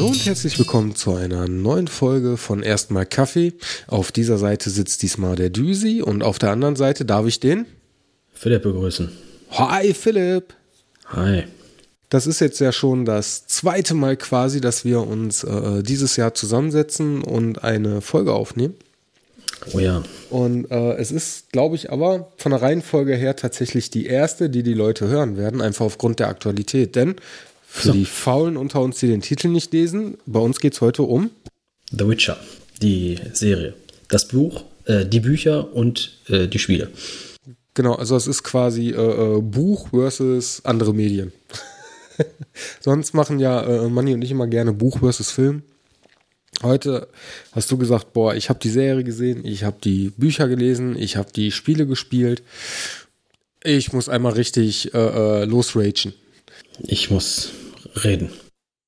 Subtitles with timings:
[0.00, 3.52] Hallo und herzlich willkommen zu einer neuen Folge von Erstmal Kaffee.
[3.86, 7.66] Auf dieser Seite sitzt diesmal der Düsi und auf der anderen Seite darf ich den
[8.32, 9.12] Philipp begrüßen.
[9.50, 10.54] Hi Philipp.
[11.08, 11.44] Hi.
[12.08, 16.32] Das ist jetzt ja schon das zweite Mal quasi, dass wir uns äh, dieses Jahr
[16.32, 18.76] zusammensetzen und eine Folge aufnehmen.
[19.74, 20.02] Oh ja.
[20.30, 24.62] Und äh, es ist, glaube ich, aber von der Reihenfolge her tatsächlich die erste, die
[24.62, 26.96] die Leute hören werden, einfach aufgrund der Aktualität.
[26.96, 27.16] Denn
[27.72, 27.92] für So.
[27.92, 31.30] die Faulen unter uns, die den Titel nicht lesen, bei uns geht es heute um
[31.92, 32.36] The Witcher,
[32.82, 33.74] die Serie.
[34.08, 36.90] Das Buch, äh, die Bücher und äh, die Spiele.
[37.74, 38.96] Genau, also es ist quasi äh,
[39.36, 41.32] äh, Buch versus andere Medien.
[42.80, 45.62] Sonst machen ja äh, Manni und ich immer gerne Buch versus Film.
[46.62, 47.06] Heute
[47.52, 51.16] hast du gesagt, boah, ich habe die Serie gesehen, ich habe die Bücher gelesen, ich
[51.16, 52.42] habe die Spiele gespielt.
[53.62, 54.98] Ich muss einmal richtig äh,
[55.42, 56.14] äh, losragen.
[56.82, 57.50] Ich muss
[58.04, 58.30] reden.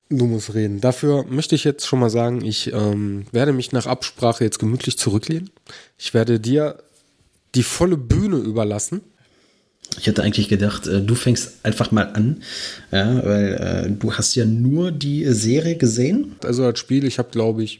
[0.09, 0.81] Du musst reden.
[0.81, 4.97] Dafür möchte ich jetzt schon mal sagen, ich ähm, werde mich nach Absprache jetzt gemütlich
[4.97, 5.49] zurücklehnen.
[5.97, 6.83] Ich werde dir
[7.55, 9.01] die volle Bühne überlassen.
[9.99, 12.43] Ich hätte eigentlich gedacht, äh, du fängst einfach mal an,
[12.91, 16.35] ja, weil äh, du hast ja nur die Serie gesehen.
[16.43, 17.79] Also das Spiel, ich habe glaube ich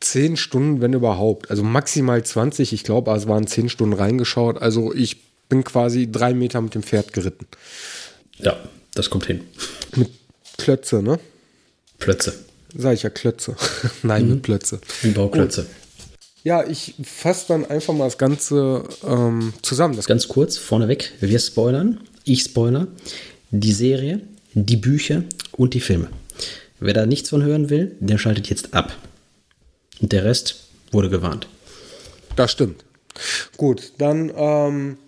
[0.00, 1.50] zehn Stunden, wenn überhaupt.
[1.50, 4.60] Also maximal 20, ich glaube, es waren zehn Stunden reingeschaut.
[4.60, 7.46] Also ich bin quasi drei Meter mit dem Pferd geritten.
[8.38, 8.56] Ja,
[8.94, 9.40] das kommt hin.
[9.94, 10.10] Mit
[10.58, 11.18] Klötze, ne?
[11.98, 12.34] Plötze.
[12.76, 13.56] Sag ich ja Klötze.
[14.02, 14.80] Nein, mit Plötze.
[15.02, 15.66] Die Bauklötze.
[16.44, 19.96] Ja, ich fasse dann einfach mal das Ganze ähm, zusammen.
[19.96, 22.00] Das Ganz kurz, vorneweg, wir spoilern.
[22.24, 22.86] Ich spoiler.
[23.50, 24.20] Die Serie,
[24.54, 26.08] die Bücher und die Filme.
[26.78, 28.96] Wer da nichts von hören will, der schaltet jetzt ab.
[30.00, 31.48] Und der Rest wurde gewarnt.
[32.36, 32.84] Das stimmt.
[33.56, 34.98] Gut, dann ähm,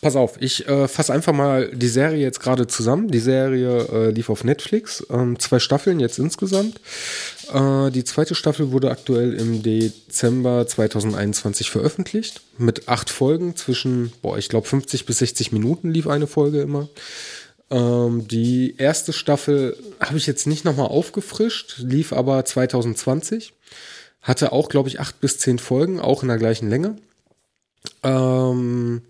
[0.00, 3.08] pass auf, ich äh, fasse einfach mal die Serie jetzt gerade zusammen.
[3.08, 6.80] Die Serie äh, lief auf Netflix, ähm, zwei Staffeln jetzt insgesamt.
[7.52, 14.38] Äh, die zweite Staffel wurde aktuell im Dezember 2021 veröffentlicht mit acht Folgen zwischen, boah,
[14.38, 16.88] ich glaube 50 bis 60 Minuten lief eine Folge immer.
[17.70, 23.52] Ähm, die erste Staffel habe ich jetzt nicht nochmal aufgefrischt, lief aber 2020.
[24.22, 26.96] Hatte auch, glaube ich, acht bis zehn Folgen, auch in der gleichen Länge.
[28.02, 29.02] Ähm,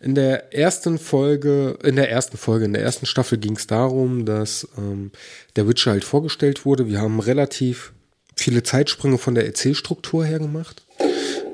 [0.00, 4.26] in der ersten Folge, in der ersten Folge, in der ersten Staffel ging es darum,
[4.26, 5.10] dass ähm,
[5.56, 6.88] der Witcher halt vorgestellt wurde.
[6.88, 7.92] Wir haben relativ
[8.36, 10.82] viele Zeitsprünge von der Erzählstruktur her gemacht.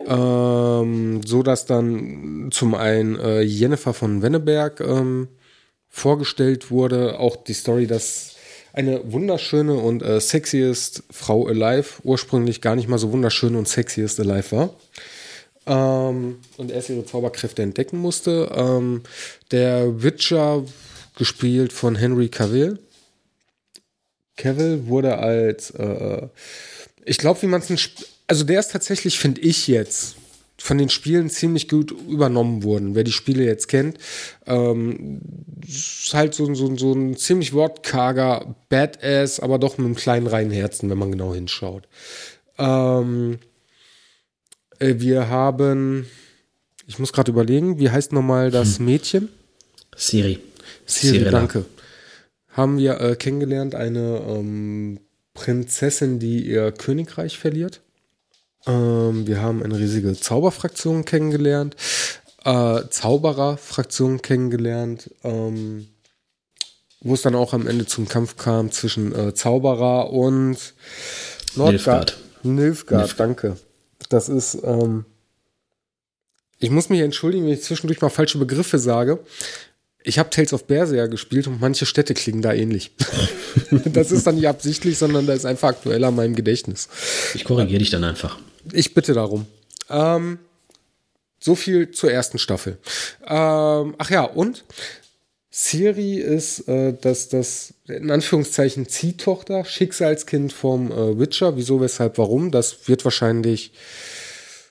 [0.06, 5.28] Ähm, so dass dann zum einen äh, Jennifer von Wenneberg ähm,
[5.88, 8.34] vorgestellt wurde, auch die Story, dass
[8.72, 14.20] eine wunderschöne und äh, sexiest Frau alive ursprünglich gar nicht mal so wunderschön und sexiest
[14.20, 14.74] alive war.
[15.66, 18.50] Ähm, und erst ihre Zauberkräfte entdecken musste.
[18.54, 19.02] Ähm,
[19.50, 20.64] der Witcher,
[21.20, 22.78] gespielt von Henry Cavill.
[24.38, 26.28] Cavill wurde als, äh,
[27.04, 27.90] ich glaube, wie man es,
[28.26, 30.16] also der ist tatsächlich, finde ich jetzt,
[30.56, 32.94] von den Spielen ziemlich gut übernommen worden.
[32.94, 33.98] Wer die Spiele jetzt kennt,
[34.46, 35.20] ähm,
[35.66, 40.50] ist halt so, so, so ein ziemlich wortkarger Badass, aber doch mit einem kleinen reinen
[40.50, 41.86] Herzen, wenn man genau hinschaut.
[42.56, 43.49] Ähm, äh,
[44.80, 46.06] wir haben,
[46.86, 49.28] ich muss gerade überlegen, wie heißt nochmal das Mädchen?
[49.96, 50.38] Siri.
[50.86, 51.30] Siri, Cirilla.
[51.30, 51.64] danke.
[52.48, 55.00] Haben wir äh, kennengelernt, eine ähm,
[55.34, 57.80] Prinzessin, die ihr Königreich verliert.
[58.66, 61.76] Ähm, wir haben eine riesige Zauberfraktion kennengelernt,
[62.44, 65.88] äh, Zaubererfraktion kennengelernt, ähm,
[67.00, 70.58] wo es dann auch am Ende zum Kampf kam zwischen äh, Zauberer und
[71.54, 71.56] Nilfgaard.
[71.56, 73.20] Nilfgaard, Nilfgaard.
[73.20, 73.56] danke.
[74.10, 75.06] Das ist, ähm,
[76.58, 79.20] ich muss mich entschuldigen, wenn ich zwischendurch mal falsche Begriffe sage.
[80.02, 82.90] Ich habe Tales of Berseria gespielt und manche Städte klingen da ähnlich.
[83.70, 86.88] das ist dann nicht absichtlich, sondern da ist einfach aktueller in meinem Gedächtnis.
[87.34, 88.38] Ich korrigiere dich dann einfach.
[88.72, 89.46] Ich bitte darum.
[89.88, 90.38] Ähm,
[91.38, 92.78] so viel zur ersten Staffel.
[93.26, 94.64] Ähm, ach ja, und
[95.50, 101.56] Siri ist äh, das, das, in Anführungszeichen, Ziehtochter, Schicksalskind vom äh, Witcher.
[101.56, 102.52] Wieso, weshalb, warum?
[102.52, 103.72] Das wird wahrscheinlich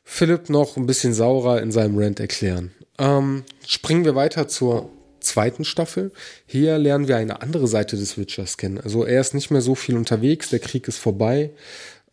[0.05, 2.71] Philipp noch ein bisschen saurer in seinem Rant erklären.
[2.97, 4.89] Ähm, springen wir weiter zur
[5.19, 6.11] zweiten Staffel.
[6.45, 8.79] Hier lernen wir eine andere Seite des Witchers kennen.
[8.79, 11.51] Also er ist nicht mehr so viel unterwegs, der Krieg ist vorbei.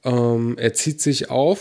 [0.04, 1.60] Ähm, er zieht sich auf.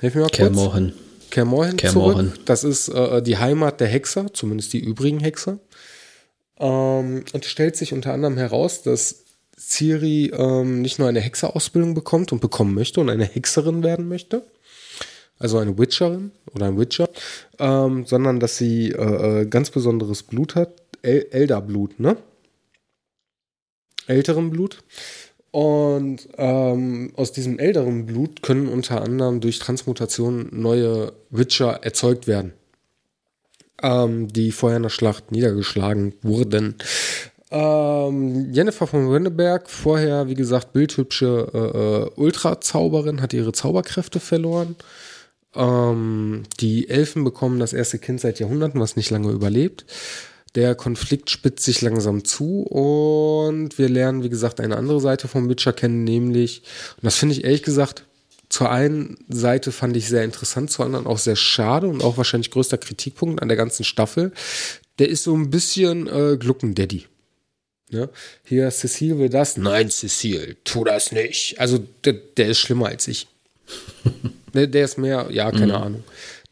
[0.00, 0.36] Hilf mir mal kurz.
[0.36, 0.92] Kermorhen.
[1.30, 2.44] Kermorhen zurück.
[2.44, 5.58] Das ist äh, die Heimat der Hexer, zumindest die übrigen Hexer.
[7.06, 9.24] Ähm, und es stellt sich unter anderem heraus, dass
[9.58, 14.42] Ciri ähm, nicht nur eine Hexerausbildung bekommt und bekommen möchte und eine Hexerin werden möchte,
[15.38, 17.08] also eine Witcherin oder ein Witcher,
[17.58, 22.16] ähm, sondern dass sie äh, äh, ganz besonderes Blut hat, El Elderblut, ne?
[24.06, 24.82] Älteren Blut.
[25.50, 32.52] Und ähm, aus diesem älteren Blut können unter anderem durch Transmutation neue Witcher erzeugt werden,
[33.82, 36.76] ähm, die vorher in der Schlacht niedergeschlagen wurden.
[37.50, 44.76] Ähm, Jennifer von Wenneberg, vorher, wie gesagt, bildhübsche äh, äh, Ultra-Zauberin, hat ihre Zauberkräfte verloren.
[45.54, 49.86] Ähm, die Elfen bekommen das erste Kind seit Jahrhunderten, was nicht lange überlebt.
[50.54, 55.48] Der Konflikt spitzt sich langsam zu und wir lernen, wie gesagt, eine andere Seite vom
[55.48, 56.62] Witcher kennen, nämlich,
[56.96, 58.04] und das finde ich ehrlich gesagt,
[58.48, 62.50] zur einen Seite fand ich sehr interessant, zur anderen auch sehr schade und auch wahrscheinlich
[62.50, 64.32] größter Kritikpunkt an der ganzen Staffel.
[64.98, 67.06] Der ist so ein bisschen äh, Gluckendaddy.
[67.90, 68.08] Ja,
[68.44, 69.56] hier, Cecile will das.
[69.56, 71.60] Nein, Cecile, tu das nicht.
[71.60, 73.28] Also, der, der ist schlimmer als ich.
[74.54, 75.82] der, der, ist mehr, ja, keine mhm.
[75.82, 76.04] Ahnung.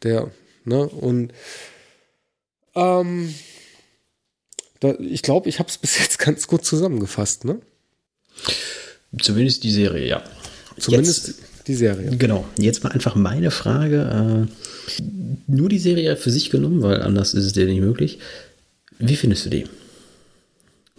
[0.03, 0.31] Der,
[0.63, 1.33] ne, und
[2.75, 3.35] ähm,
[4.79, 7.59] da, ich glaube, ich habe es bis jetzt ganz gut zusammengefasst, ne?
[9.21, 10.23] Zumindest die Serie, ja.
[10.77, 12.15] Zumindest jetzt, die Serie.
[12.17, 12.45] Genau.
[12.57, 14.47] Jetzt mal einfach meine Frage.
[14.47, 15.01] Äh,
[15.47, 18.19] nur die Serie für sich genommen, weil anders ist es dir nicht möglich.
[18.99, 19.65] Wie findest du die?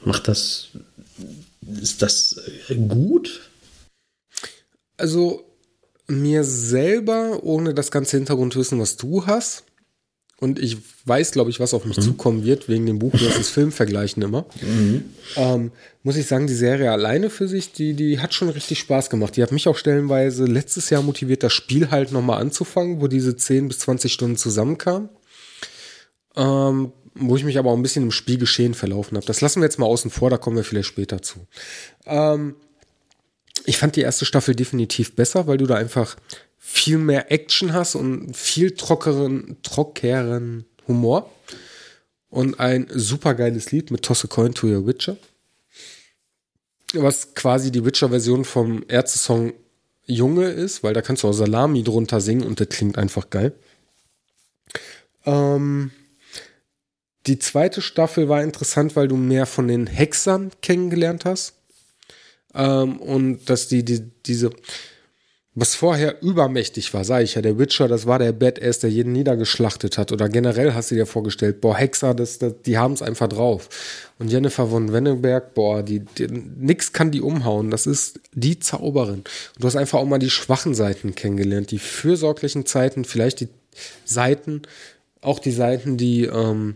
[0.04, 0.68] Macht das.
[1.80, 2.40] Ist das
[2.88, 3.50] gut?
[4.96, 5.44] Also,
[6.06, 9.64] mir selber, ohne das ganze Hintergrundwissen, was du hast,
[10.38, 12.02] und ich weiß, glaube ich, was auf mich mhm.
[12.02, 14.44] zukommen wird, wegen dem Buch versus Film vergleichen immer.
[14.60, 15.04] Mhm.
[15.36, 15.72] Ähm,
[16.02, 19.36] muss ich sagen, die Serie alleine für sich, die, die hat schon richtig Spaß gemacht.
[19.36, 23.34] Die hat mich auch stellenweise letztes Jahr motiviert, das Spiel halt nochmal anzufangen, wo diese
[23.34, 25.08] 10 bis 20 Stunden zusammenkamen.
[26.36, 29.26] Ähm, wo ich mich aber auch ein bisschen im Spielgeschehen verlaufen habe.
[29.26, 31.46] Das lassen wir jetzt mal außen vor, da kommen wir vielleicht später zu.
[32.04, 32.56] Ähm,
[33.64, 36.16] ich fand die erste Staffel definitiv besser, weil du da einfach
[36.68, 41.30] viel mehr Action hast und viel trockeren, trockeren Humor.
[42.28, 45.16] Und ein super geiles Lied mit Toss a Coin to Your Witcher.
[46.92, 49.52] Was quasi die Witcher-Version vom Ärzte-Song
[50.06, 53.52] Junge ist, weil da kannst du auch Salami drunter singen und das klingt einfach geil.
[55.24, 55.92] Ähm,
[57.28, 61.54] die zweite Staffel war interessant, weil du mehr von den Hexern kennengelernt hast.
[62.54, 64.50] Ähm, und dass die, die diese,
[65.58, 69.12] was vorher übermächtig war, sage ich ja, der Witcher, das war der Badass, der jeden
[69.12, 70.12] niedergeschlachtet hat.
[70.12, 73.70] Oder generell hast du dir vorgestellt, boah, Hexer, das, das die haben es einfach drauf.
[74.18, 77.70] Und Jennifer von Wenneberg, boah, die, die, nix kann die umhauen.
[77.70, 79.20] Das ist die Zauberin.
[79.20, 79.26] Und
[79.58, 83.48] du hast einfach auch mal die schwachen Seiten kennengelernt, die fürsorglichen Zeiten, vielleicht die
[84.04, 84.60] Seiten,
[85.22, 86.74] auch die Seiten, die, ähm,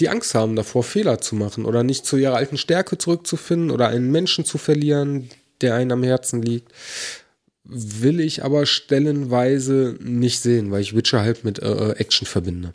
[0.00, 3.86] die Angst haben davor, Fehler zu machen oder nicht zu ihrer alten Stärke zurückzufinden oder
[3.86, 5.30] einen Menschen zu verlieren,
[5.60, 6.72] der einen am Herzen liegt
[7.70, 12.72] will ich aber stellenweise nicht sehen, weil ich Witcher halt mit äh, äh, Action verbinde.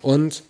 [0.00, 0.44] Und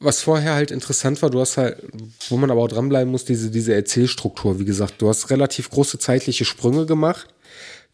[0.00, 1.82] was vorher halt interessant war, du hast halt,
[2.28, 5.98] wo man aber auch dranbleiben muss, diese, diese Erzählstruktur, wie gesagt, du hast relativ große
[5.98, 7.28] zeitliche Sprünge gemacht,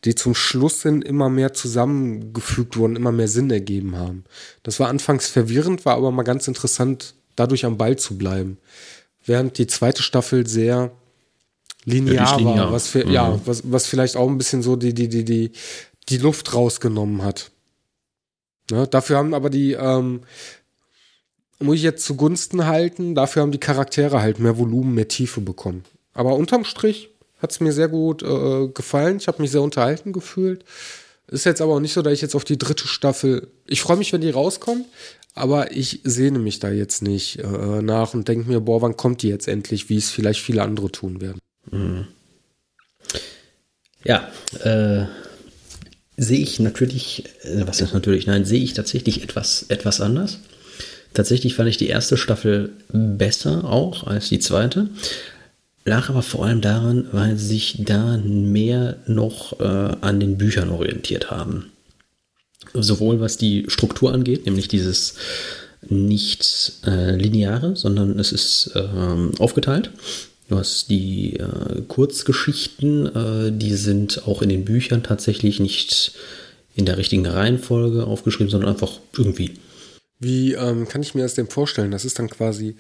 [0.05, 4.25] die zum Schluss hin immer mehr zusammengefügt wurden, immer mehr Sinn ergeben haben.
[4.63, 8.59] Das war anfangs verwirrend, war aber mal ganz interessant, dadurch am Ball zu bleiben.
[9.25, 10.93] Während die zweite Staffel sehr
[11.85, 12.57] linear, linear.
[12.67, 13.13] war, was, für, mhm.
[13.13, 15.53] ja, was, was vielleicht auch ein bisschen so die, die, die, die,
[16.09, 17.51] die Luft rausgenommen hat.
[18.71, 18.87] Ne?
[18.87, 20.21] Dafür haben aber die, ähm,
[21.59, 25.85] muss ich jetzt zugunsten halten, dafür haben die Charaktere halt mehr Volumen, mehr Tiefe bekommen.
[26.13, 29.19] Aber unterm Strich hat es mir sehr gut äh, gefallen.
[29.19, 30.65] Ich habe mich sehr unterhalten gefühlt.
[31.27, 33.49] Ist jetzt aber auch nicht so, dass ich jetzt auf die dritte Staffel.
[33.67, 34.87] Ich freue mich, wenn die rauskommt,
[35.35, 39.23] aber ich sehne mich da jetzt nicht äh, nach und denke mir, boah, wann kommt
[39.23, 41.39] die jetzt endlich, wie es vielleicht viele andere tun werden.
[41.71, 42.07] Mhm.
[44.05, 44.31] Ja,
[44.63, 45.07] äh,
[46.17, 50.39] sehe ich natürlich, äh, was ist natürlich, nein, sehe ich tatsächlich etwas, etwas anders.
[51.15, 54.89] Tatsächlich fand ich die erste Staffel besser auch als die zweite.
[55.85, 59.65] Lag aber vor allem daran, weil sie sich da mehr noch äh,
[60.01, 61.71] an den Büchern orientiert haben.
[62.73, 65.15] Sowohl was die Struktur angeht, nämlich dieses
[65.89, 69.91] nicht äh, lineare, sondern es ist äh, aufgeteilt.
[70.49, 76.13] Du hast die äh, Kurzgeschichten, äh, die sind auch in den Büchern tatsächlich nicht
[76.75, 79.53] in der richtigen Reihenfolge aufgeschrieben, sondern einfach irgendwie.
[80.19, 81.91] Wie ähm, kann ich mir das denn vorstellen?
[81.91, 82.77] Das ist dann quasi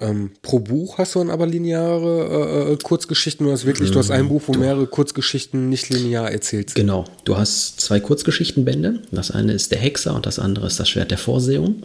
[0.00, 3.98] ähm, pro Buch hast du dann aber lineare äh, äh Kurzgeschichten oder hast wirklich, du
[3.98, 6.76] hast ein Buch, wo mehrere Kurzgeschichten nicht linear erzählt sind?
[6.76, 9.02] Genau, du hast zwei Kurzgeschichtenbände.
[9.10, 11.82] Das eine ist der Hexer und das andere ist das Schwert der Vorsehung.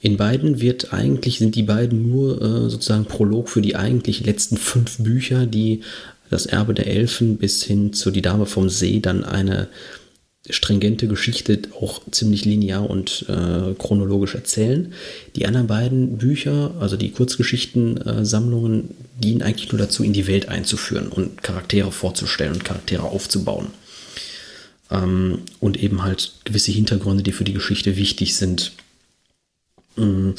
[0.00, 4.56] In beiden wird eigentlich, sind die beiden nur äh, sozusagen Prolog für die eigentlich letzten
[4.56, 5.80] fünf Bücher, die
[6.30, 9.68] das Erbe der Elfen bis hin zu Die Dame vom See dann eine
[10.48, 14.92] stringente Geschichte auch ziemlich linear und äh, chronologisch erzählen.
[15.34, 20.48] Die anderen beiden Bücher, also die Kurzgeschichtensammlungen, äh, dienen eigentlich nur dazu, in die Welt
[20.48, 23.68] einzuführen und Charaktere vorzustellen und Charaktere aufzubauen.
[24.90, 28.72] Ähm, und eben halt gewisse Hintergründe, die für die Geschichte wichtig sind,
[29.96, 30.34] ähm,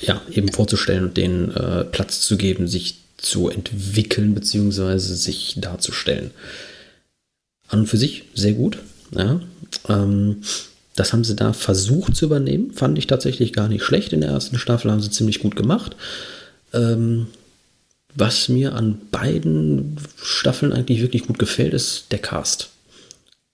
[0.00, 4.98] ja, eben vorzustellen und denen äh, Platz zu geben, sich zu entwickeln bzw.
[4.98, 6.30] sich darzustellen.
[7.68, 8.78] An und für sich sehr gut.
[9.12, 9.40] Ja,
[9.88, 10.42] ähm,
[10.96, 12.72] das haben sie da versucht zu übernehmen.
[12.72, 14.12] Fand ich tatsächlich gar nicht schlecht.
[14.12, 15.96] In der ersten Staffel haben sie ziemlich gut gemacht.
[16.72, 17.28] Ähm,
[18.14, 22.70] was mir an beiden Staffeln eigentlich wirklich gut gefällt, ist der Cast.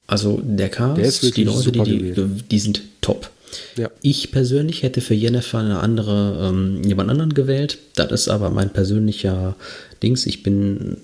[0.06, 3.30] Also der Cast, der die Leute, die, die, die, sind top.
[3.76, 3.90] Ja.
[4.02, 7.78] Ich persönlich hätte für Jennifer eine andere, ähm, jemand anderen gewählt.
[7.94, 9.56] Das ist aber mein persönlicher
[10.02, 10.26] Dings.
[10.26, 10.98] Ich bin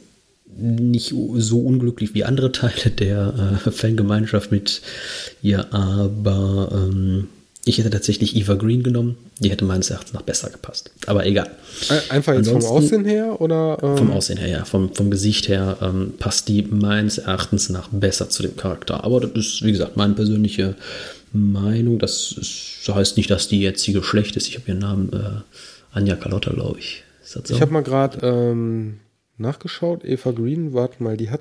[0.57, 4.83] nicht so unglücklich wie andere Teile der äh, Fangemeinschaft mit
[5.43, 7.29] ihr, aber ähm,
[7.65, 9.17] ich hätte tatsächlich Eva Green genommen.
[9.39, 10.91] Die hätte meines Erachtens noch besser gepasst.
[11.07, 11.49] Aber egal.
[12.09, 13.79] Einfach jetzt Ansonsten, vom Aussehen her oder?
[13.83, 13.99] Ähm?
[13.99, 14.65] Vom Aussehen her, ja.
[14.65, 19.05] Vom, vom Gesicht her ähm, passt die meines Erachtens nach besser zu dem Charakter.
[19.05, 20.75] Aber das ist, wie gesagt, meine persönliche
[21.33, 21.99] Meinung.
[21.99, 24.49] Das ist, heißt nicht, dass die jetzige schlecht ist.
[24.49, 25.41] Ich habe ihren Namen äh,
[25.93, 27.05] Anja Carlotta, glaube ich.
[27.49, 29.01] Ich habe mal gerade ähm,
[29.39, 30.05] nachgeschaut.
[30.05, 31.41] Eva Green, warte mal, die hat.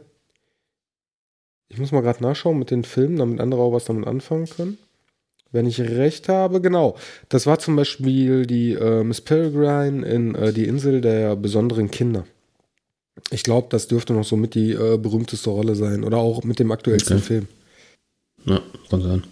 [1.68, 4.78] Ich muss mal gerade nachschauen mit den Filmen, damit andere auch was damit anfangen können.
[5.52, 6.96] Wenn ich recht habe, genau.
[7.30, 12.26] Das war zum Beispiel die äh, Miss Peregrine in äh, Die Insel der besonderen Kinder.
[13.32, 16.04] Ich glaube, das dürfte noch so mit die äh, berühmteste Rolle sein.
[16.04, 17.26] Oder auch mit dem aktuellsten okay.
[17.26, 17.48] Film.
[18.46, 19.24] Ja, kann sein.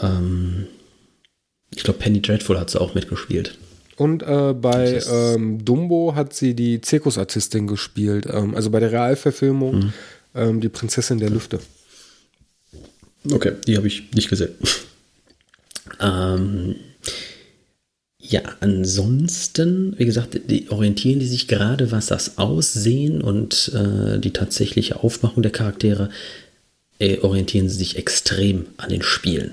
[0.00, 0.66] Ähm,
[1.74, 3.56] ich glaube, Penny Dreadful hat sie auch mitgespielt.
[3.96, 8.26] Und äh, bei ähm, Dumbo hat sie die Zirkusartistin gespielt.
[8.30, 9.92] Ähm, also bei der Realverfilmung mhm.
[10.34, 11.60] ähm, die Prinzessin der Lüfte.
[13.30, 14.54] Okay, die habe ich nicht gesehen.
[16.00, 16.76] ähm,
[18.18, 24.32] ja, ansonsten, wie gesagt, die orientieren die sich gerade, was das Aussehen und äh, die
[24.32, 26.08] tatsächliche Aufmachung der Charaktere,
[27.02, 29.52] äh, orientieren sie sich extrem an den Spielen.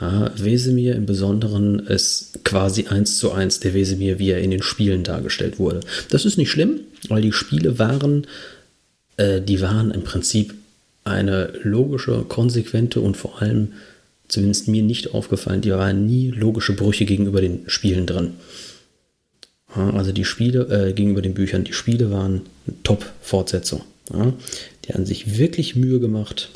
[0.00, 4.62] Ja, Wesemir im Besonderen ist quasi eins zu eins der Wesemir, wie er in den
[4.62, 5.80] Spielen dargestellt wurde.
[6.10, 8.26] Das ist nicht schlimm, weil die Spiele waren,
[9.16, 10.54] äh, die waren im Prinzip
[11.04, 13.72] eine logische, konsequente und vor allem,
[14.28, 18.34] zumindest mir nicht aufgefallen, die waren nie logische Brüche gegenüber den Spielen drin.
[19.74, 22.42] Ja, also die Spiele äh, gegenüber den Büchern, die Spiele waren
[22.82, 23.82] Top-Fortsetzung.
[24.12, 24.32] Ja,
[24.84, 26.50] die haben sich wirklich Mühe gemacht.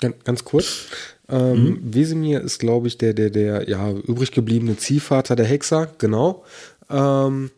[0.00, 0.86] Ganz, ganz kurz,
[1.28, 1.94] ähm, mhm.
[1.94, 6.44] Wesemir ist, glaube ich, der, der, der ja, übrig gebliebene Ziehvater der Hexer, genau.
[6.88, 7.50] Ähm,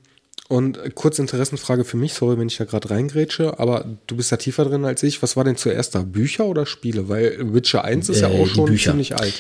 [0.49, 4.37] und kurze Interessenfrage für mich, sorry, wenn ich da gerade reingrätsche, aber du bist da
[4.37, 5.23] tiefer drin als ich.
[5.23, 6.03] Was war denn zuerst da?
[6.03, 7.09] Bücher oder Spiele?
[7.09, 8.91] Weil Witcher 1 ist äh, ja auch schon Bücher.
[8.91, 9.35] ziemlich alt.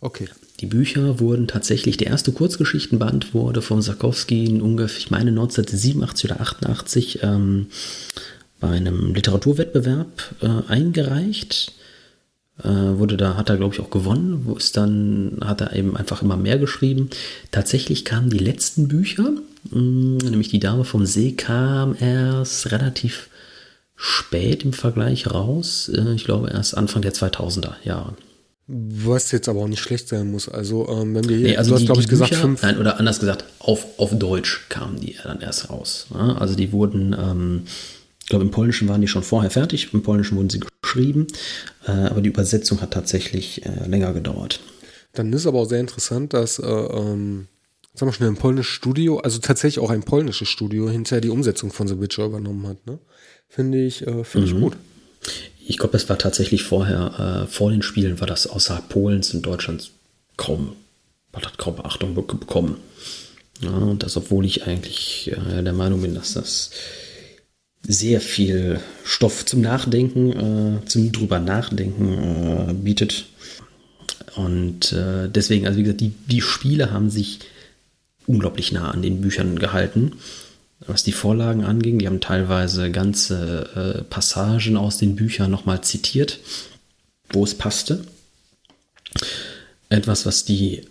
[0.00, 0.28] Okay.
[0.60, 6.30] Die Bücher wurden tatsächlich, der erste Kurzgeschichtenband wurde von Sarkowski in ungefähr, ich meine 1987
[6.30, 7.66] oder 88 ähm,
[8.66, 11.72] bei einem Literaturwettbewerb äh, eingereicht.
[12.58, 15.96] Äh, wurde da, hat er glaube ich auch gewonnen, wo es dann, hat er eben
[15.96, 17.10] einfach immer mehr geschrieben.
[17.52, 19.30] Tatsächlich kamen die letzten Bücher,
[19.70, 23.28] mh, mm, nämlich die Dame vom See kam erst relativ
[23.94, 25.88] spät im Vergleich raus.
[25.94, 28.14] Äh, ich glaube erst Anfang der 2000er Jahre.
[28.66, 30.48] Was jetzt aber auch nicht schlecht sein muss.
[30.48, 32.62] Also, ähm, wenn wir hier, nee, also du hast, glaube ich, Bücher, gesagt, fünf.
[32.62, 36.08] Nein, oder anders gesagt, auf, auf Deutsch kamen die dann erst raus.
[36.12, 37.62] Also, die wurden, ähm,
[38.26, 41.28] ich glaube, im Polnischen waren die schon vorher fertig, im Polnischen wurden sie geschrieben,
[41.86, 44.58] äh, aber die Übersetzung hat tatsächlich äh, länger gedauert.
[45.12, 47.46] Dann ist aber auch sehr interessant, dass, äh, ähm,
[47.94, 51.70] sagen wir schon, ein polnisches Studio, also tatsächlich auch ein polnisches Studio, hinterher die Umsetzung
[51.70, 52.84] von The Witcher übernommen hat.
[52.84, 52.98] Ne?
[53.48, 54.56] Finde ich, äh, find mhm.
[54.56, 54.76] ich gut.
[55.64, 59.42] Ich glaube, das war tatsächlich vorher, äh, vor den Spielen war das außerhalb Polens und
[59.42, 59.92] Deutschlands
[60.36, 60.72] kaum,
[61.32, 62.78] hat kaum Beachtung bekommen.
[63.60, 66.70] Ja, und das, obwohl ich eigentlich äh, der Meinung bin, dass das
[67.82, 73.26] sehr viel Stoff zum Nachdenken, äh, zum drüber nachdenken äh, bietet.
[74.34, 77.40] Und äh, deswegen, also wie gesagt, die, die Spiele haben sich
[78.26, 80.12] unglaublich nah an den Büchern gehalten.
[80.80, 86.38] Was die Vorlagen anging, die haben teilweise ganze äh, Passagen aus den Büchern nochmal zitiert,
[87.30, 88.04] wo es passte.
[89.88, 90.82] Etwas, was die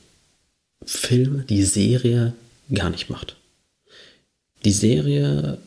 [0.86, 2.34] Filme, die Serie
[2.74, 3.36] gar nicht macht.
[4.64, 5.60] Die Serie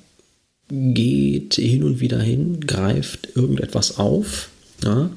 [0.69, 4.51] geht hin und wieder hin, greift irgendetwas auf,
[4.85, 5.11] ja,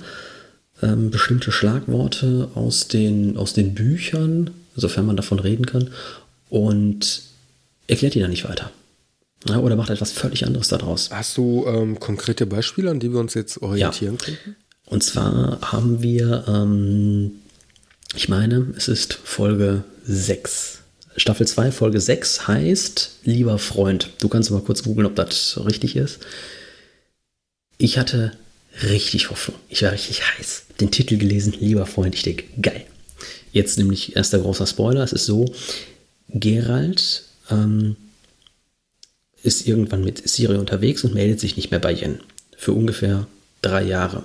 [0.82, 5.90] ähm, bestimmte Schlagworte aus den, aus den Büchern, sofern man davon reden kann,
[6.50, 7.24] und
[7.88, 8.72] erklärt die dann nicht weiter.
[9.48, 11.10] Ja, oder macht etwas völlig anderes daraus.
[11.12, 14.26] Hast du ähm, konkrete Beispiele, an die wir uns jetzt orientieren ja.
[14.26, 14.56] könnten?
[14.86, 17.32] Und zwar haben wir, ähm,
[18.16, 20.81] ich meine, es ist Folge 6.
[21.18, 24.10] Staffel 2, Folge 6 heißt Lieber Freund.
[24.20, 26.20] Du kannst mal kurz googeln, ob das richtig ist.
[27.78, 28.32] Ich hatte
[28.84, 29.58] richtig Hoffnung.
[29.70, 30.64] Ich war richtig heiß.
[30.80, 32.16] Den Titel gelesen, Lieber Freund.
[32.16, 32.86] Ich denke, geil.
[33.52, 35.04] Jetzt nämlich erster großer Spoiler.
[35.04, 35.46] Es ist so,
[36.30, 37.98] Gerald ähm,
[39.44, 42.22] ist irgendwann mit Siri unterwegs und meldet sich nicht mehr bei Yen.
[42.56, 43.28] Für ungefähr
[43.62, 44.24] drei Jahre.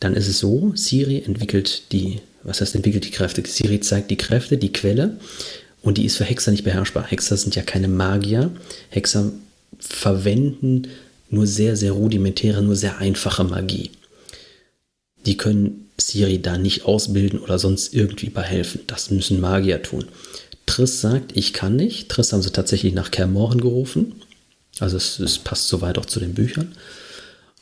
[0.00, 3.42] Dann ist es so, Siri entwickelt die, was heißt entwickelt die Kräfte?
[3.46, 5.18] Siri zeigt die Kräfte, die Quelle
[5.82, 7.04] und die ist für Hexer nicht beherrschbar.
[7.06, 8.50] Hexer sind ja keine Magier.
[8.90, 9.32] Hexer
[9.78, 10.88] verwenden
[11.28, 13.90] nur sehr, sehr rudimentäre, nur sehr einfache Magie.
[15.26, 18.82] Die können Siri da nicht ausbilden oder sonst irgendwie behelfen.
[18.86, 20.06] Das müssen Magier tun.
[20.66, 22.08] Triss sagt, ich kann nicht.
[22.08, 24.20] Triss haben sie tatsächlich nach Kermoren gerufen.
[24.78, 26.72] Also es, es passt soweit auch zu den Büchern.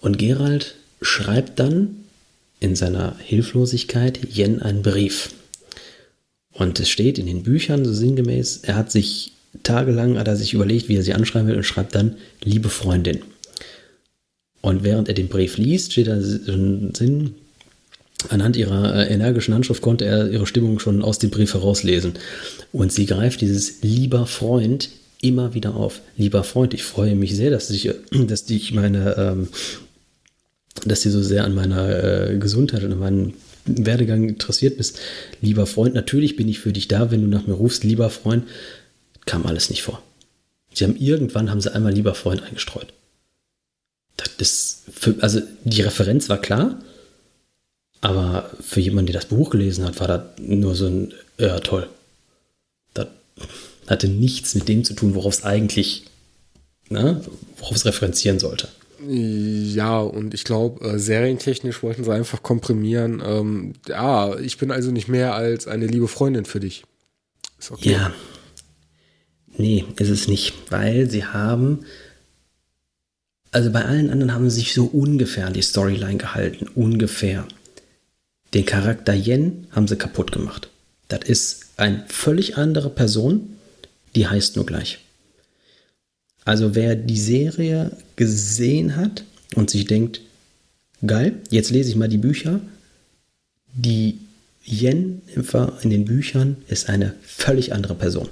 [0.00, 2.03] Und Gerald schreibt dann
[2.60, 5.30] in seiner Hilflosigkeit Yen einen Brief.
[6.52, 9.32] Und es steht in den Büchern so sinngemäß, er hat sich
[9.62, 13.20] tagelang, hat er sich überlegt, wie er sie anschreiben will und schreibt dann, liebe Freundin.
[14.60, 17.34] Und während er den Brief liest, steht da Sinn,
[18.30, 22.14] anhand ihrer äh, energischen Handschrift konnte er ihre Stimmung schon aus dem Brief herauslesen.
[22.72, 24.88] Und sie greift dieses lieber Freund
[25.20, 26.00] immer wieder auf.
[26.16, 27.90] Lieber Freund, ich freue mich sehr, dass ich,
[28.26, 29.48] dass dich meine, ähm,
[30.84, 34.98] dass du so sehr an meiner äh, Gesundheit und an meinem Werdegang interessiert bist.
[35.40, 37.84] Lieber Freund, natürlich bin ich für dich da, wenn du nach mir rufst.
[37.84, 38.44] Lieber Freund,
[39.26, 40.02] kam alles nicht vor.
[40.72, 42.92] Sie haben irgendwann haben sie einmal lieber Freund eingestreut.
[44.16, 46.80] Das ist für, also die Referenz war klar,
[48.00, 51.88] aber für jemanden, der das Buch gelesen hat, war das nur so ein, ja toll.
[52.92, 53.08] Das
[53.86, 56.04] hatte nichts mit dem zu tun, worauf es eigentlich,
[56.88, 57.22] ne,
[57.58, 58.68] worauf es referenzieren sollte.
[59.08, 63.22] Ja, und ich glaube, äh, serientechnisch wollten sie einfach komprimieren.
[63.24, 66.84] Ähm, ja, ich bin also nicht mehr als eine liebe Freundin für dich.
[67.58, 67.92] Ist okay.
[67.92, 68.12] Ja.
[69.56, 71.84] Nee, ist es nicht, weil sie haben
[73.54, 76.66] also bei allen anderen haben sie sich so ungefähr an die Storyline gehalten.
[76.74, 77.46] Ungefähr.
[78.52, 80.70] Den Charakter Yen haben sie kaputt gemacht.
[81.06, 83.56] Das ist eine völlig andere Person,
[84.16, 85.03] die heißt nur gleich.
[86.44, 90.20] Also wer die Serie gesehen hat und sich denkt,
[91.06, 92.60] geil, jetzt lese ich mal die Bücher,
[93.74, 94.18] die
[94.64, 95.22] Yen
[95.82, 98.28] in den Büchern ist eine völlig andere Person.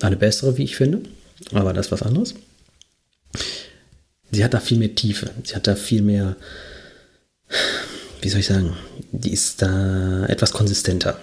[0.00, 1.02] Eine bessere, wie ich finde,
[1.52, 2.34] aber das ist was anderes
[4.32, 5.30] sie hat da viel mehr Tiefe.
[5.44, 6.36] Sie hat da viel mehr,
[8.20, 8.76] wie soll ich sagen,
[9.12, 11.20] die ist da etwas konsistenter.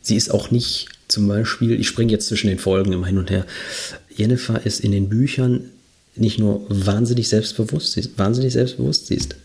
[0.00, 3.30] Sie ist auch nicht zum Beispiel, ich springe jetzt zwischen den Folgen immer hin und
[3.30, 3.44] her.
[4.16, 5.70] Jennifer ist in den Büchern
[6.14, 9.36] nicht nur wahnsinnig selbstbewusst, sie ist wahnsinnig selbstbewusst, sie ist,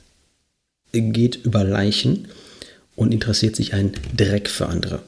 [0.92, 2.28] geht über Leichen
[2.96, 5.02] und interessiert sich einen Dreck für andere.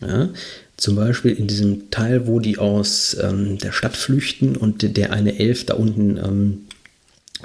[0.00, 0.28] Ja?
[0.76, 5.38] Zum Beispiel in diesem Teil, wo die aus ähm, der Stadt flüchten und der eine
[5.38, 6.60] Elf da unten ähm,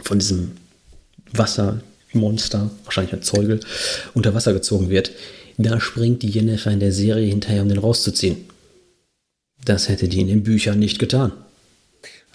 [0.03, 0.51] von diesem
[1.31, 3.59] Wassermonster, wahrscheinlich ein Zeugel,
[4.13, 5.11] unter Wasser gezogen wird.
[5.57, 8.37] Da springt die Jennifer in der Serie hinterher, um den rauszuziehen.
[9.65, 11.31] Das hätte die in den Büchern nicht getan.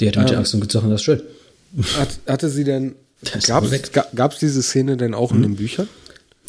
[0.01, 1.23] Die hätte mit ähm, der Axt und gezogen, das ist schön.
[1.99, 2.95] Hat, hatte sie denn,
[3.47, 5.39] gab es diese Szene denn auch hm.
[5.39, 5.89] in den Büchern?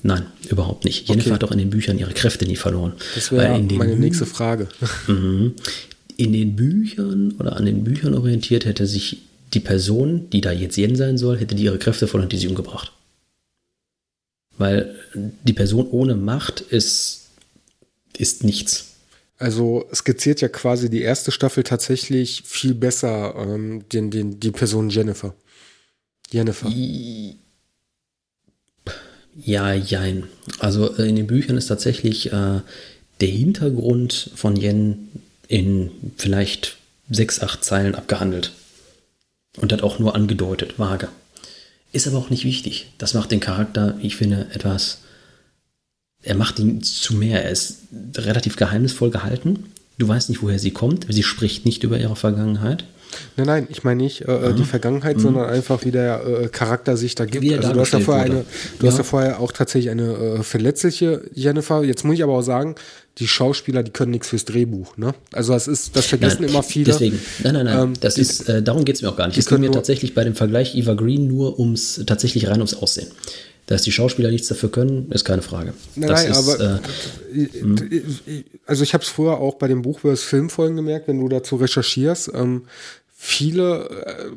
[0.04, 1.04] Nein, überhaupt nicht.
[1.04, 1.14] Okay.
[1.14, 2.94] Jennifer hat auch in den Büchern ihre Kräfte nie verloren.
[3.16, 4.68] Das wäre meine nächste Frage.
[5.08, 5.56] Mhm.
[6.18, 9.22] In den Büchern oder an den Büchern orientiert hätte sich
[9.54, 12.38] die Person, die da jetzt Yen sein soll, hätte die ihre Kräfte voll und die
[12.38, 12.92] sie umgebracht.
[14.58, 17.30] Weil die Person ohne Macht ist,
[18.18, 18.89] ist nichts.
[19.40, 24.90] Also skizziert ja quasi die erste Staffel tatsächlich viel besser ähm, den, den, die Person
[24.90, 25.34] Jennifer.
[26.30, 26.70] Jennifer.
[29.36, 30.28] Ja, jein.
[30.60, 32.60] Also äh, in den Büchern ist tatsächlich äh,
[33.22, 35.08] der Hintergrund von Yen
[35.48, 36.78] in vielleicht
[37.10, 38.52] sechs, acht Zeilen abgehandelt.
[39.58, 41.08] Und hat auch nur angedeutet, vage.
[41.92, 42.92] Ist aber auch nicht wichtig.
[42.98, 45.00] Das macht den Charakter, ich finde, etwas.
[46.24, 47.44] Er macht ihn zu mehr.
[47.44, 47.78] Er ist
[48.16, 49.66] relativ geheimnisvoll gehalten.
[49.98, 51.06] Du weißt nicht, woher sie kommt.
[51.10, 52.86] Sie spricht nicht über ihre Vergangenheit.
[53.38, 55.22] Nein, nein, ich meine nicht äh, die Vergangenheit, mhm.
[55.22, 57.52] sondern einfach, wie der äh, Charakter sich da gibt.
[57.54, 58.46] Also du hast ja vorher eine,
[58.78, 58.92] du ja.
[58.92, 61.84] hast ja vorher auch tatsächlich eine äh, verletzliche Jennifer.
[61.84, 62.76] Jetzt muss ich aber auch sagen,
[63.18, 64.96] die Schauspieler, die können nichts fürs Drehbuch.
[64.98, 65.14] Ne?
[65.32, 66.86] Also das ist, das vergessen nein, immer viele.
[66.86, 67.84] Deswegen, nein, nein, nein.
[67.84, 69.38] Ähm, das die, ist, äh, darum geht es mir auch gar nicht.
[69.38, 73.08] Es geht mir tatsächlich bei dem Vergleich Eva Green nur ums tatsächlich rein ums Aussehen.
[73.70, 75.76] Dass die Schauspieler nichts dafür können, ist keine Frage.
[75.96, 80.76] Nein, nein ist, aber äh, also ich habe es früher auch bei den Buchbörs Filmfolgen
[80.76, 82.32] gemerkt, wenn du dazu recherchierst.
[82.34, 82.64] Ähm,
[83.16, 84.32] viele äh,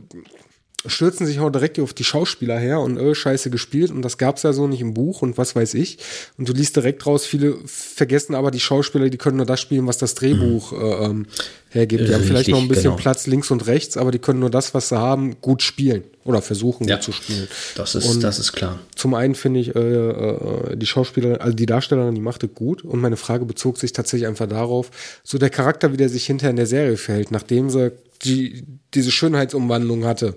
[0.86, 4.42] stürzen sich auch direkt auf die Schauspieler her und öh, scheiße gespielt und das gab's
[4.42, 5.98] ja so nicht im Buch und was weiß ich.
[6.38, 9.86] Und du liest direkt raus, viele vergessen aber die Schauspieler, die können nur das spielen,
[9.86, 11.26] was das Drehbuch äh, ähm,
[11.70, 12.08] hergibt.
[12.08, 12.96] Die haben vielleicht noch ein bisschen genau.
[12.96, 16.42] Platz links und rechts, aber die können nur das, was sie haben, gut spielen oder
[16.42, 17.48] versuchen ja, gut zu spielen.
[17.76, 18.78] Das ist, und das ist klar.
[18.96, 22.84] Zum einen finde ich, äh, äh, die Schauspielerin, also die Darstellerin, die macht es gut
[22.84, 24.90] und meine Frage bezog sich tatsächlich einfach darauf,
[25.22, 27.92] so der Charakter, wie der sich hinterher in der Serie verhält, nachdem sie
[28.24, 30.36] die, diese Schönheitsumwandlung hatte.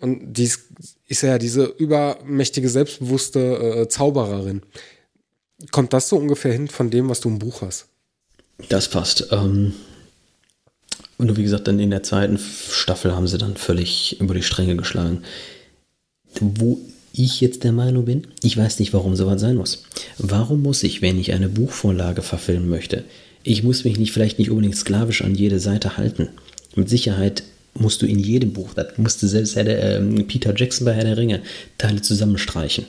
[0.00, 0.68] Und dies
[1.06, 4.62] ist ja diese übermächtige, selbstbewusste äh, Zaubererin.
[5.70, 7.86] Kommt das so ungefähr hin von dem, was du im Buch hast?
[8.68, 9.28] Das passt.
[9.32, 9.72] Ähm,
[11.16, 14.76] und wie gesagt, dann in der zweiten Staffel haben sie dann völlig über die Stränge
[14.76, 15.22] geschlagen.
[16.40, 16.78] Wo
[17.12, 19.82] ich jetzt der Meinung bin, ich weiß nicht, warum sowas sein muss.
[20.18, 23.04] Warum muss ich, wenn ich eine Buchvorlage verfilmen möchte,
[23.42, 26.28] ich muss mich nicht vielleicht nicht unbedingt sklavisch an jede Seite halten.
[26.74, 27.42] Mit Sicherheit
[27.74, 31.42] musst du in jedem Buch, das musste selbst äh, Peter Jackson bei Herr der Ringe,
[31.78, 32.86] Teile zusammenstreichen.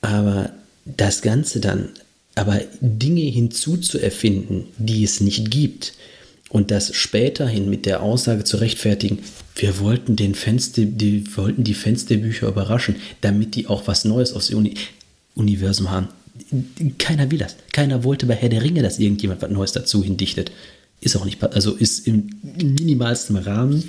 [0.00, 0.52] Aber
[0.84, 1.90] das Ganze dann,
[2.34, 5.94] aber Dinge hinzuzuerfinden, die es nicht gibt,
[6.52, 9.20] und das späterhin mit der Aussage zu rechtfertigen,
[9.56, 14.04] wir wollten den Fans, die, wollten die Fans der Bücher überraschen, damit die auch was
[14.04, 14.74] Neues aus dem Uni
[15.34, 16.08] Universum haben.
[16.98, 17.56] Keiner will das.
[17.72, 20.52] Keiner wollte bei Herr der Ringe, dass irgendjemand was Neues dazu hindichtet.
[21.02, 23.84] Ist auch nicht, also ist im minimalsten Rahmen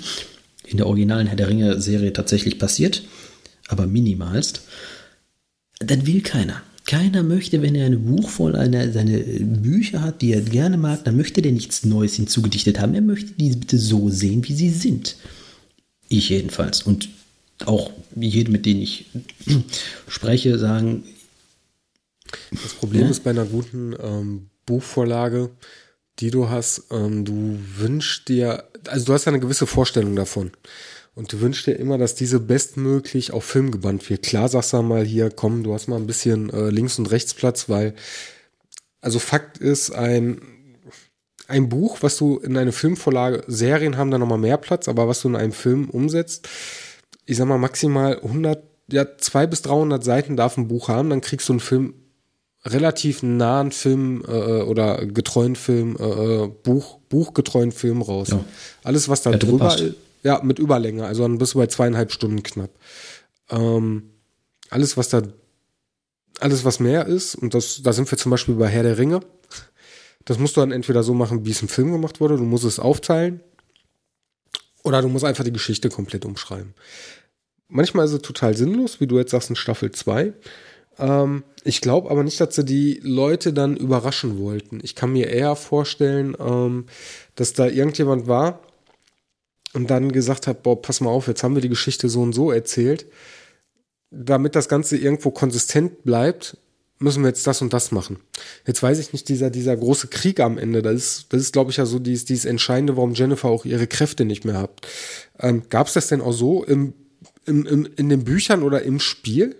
[0.66, 3.04] in der originalen Herr der Ringe-Serie tatsächlich passiert,
[3.68, 4.62] aber minimalst.
[5.78, 6.60] Dann will keiner.
[6.86, 11.40] Keiner möchte, wenn er eine Buchvorlage, seine Bücher hat, die er gerne mag, dann möchte
[11.40, 12.94] der nichts Neues hinzugedichtet haben.
[12.94, 15.16] Er möchte die bitte so sehen, wie sie sind.
[16.08, 16.82] Ich jedenfalls.
[16.82, 17.08] Und
[17.64, 19.06] auch jede, mit denen ich
[20.08, 21.04] spreche, sagen.
[22.50, 23.10] Das Problem ja?
[23.10, 25.50] ist bei einer guten ähm, Buchvorlage,
[26.20, 30.52] die du hast, ähm, du wünschst dir, also du hast ja eine gewisse Vorstellung davon.
[31.14, 34.24] Und du wünschst dir immer, dass diese bestmöglich auf Film gebannt wird.
[34.24, 37.34] Klar sagst du mal hier, komm, du hast mal ein bisschen äh, links und rechts
[37.34, 37.94] Platz, weil,
[39.00, 40.40] also Fakt ist, ein,
[41.46, 45.20] ein Buch, was du in eine Filmvorlage, Serien haben da nochmal mehr Platz, aber was
[45.20, 46.48] du in einem Film umsetzt,
[47.26, 51.20] ich sag mal maximal 100, ja, 200 bis 300 Seiten darf ein Buch haben, dann
[51.20, 51.94] kriegst du einen Film
[52.66, 58.28] relativ nahen Film äh, oder getreuen Film, äh, Buch, buchgetreuen Film raus.
[58.30, 58.44] Ja.
[58.82, 62.10] Alles, was da ja, drüber ist, ja, mit Überlänge, also dann bist du bei zweieinhalb
[62.10, 62.70] Stunden knapp.
[63.50, 64.10] Ähm,
[64.70, 65.22] alles, was da,
[66.40, 69.20] alles, was mehr ist, und das, da sind wir zum Beispiel bei Herr der Ringe,
[70.24, 72.64] das musst du dann entweder so machen, wie es im Film gemacht wurde, du musst
[72.64, 73.40] es aufteilen,
[74.82, 76.74] oder du musst einfach die Geschichte komplett umschreiben.
[77.68, 80.32] Manchmal ist es total sinnlos, wie du jetzt sagst in Staffel 2.
[80.98, 84.80] Ähm, ich glaube aber nicht, dass sie die Leute dann überraschen wollten.
[84.82, 86.86] Ich kann mir eher vorstellen, ähm,
[87.34, 88.60] dass da irgendjemand war
[89.72, 92.32] und dann gesagt hat, boah, pass mal auf, jetzt haben wir die Geschichte so und
[92.32, 93.06] so erzählt.
[94.10, 96.56] Damit das Ganze irgendwo konsistent bleibt,
[96.98, 98.18] müssen wir jetzt das und das machen.
[98.66, 101.70] Jetzt weiß ich nicht, dieser, dieser große Krieg am Ende, das ist, das ist glaube
[101.70, 104.86] ich, ja so dieses, dieses Entscheidende, warum Jennifer auch ihre Kräfte nicht mehr hat.
[105.40, 106.94] Ähm, Gab es das denn auch so im,
[107.46, 109.56] im, im, in den Büchern oder im Spiel?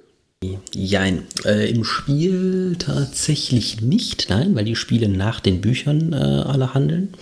[0.72, 1.22] Jein.
[1.44, 7.14] Äh, Im Spiel tatsächlich nicht, nein, weil die Spiele nach den Büchern äh, alle handeln.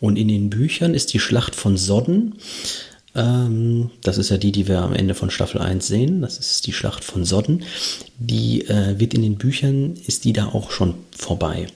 [0.00, 2.34] Und in den Büchern ist die Schlacht von Sodden.
[3.14, 6.22] Ähm, das ist ja die, die wir am Ende von Staffel 1 sehen.
[6.22, 7.64] Das ist die Schlacht von Sodden.
[8.18, 11.66] Die äh, wird in den Büchern, ist die da auch schon vorbei.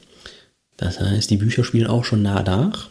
[0.77, 2.88] Das heißt, die Bücher spielen auch schon nah nach.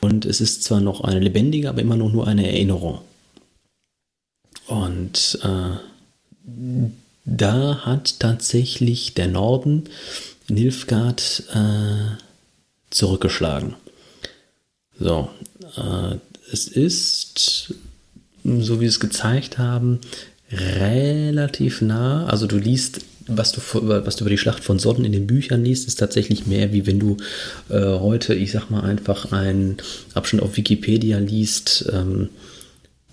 [0.00, 3.00] Und es ist zwar noch eine lebendige, aber immer noch nur eine Erinnerung.
[4.66, 5.76] Und äh,
[7.24, 9.84] da hat tatsächlich der Norden
[10.48, 12.22] Nilfgaard äh,
[12.90, 13.74] zurückgeschlagen.
[14.98, 15.30] So,
[15.76, 16.16] äh,
[16.52, 17.74] es ist,
[18.44, 20.00] so wie es gezeigt haben,
[20.50, 22.26] relativ nah.
[22.26, 25.64] Also du liest, was du, was du über die Schlacht von Sodden in den Büchern
[25.64, 27.16] liest, ist tatsächlich mehr, wie wenn du
[27.70, 29.78] äh, heute, ich sag mal einfach, einen
[30.12, 32.28] Abschnitt auf Wikipedia liest ähm,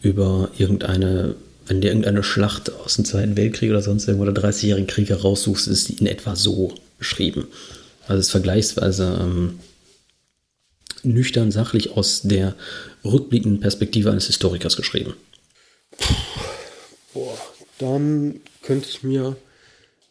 [0.01, 4.87] über irgendeine wenn dir irgendeine Schlacht aus dem Zweiten Weltkrieg oder sonst irgendwo oder 30-jährigen
[4.87, 7.47] Krieg heraussuchst, ist die in etwa so beschrieben.
[8.07, 9.59] Also es ist vergleichsweise ähm,
[11.03, 12.55] nüchtern, sachlich aus der
[13.03, 15.13] rückblickenden Perspektive eines Historikers geschrieben.
[17.13, 17.37] Boah,
[17.79, 19.35] dann könnte ich mir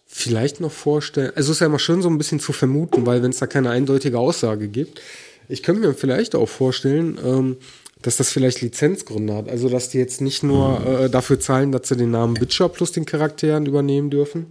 [0.06, 3.22] vielleicht noch vorstellen, also es ist ja immer schön so ein bisschen zu vermuten, weil
[3.22, 5.00] wenn es da keine eindeutige Aussage gibt,
[5.48, 7.56] ich könnte mir vielleicht auch vorstellen, ähm,
[8.02, 9.48] dass das vielleicht Lizenzgründe hat.
[9.48, 12.92] Also, dass die jetzt nicht nur äh, dafür zahlen, dass sie den Namen Witcher plus
[12.92, 14.46] den Charakteren übernehmen dürfen,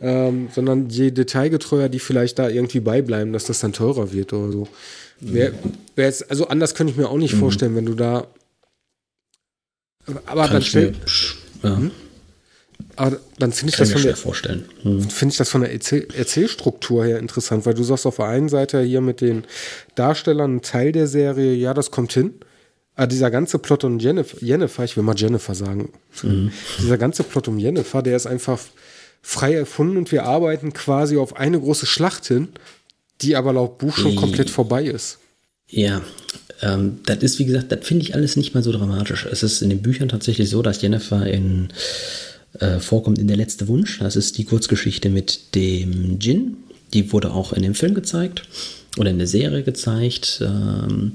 [0.00, 4.52] ähm, sondern je detailgetreuer die vielleicht da irgendwie beibleiben, dass das dann teurer wird oder
[4.52, 4.68] so.
[5.20, 5.52] Wer,
[5.96, 7.40] wer jetzt, also anders könnte ich mir auch nicht mhm.
[7.40, 8.26] vorstellen, wenn du da
[10.24, 10.94] Aber Kann dann stell,
[11.62, 11.78] ja,
[12.96, 14.64] aber dann finde ich das von der, vorstellen.
[14.82, 15.08] Hm.
[15.08, 18.48] finde ich das von der Erzähl Erzählstruktur her interessant, weil du sagst auf der einen
[18.48, 19.44] Seite hier mit den
[19.94, 22.34] Darstellern ein Teil der Serie, ja, das kommt hin.
[23.00, 25.88] Aber dieser ganze Plot um Jennifer, Jennifer ich will mal Jennifer sagen,
[26.82, 28.60] dieser ganze Plot um Jennifer, der ist einfach
[29.22, 32.48] frei erfunden und wir arbeiten quasi auf eine große Schlacht hin,
[33.22, 35.16] die aber laut Buch schon komplett vorbei ist.
[35.66, 36.02] Ja,
[36.60, 39.24] ähm, das ist, wie gesagt, das finde ich alles nicht mal so dramatisch.
[39.24, 41.68] Es ist in den Büchern tatsächlich so, dass Jennifer in,
[42.58, 43.98] äh, vorkommt in Der letzte Wunsch.
[44.00, 46.58] Das ist die Kurzgeschichte mit dem Djinn.
[46.92, 48.42] Die wurde auch in dem Film gezeigt
[48.98, 50.42] oder in der Serie gezeigt.
[50.44, 51.12] Ähm,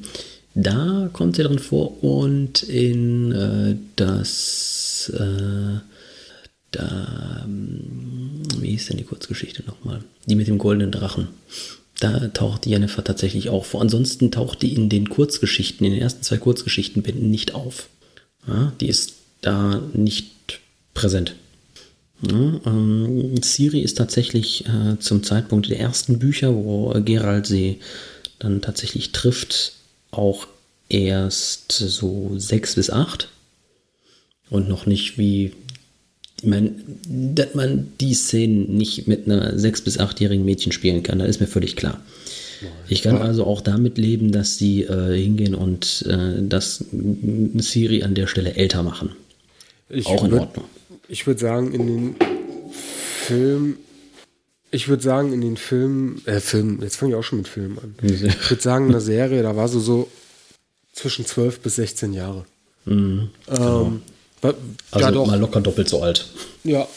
[0.55, 5.79] da kommt sie drin vor und in äh, das, äh,
[6.71, 10.01] da, ähm, wie hieß denn die Kurzgeschichte nochmal?
[10.25, 11.27] Die mit dem goldenen Drachen.
[11.99, 13.81] Da taucht Jennifer tatsächlich auch vor.
[13.81, 17.89] Ansonsten taucht die in den Kurzgeschichten, in den ersten zwei Kurzgeschichtenbänden nicht auf.
[18.47, 20.61] Ja, die ist da nicht
[20.93, 21.35] präsent.
[22.21, 27.79] Ja, ähm, Siri ist tatsächlich äh, zum Zeitpunkt der ersten Bücher, wo Gerald sie
[28.39, 29.73] dann tatsächlich trifft,
[30.17, 30.47] auch
[30.89, 33.29] erst so sechs bis acht.
[34.49, 35.53] Und noch nicht wie
[36.41, 36.71] ich meine,
[37.07, 41.39] dass man die Szenen nicht mit einer sechs- bis achtjährigen Mädchen spielen kann, da ist
[41.39, 42.01] mir völlig klar.
[42.87, 48.15] Ich kann also auch damit leben, dass sie äh, hingehen und äh, das Siri an
[48.15, 49.11] der Stelle älter machen.
[49.89, 50.65] Ich Auch in würd- Ordnung.
[51.07, 52.15] Ich würde sagen, in den
[53.25, 53.77] Film,
[54.75, 57.79] ich würde sagen, in den Filmen, äh, Film, jetzt fange ich auch schon mit Filmen
[57.79, 57.95] an.
[58.03, 60.09] Ich würde sagen, in der Serie, da war so so
[60.93, 62.45] zwischen 12 bis 16 Jahre.
[62.87, 64.01] ähm, wa- Mhm,
[64.91, 65.27] Also ja, doch.
[65.27, 66.27] mal locker doppelt so alt.
[66.63, 66.87] Ja.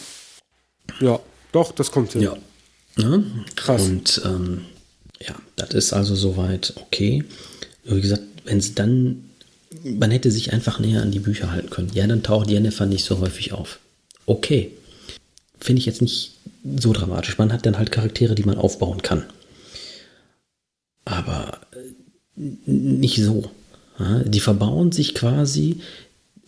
[1.00, 1.20] Ja,
[1.52, 2.22] doch, das kommt hin.
[2.22, 2.36] Ja.
[2.98, 3.22] ja.
[3.56, 3.82] Krass.
[3.82, 4.64] Und ähm,
[5.20, 7.24] ja, das ist also soweit okay.
[7.84, 9.30] Wie gesagt, wenn es dann,
[9.84, 11.90] man hätte sich einfach näher an die Bücher halten können.
[11.94, 13.78] Ja, dann taucht Jennifer nicht so häufig auf.
[14.26, 14.72] Okay.
[15.60, 17.38] Finde ich jetzt nicht so dramatisch.
[17.38, 19.24] Man hat dann halt Charaktere, die man aufbauen kann.
[21.04, 23.50] Aber äh, nicht so.
[24.26, 25.80] Die verbauen sich quasi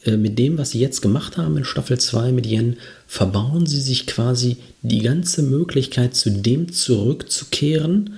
[0.05, 3.81] äh, mit dem, was sie jetzt gemacht haben in Staffel 2 mit Yen, verbauen sie
[3.81, 8.15] sich quasi die ganze Möglichkeit, zu dem zurückzukehren,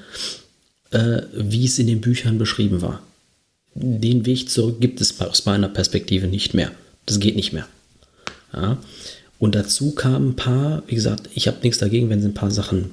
[0.91, 3.03] äh, wie es in den Büchern beschrieben war.
[3.75, 6.73] Den Weg zurück gibt es aus meiner Perspektive nicht mehr.
[7.07, 7.67] Das geht nicht mehr.
[8.53, 8.79] Ja.
[9.43, 12.53] Und dazu kamen ein paar, wie gesagt, ich habe nichts dagegen, wenn sie ein paar
[12.53, 12.91] Sachen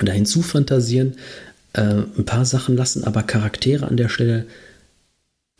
[0.00, 1.16] da hinzufantasieren,
[1.74, 4.46] äh, ein paar Sachen lassen aber Charaktere an der Stelle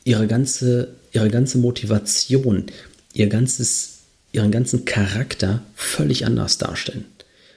[0.04, 2.64] ihre ganze, ihre ganze Motivation,
[3.12, 3.98] ihr ganzes,
[4.32, 7.04] ihren ganzen Charakter völlig anders darstellen.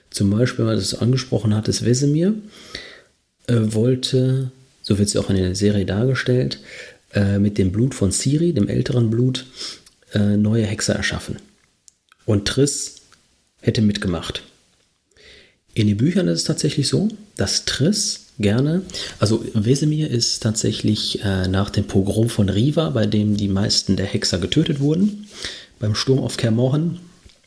[0.10, 2.34] Zum Beispiel, weil du es angesprochen hattest, Wesemir
[3.48, 6.60] äh, wollte, so wird sie auch in der Serie dargestellt,
[7.14, 9.46] äh, mit dem Blut von Ciri, dem älteren Blut,
[10.12, 11.38] äh, neue Hexer erschaffen.
[12.26, 12.96] Und Triss
[13.62, 14.44] hätte mitgemacht.
[15.74, 17.08] In den Büchern ist es tatsächlich so,
[17.38, 18.82] dass Triss gerne,
[19.20, 24.06] also Wesemir ist tatsächlich äh, nach dem Pogrom von Riva, bei dem die meisten der
[24.06, 25.28] Hexer getötet wurden,
[25.80, 27.00] beim Sturm auf Kermorhen.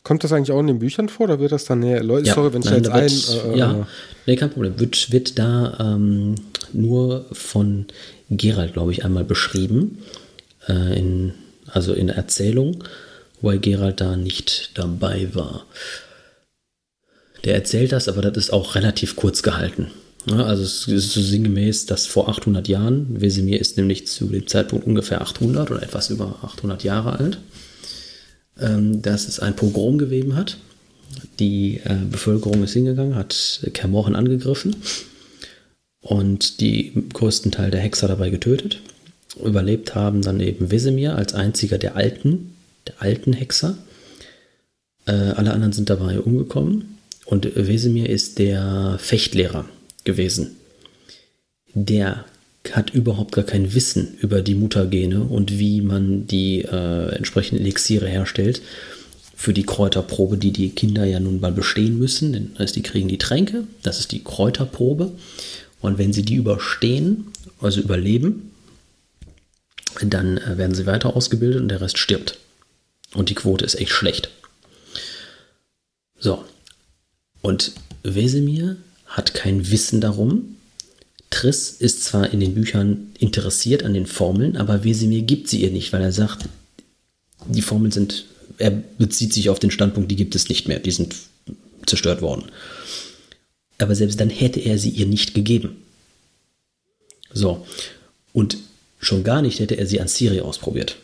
[0.03, 2.03] Kommt das eigentlich auch in den Büchern vor oder wird das dann näher?
[2.03, 3.53] Leute, sorry, wenn ich nein, jetzt wird, ein.
[3.53, 3.85] Äh, ja, äh,
[4.27, 4.79] nee, kein Problem.
[4.79, 6.35] Wird, wird da ähm,
[6.73, 7.85] nur von
[8.29, 9.99] Gerald, glaube ich, einmal beschrieben.
[10.67, 11.33] Äh, in,
[11.67, 12.83] also in der Erzählung,
[13.45, 15.67] wobei Gerald da nicht dabei war.
[17.43, 19.91] Der erzählt das, aber das ist auch relativ kurz gehalten.
[20.31, 24.87] Also es ist so sinngemäß, dass vor 800 Jahren, Wesemir ist nämlich zu dem Zeitpunkt
[24.87, 27.37] ungefähr 800 oder etwas über 800 Jahre alt,
[28.59, 30.57] ähm, dass es ein Pogrom gegeben hat.
[31.37, 34.75] Die äh, Bevölkerung ist hingegangen, hat Kermorhen angegriffen
[35.99, 38.79] und die größten Teil der Hexer dabei getötet.
[39.39, 42.54] Überlebt haben dann eben Wesemir als einziger der alten,
[42.87, 43.77] der alten Hexer.
[45.05, 49.65] Äh, alle anderen sind dabei umgekommen und Wesemir ist der Fechtlehrer
[50.03, 50.55] gewesen.
[51.73, 52.25] Der
[52.71, 58.07] hat überhaupt gar kein Wissen über die Mutagene und wie man die äh, entsprechenden Elixiere
[58.07, 58.61] herstellt
[59.35, 62.33] für die Kräuterprobe, die die Kinder ja nun mal bestehen müssen.
[62.33, 65.11] Denn das heißt, die kriegen die Tränke, das ist die Kräuterprobe.
[65.81, 67.27] Und wenn sie die überstehen,
[67.59, 68.51] also überleben,
[70.01, 72.39] dann äh, werden sie weiter ausgebildet und der Rest stirbt.
[73.15, 74.29] Und die Quote ist echt schlecht.
[76.19, 76.43] So.
[77.41, 77.73] Und
[78.03, 80.57] Wesemir hat kein Wissen darum.
[81.29, 85.71] Triss ist zwar in den Büchern interessiert an den Formeln, aber Wesemir gibt sie ihr
[85.71, 86.47] nicht, weil er sagt,
[87.47, 88.25] die Formeln sind,
[88.57, 91.15] er bezieht sich auf den Standpunkt, die gibt es nicht mehr, die sind
[91.85, 92.45] zerstört worden.
[93.77, 95.77] Aber selbst dann hätte er sie ihr nicht gegeben.
[97.33, 97.65] So.
[98.33, 98.57] Und
[98.99, 100.97] schon gar nicht hätte er sie an Siri ausprobiert.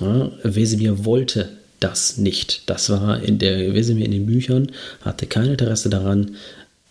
[0.00, 2.62] Ja, Wesemir wollte das nicht.
[2.66, 6.36] Das war in der Wesemir in den Büchern, hatte kein Interesse daran,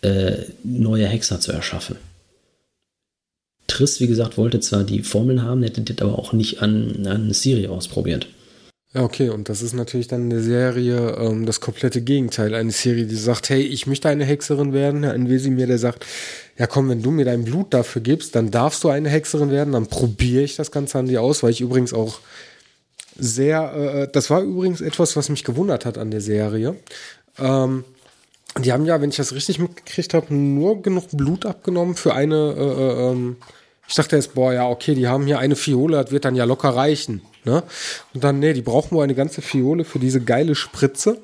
[0.02, 1.96] äh, neue Hexer zu erschaffen.
[3.66, 7.32] Triss, wie gesagt, wollte zwar die Formeln haben, hätte das aber auch nicht an, an
[7.32, 8.26] Siri ausprobiert.
[8.94, 12.54] Ja, okay, und das ist natürlich dann in der Serie ähm, das komplette Gegenteil.
[12.54, 15.04] Eine Serie, die sagt, hey, ich möchte eine Hexerin werden.
[15.04, 16.06] Ein Wesimir, der sagt,
[16.56, 19.74] ja komm, wenn du mir dein Blut dafür gibst, dann darfst du eine Hexerin werden,
[19.74, 22.20] dann probiere ich das Ganze an dir aus, weil ich übrigens auch
[23.18, 26.76] sehr, äh, das war übrigens etwas, was mich gewundert hat an der Serie.
[27.38, 27.84] Ähm,
[28.58, 32.54] die haben ja, wenn ich das richtig mitgekriegt habe, nur genug Blut abgenommen für eine,
[32.56, 33.36] äh, äh, ähm,
[33.86, 36.44] ich dachte erst, boah, ja, okay, die haben hier eine Fiole, das wird dann ja
[36.44, 37.22] locker reichen.
[37.44, 37.62] Ne?
[38.12, 41.18] Und dann, nee, die brauchen wohl eine ganze Fiole für diese geile Spritze,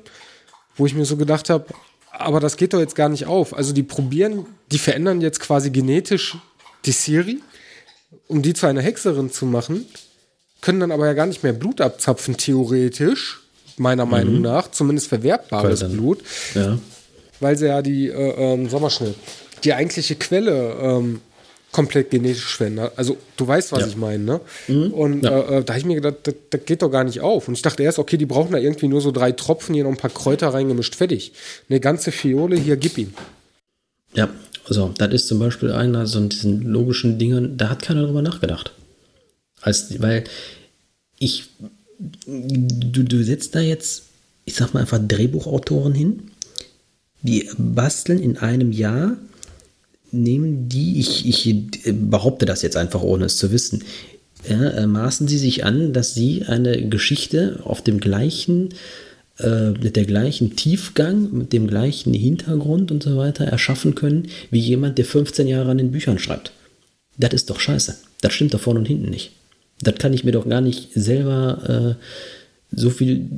[0.75, 1.65] wo ich mir so gedacht habe,
[2.11, 3.55] aber das geht doch jetzt gar nicht auf.
[3.55, 6.37] Also die probieren, die verändern jetzt quasi genetisch
[6.85, 7.41] die Siri,
[8.27, 9.85] um die zu einer Hexerin zu machen,
[10.65, 13.39] können dann aber ja gar nicht mehr Blut abzapfen, theoretisch,
[13.77, 14.11] meiner mhm.
[14.11, 16.23] Meinung nach, zumindest verwertbares dann, Blut.
[16.55, 16.79] Ja.
[17.39, 19.13] Weil sie ja die, äh, ähm, sag mal schnell,
[19.63, 21.21] die eigentliche Quelle ähm,
[21.71, 22.93] komplett genetisch verändert.
[22.95, 23.87] Also du weißt, was ja.
[23.87, 24.41] ich meine, ne?
[24.67, 24.91] Mhm.
[24.91, 25.39] Und ja.
[25.39, 27.47] äh, da habe ich mir gedacht, das, das, geht doch gar nicht auf.
[27.47, 29.91] Und ich dachte erst, okay, die brauchen da irgendwie nur so drei Tropfen, hier noch
[29.91, 31.33] ein paar Kräuter reingemischt, fertig.
[31.69, 33.13] Eine ganze Fiole, hier, gib ihm.
[34.15, 34.29] Ja,
[34.67, 38.71] also das ist zum Beispiel einer so diesen logischen Dingen, da hat keiner drüber nachgedacht.
[39.65, 40.25] Als, weil
[41.17, 41.45] ich,
[42.27, 44.03] du, du setzt da jetzt,
[44.45, 46.23] ich sag mal einfach Drehbuchautoren hin,
[47.23, 49.17] die basteln in einem Jahr
[50.11, 53.83] nehmen die, ich, ich behaupte das jetzt einfach, ohne es zu wissen,
[54.47, 58.69] ja, äh, maßen sie sich an, dass sie eine Geschichte auf dem gleichen,
[59.39, 64.59] äh, mit der gleichen Tiefgang, mit dem gleichen Hintergrund und so weiter erschaffen können, wie
[64.59, 66.51] jemand, der 15 Jahre an den Büchern schreibt.
[67.17, 67.97] Das ist doch scheiße.
[68.21, 69.31] Das stimmt da vorne und hinten nicht.
[69.81, 72.05] Das kann ich mir doch gar nicht selber äh,
[72.71, 73.29] so viel,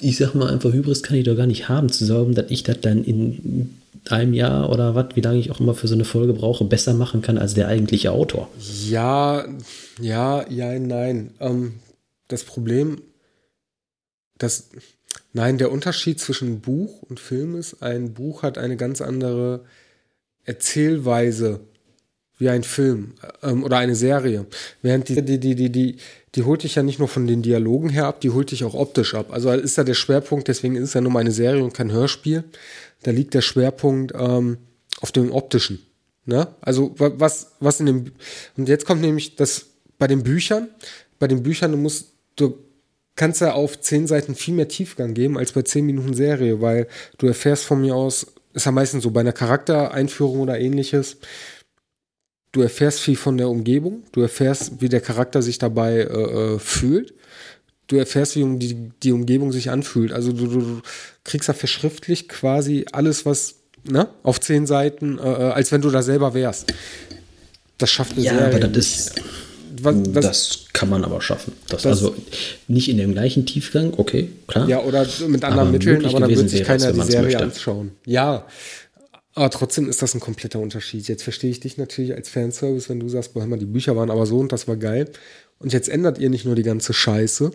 [0.00, 2.62] ich sag mal einfach Hybris kann ich doch gar nicht haben, zu sagen, dass ich
[2.62, 3.74] das dann in
[4.10, 6.94] einem Jahr oder was, wie lange ich auch immer für so eine Folge brauche, besser
[6.94, 8.48] machen kann als der eigentliche Autor.
[8.88, 9.46] Ja,
[10.00, 11.30] ja, ja, nein.
[11.40, 11.74] Ähm,
[12.28, 13.02] das Problem,
[14.38, 14.68] das,
[15.32, 19.64] nein, der Unterschied zwischen Buch und Film ist, ein Buch hat eine ganz andere
[20.44, 21.60] Erzählweise
[22.38, 24.46] wie ein Film ähm, oder eine Serie.
[24.82, 25.96] Während die, die, die, die, die,
[26.34, 28.74] die holt dich ja nicht nur von den Dialogen her ab, die holt dich auch
[28.74, 29.28] optisch ab.
[29.30, 31.92] Also ist da der Schwerpunkt, deswegen ist es ja nur mal eine Serie und kein
[31.92, 32.44] Hörspiel
[33.02, 34.58] da liegt der Schwerpunkt ähm,
[35.00, 35.84] auf dem optischen.
[36.24, 36.48] Ne?
[36.60, 38.12] Also was, was in dem
[38.56, 39.66] und jetzt kommt nämlich das
[39.98, 40.68] bei den Büchern.
[41.18, 42.58] Bei den Büchern du musst du
[43.14, 46.88] kannst ja auf zehn Seiten viel mehr Tiefgang geben als bei zehn Minuten Serie, weil
[47.18, 51.18] du erfährst von mir aus, ist ja meistens so bei einer Charaktereinführung oder ähnliches.
[52.56, 56.58] Du erfährst viel von der Umgebung, du erfährst, wie der Charakter sich dabei äh, äh
[56.58, 57.12] fühlt
[57.88, 60.12] du erfährst, wie die, die Umgebung sich anfühlt.
[60.12, 60.80] Also du, du
[61.24, 65.90] kriegst ja verschriftlich quasi alles, was ne, auf zehn Seiten, äh, äh, als wenn du
[65.90, 66.72] da selber wärst.
[67.78, 68.46] Das schafft eine ja, Serie.
[68.46, 69.14] aber das ist.
[69.82, 71.52] Was, das, das, kann man aber schaffen.
[71.68, 72.16] Das, das, also
[72.66, 74.66] nicht in dem gleichen Tiefgang, okay, klar.
[74.70, 77.42] Ja, oder mit anderen aber Mitteln, aber dann wird sich keiner die Serie möchte.
[77.42, 77.90] anschauen.
[78.06, 78.46] Ja,
[79.36, 81.06] aber trotzdem ist das ein kompletter Unterschied.
[81.08, 84.24] Jetzt verstehe ich dich natürlich als Fanservice, wenn du sagst, boah, die Bücher waren aber
[84.24, 85.10] so und das war geil.
[85.58, 87.50] Und jetzt ändert ihr nicht nur die ganze Scheiße,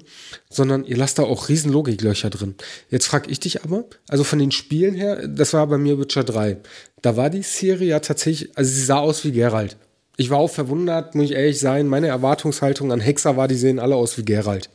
[0.47, 2.53] sondern ihr lasst da auch riesen Logiklöcher drin.
[2.91, 6.23] Jetzt frage ich dich aber, also von den Spielen her, das war bei mir Witcher
[6.23, 6.57] 3.
[7.01, 9.75] Da war die Serie ja tatsächlich, also sie sah aus wie Geralt.
[10.17, 11.87] Ich war auch verwundert, muss ich ehrlich sein.
[11.87, 14.69] Meine Erwartungshaltung an Hexer war, die sehen alle aus wie Geralt.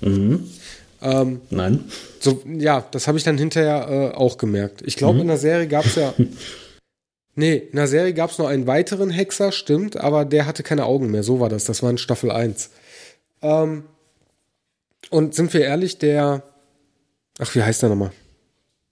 [0.00, 0.48] Mhm.
[1.04, 1.84] Ähm, Nein.
[2.18, 4.82] So, ja, das habe ich dann hinterher äh, auch gemerkt.
[4.84, 5.20] Ich glaube, mhm.
[5.22, 6.12] in der Serie gab es ja
[7.36, 10.84] Nee, in der Serie gab es noch einen weiteren Hexer, stimmt, aber der hatte keine
[10.84, 11.24] Augen mehr.
[11.24, 11.64] So war das.
[11.64, 12.70] Das war in Staffel 1.
[13.42, 13.84] Ähm,
[15.10, 16.42] und sind wir ehrlich, der.
[17.38, 18.12] Ach, wie heißt der nochmal?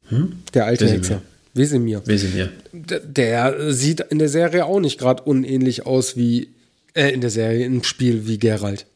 [0.09, 0.43] Hm?
[0.55, 0.99] Der alte Wesemir.
[0.99, 1.23] Hexer.
[1.55, 2.03] Wesemir.
[2.07, 2.53] Wesemir.
[2.73, 6.49] Der, der sieht in der Serie auch nicht gerade unähnlich aus wie.
[6.95, 8.87] Äh, in der Serie, im Spiel wie Geralt.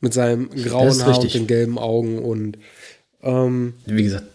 [0.00, 2.58] Mit seinem grauen Haar und den gelben Augen und.
[3.22, 4.26] Ähm, wie gesagt,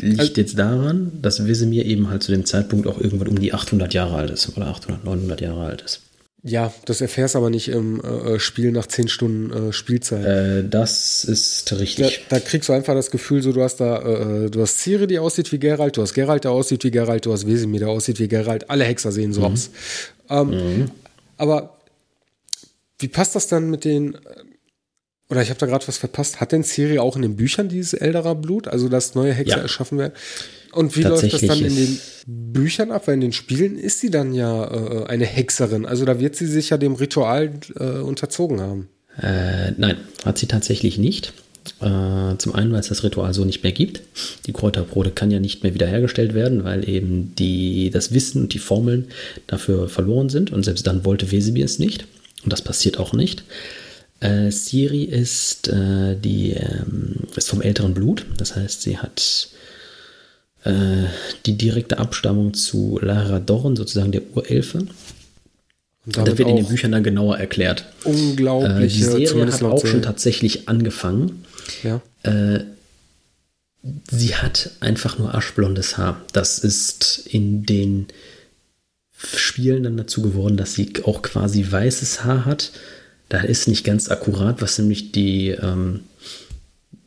[0.00, 3.52] liegt also, jetzt daran, dass Wesemir eben halt zu dem Zeitpunkt auch irgendwann um die
[3.52, 6.00] 800 Jahre alt ist oder 800, 900 Jahre alt ist.
[6.46, 10.26] Ja, das erfährst aber nicht im äh, Spiel nach 10 Stunden äh, Spielzeit.
[10.26, 12.26] Äh, das ist richtig.
[12.28, 15.06] Da, da, kriegst du einfach das Gefühl, so du hast da, äh, du hast Ciri,
[15.06, 17.88] die aussieht wie Geralt, du hast Geralt, der aussieht wie Geralt, du hast Wesemir, der
[17.88, 18.68] aussieht wie Geralt.
[18.68, 19.46] Alle Hexer sehen so mhm.
[19.46, 19.70] aus.
[20.28, 20.90] Ähm, mhm.
[21.38, 21.78] Aber
[22.98, 24.18] wie passt das dann mit den
[25.30, 26.40] oder ich habe da gerade was verpasst.
[26.40, 29.62] Hat denn Siri auch in den Büchern dieses Elderer Blut, also dass neue Hexer ja.
[29.62, 30.12] erschaffen werden?
[30.72, 33.06] Und wie läuft das dann in den Büchern ab?
[33.06, 35.86] Weil in den Spielen ist sie dann ja äh, eine Hexerin.
[35.86, 38.88] Also da wird sie sich ja dem Ritual äh, unterzogen haben.
[39.20, 41.32] Äh, nein, hat sie tatsächlich nicht.
[41.80, 44.02] Äh, zum einen, weil es das Ritual so nicht mehr gibt.
[44.46, 48.58] Die Kräuterbrode kann ja nicht mehr wiederhergestellt werden, weil eben die, das Wissen und die
[48.58, 49.08] Formeln
[49.46, 50.52] dafür verloren sind.
[50.52, 52.06] Und selbst dann wollte Wesebi es nicht.
[52.42, 53.44] Und das passiert auch nicht.
[54.20, 58.26] Äh, Siri ist, äh, die, ähm, ist vom älteren Blut.
[58.36, 59.48] Das heißt, sie hat
[60.64, 61.04] äh,
[61.46, 64.86] die direkte Abstammung zu Lara Dorn, sozusagen der Urelfe.
[66.06, 67.86] Und das wird in den Büchern dann genauer erklärt.
[68.04, 68.94] Unglaublich.
[68.94, 71.44] Äh, die Serie hat auch schon tatsächlich angefangen.
[71.82, 72.00] Ja.
[72.22, 72.64] Äh,
[74.10, 76.20] sie hat einfach nur aschblondes Haar.
[76.32, 78.06] Das ist in den
[79.16, 82.72] Spielen dann dazu geworden, dass sie auch quasi weißes Haar hat.
[83.28, 86.00] Das ist nicht ganz akkurat, was nämlich die, ähm,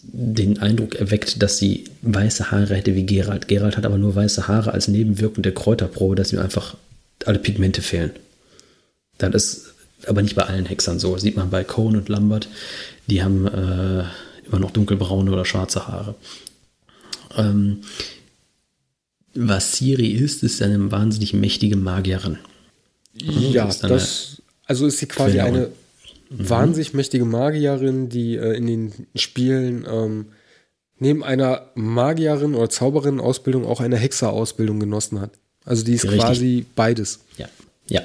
[0.03, 3.47] den Eindruck erweckt, dass sie weiße Haare hätte wie Gerald.
[3.47, 6.75] Gerald hat aber nur weiße Haare als Nebenwirkung der Kräuterprobe, dass ihm einfach
[7.25, 8.11] alle Pigmente fehlen.
[9.17, 9.73] Das ist
[10.05, 11.13] aber nicht bei allen Hexern so.
[11.13, 12.47] Das sieht man bei Cohn und Lambert.
[13.07, 14.03] Die haben äh,
[14.47, 16.15] immer noch dunkelbraune oder schwarze Haare.
[17.35, 17.81] Ähm,
[19.33, 22.37] was Siri ist, ist eine wahnsinnig mächtige Magierin.
[23.13, 25.69] Ja, das, das also ist sie quasi Quelle eine
[26.29, 26.49] mhm.
[26.49, 30.25] wahnsinnig mächtige Magierin, die äh, in den Spielen ähm,
[30.99, 35.31] neben einer Magierin oder Zauberin-Ausbildung auch eine Hexer-Ausbildung genossen hat.
[35.65, 36.21] Also die ist Richtig.
[36.21, 37.19] quasi beides.
[37.37, 37.47] Ja,
[37.89, 38.01] ja.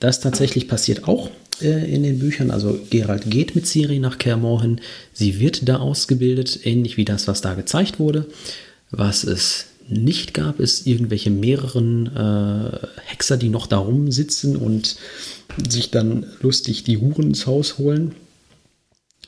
[0.00, 2.50] Das tatsächlich passiert auch äh, in den Büchern.
[2.50, 4.80] Also Gerald geht mit Siri nach Kermor hin.
[5.12, 8.26] Sie wird da ausgebildet, ähnlich wie das, was da gezeigt wurde.
[8.90, 14.96] Was es nicht gab, ist irgendwelche mehreren äh, Hexer, die noch da rumsitzen und
[15.68, 18.14] sich dann lustig die Huren ins Haus holen.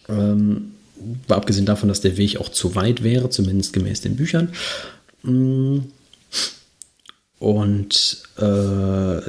[0.08, 0.72] Ähm,
[1.26, 4.50] war abgesehen davon, dass der Weg auch zu weit wäre, zumindest gemäß den Büchern.
[5.22, 5.78] Mm.
[7.38, 9.20] Und äh,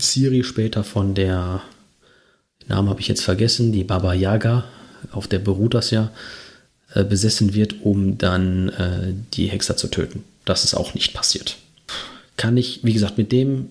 [0.00, 1.62] Siri später von der,
[2.68, 4.64] Name habe ich jetzt vergessen, die Baba Yaga,
[5.10, 6.12] auf der beruht das ja,
[6.94, 10.22] äh, besessen wird, um dann äh, die Hexer zu töten.
[10.44, 11.56] Das ist auch nicht passiert.
[12.36, 13.68] Kann ich, wie gesagt, mit dem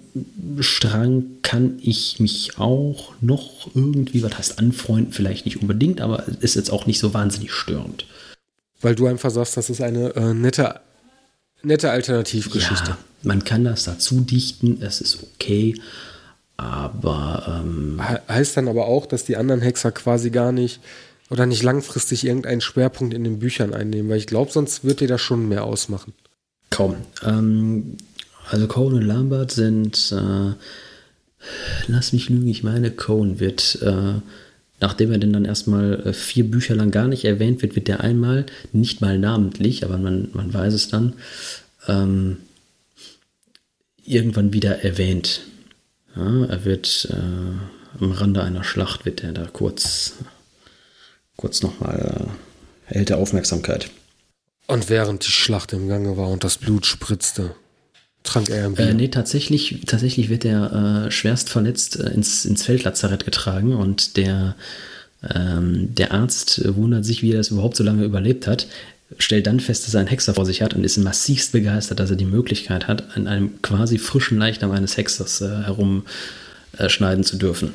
[0.60, 6.56] Strang kann ich mich auch noch irgendwie, was heißt anfreunden, vielleicht nicht unbedingt, aber ist
[6.56, 8.06] jetzt auch nicht so wahnsinnig störend.
[8.82, 10.80] Weil du einfach sagst, das ist eine äh, nette,
[11.62, 12.92] nette Alternativgeschichte.
[12.92, 15.76] Ja, man kann das dazu dichten, es ist okay,
[16.58, 17.62] aber.
[17.64, 20.80] Ähm, heißt dann aber auch, dass die anderen Hexer quasi gar nicht
[21.30, 25.08] oder nicht langfristig irgendeinen Schwerpunkt in den Büchern einnehmen, weil ich glaube, sonst wird dir
[25.08, 26.14] das schon mehr ausmachen.
[26.74, 26.96] Kaum.
[27.24, 27.98] Ähm,
[28.50, 30.54] also Cohen und Lambert sind, äh,
[31.88, 34.16] lass mich lügen, ich meine, Cohen wird, äh,
[34.80, 38.02] nachdem er denn dann erstmal äh, vier Bücher lang gar nicht erwähnt wird, wird der
[38.02, 41.14] einmal, nicht mal namentlich, aber man, man weiß es dann,
[41.88, 42.38] ähm,
[44.04, 45.42] irgendwann wieder erwähnt.
[46.16, 50.14] Ja, er wird äh, am Rande einer Schlacht, wird er da kurz,
[51.38, 52.30] kurz nochmal,
[52.90, 53.92] äh, erhält er Aufmerksamkeit.
[54.68, 57.56] Und während die Schlacht im Gange war und das Blut spritzte,
[58.24, 58.90] trank er ein Bier?
[58.90, 64.18] Äh, nee, tatsächlich, tatsächlich wird er äh, schwerst verletzt äh, ins, ins Feldlazarett getragen und
[64.18, 64.56] der,
[65.34, 68.68] ähm, der Arzt wundert sich, wie er das überhaupt so lange überlebt hat
[69.20, 72.10] stellt dann fest, dass er einen Hexer vor sich hat und ist massivst begeistert, dass
[72.10, 77.38] er die Möglichkeit hat, an einem quasi frischen Leichnam eines Hexers äh, herumschneiden äh, zu
[77.38, 77.74] dürfen.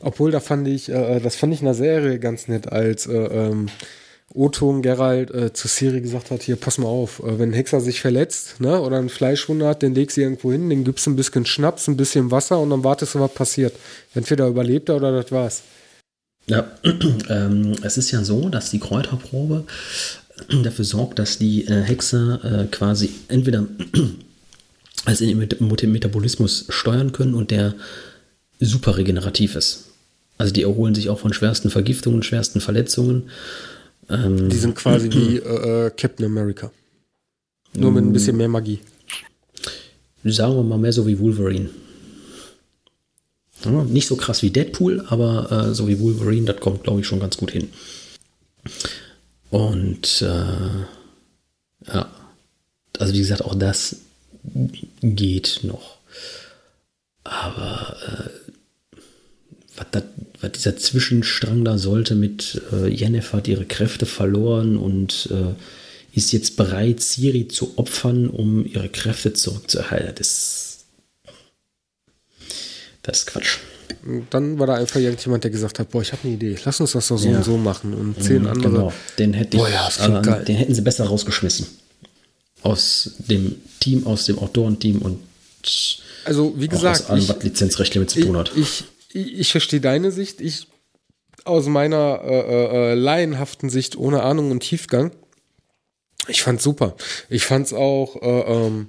[0.00, 3.12] Obwohl, da fand ich, äh, das fand ich in der Serie ganz nett, als äh,
[3.12, 3.68] ähm,
[4.34, 7.80] Oton Gerald äh, zu Siri gesagt hat, hier, pass mal auf, äh, wenn ein Hexer
[7.80, 11.10] sich verletzt ne, oder ein Fleischwunder hat, den legst du irgendwo hin, den gibst du
[11.10, 13.74] ein bisschen Schnaps, ein bisschen Wasser und dann wartest du, was passiert.
[14.14, 15.62] Entweder überlebt er oder das war's.
[16.46, 16.70] Ja,
[17.28, 19.64] ähm, es ist ja so, dass die Kräuterprobe
[20.62, 23.66] dafür sorgt, dass die äh, Hexer äh, quasi entweder
[25.06, 27.74] als in den Metabolismus steuern können und der
[28.60, 29.84] super regenerativ ist.
[30.36, 33.30] Also die erholen sich auch von schwersten Vergiftungen, schwersten Verletzungen.
[34.08, 36.70] Ähm, die sind quasi wie äh, äh, Captain America.
[37.74, 38.80] Nur mit ein bisschen mehr Magie.
[40.24, 41.70] Sagen wir mal mehr so wie Wolverine.
[43.64, 47.06] Ja, nicht so krass wie Deadpool, aber äh, so wie Wolverine, das kommt, glaube ich,
[47.06, 47.70] schon ganz gut hin.
[49.50, 50.84] Und äh,
[51.92, 52.10] ja,
[52.98, 53.96] also wie gesagt, auch das
[55.00, 55.98] geht noch.
[57.24, 58.47] Aber äh,
[59.78, 60.04] was, dat,
[60.40, 66.32] was dieser Zwischenstrang da sollte mit äh, Yennefer hat ihre Kräfte verloren und äh, ist
[66.32, 70.14] jetzt bereit, Siri zu opfern, um ihre Kräfte zurückzuerhalten.
[70.16, 70.84] Das,
[73.02, 73.58] das ist Quatsch
[74.30, 76.92] dann war da einfach irgendjemand, der gesagt hat, boah, ich habe eine Idee, lass uns
[76.92, 77.38] das doch so ja.
[77.38, 77.94] und so machen.
[77.94, 78.72] Und zehn mhm, andere.
[78.72, 78.92] Genau.
[79.18, 81.66] Den, hätte ich, boah, ja, äh, den hätten sie besser rausgeschmissen.
[82.62, 85.20] Aus dem Team, aus dem Autorenteam und
[86.24, 88.52] also wie gesagt, allem, ich, was Lizenzrecht damit zu tun hat.
[88.56, 90.40] Ich, ich, verstehe deine Sicht.
[90.40, 90.68] Ich
[91.44, 95.12] aus meiner äh, äh, äh, laienhaften Sicht ohne Ahnung und Tiefgang.
[96.26, 96.94] Ich fand's super.
[97.30, 98.88] Ich fand's auch äh, ähm,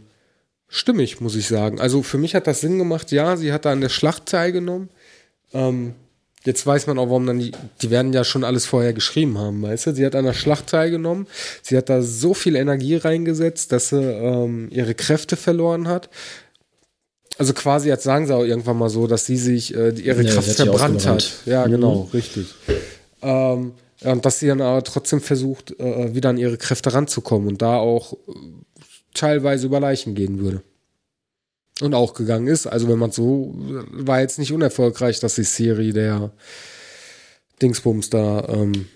[0.67, 1.79] stimmig, muss ich sagen.
[1.79, 3.11] Also für mich hat das Sinn gemacht.
[3.11, 4.89] Ja, sie hat da an der Schlacht teilgenommen.
[5.53, 5.95] Ähm,
[6.43, 7.51] jetzt weiß man auch, warum dann die,
[7.81, 9.95] die werden ja schon alles vorher geschrieben haben, weißt du?
[9.95, 11.27] Sie hat an der Schlacht teilgenommen.
[11.61, 16.09] Sie hat da so viel Energie reingesetzt, dass sie ähm, ihre Kräfte verloren hat.
[17.39, 20.33] Also quasi, jetzt sagen sie auch irgendwann mal so, dass sie sich äh, ihre Ja,
[20.33, 21.33] Kraft verbrannt hat.
[21.45, 21.71] Ja, Mhm.
[21.71, 22.53] genau, richtig.
[23.21, 23.71] Ähm,
[24.01, 27.61] ja, und dass sie dann aber trotzdem versucht, äh, wieder an ihre Kräfte ranzukommen und
[27.61, 28.17] da auch äh,
[29.13, 30.61] teilweise über Leichen gehen würde.
[31.81, 32.67] Und auch gegangen ist.
[32.67, 36.31] Also wenn man so, war jetzt nicht unerfolgreich, dass die Siri der
[37.61, 38.87] Dingsbums da, ähm,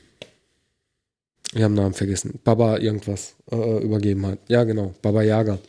[1.54, 4.40] wir haben den Namen vergessen, Baba irgendwas äh, übergeben hat.
[4.50, 5.60] Ja, genau, Baba Yaga.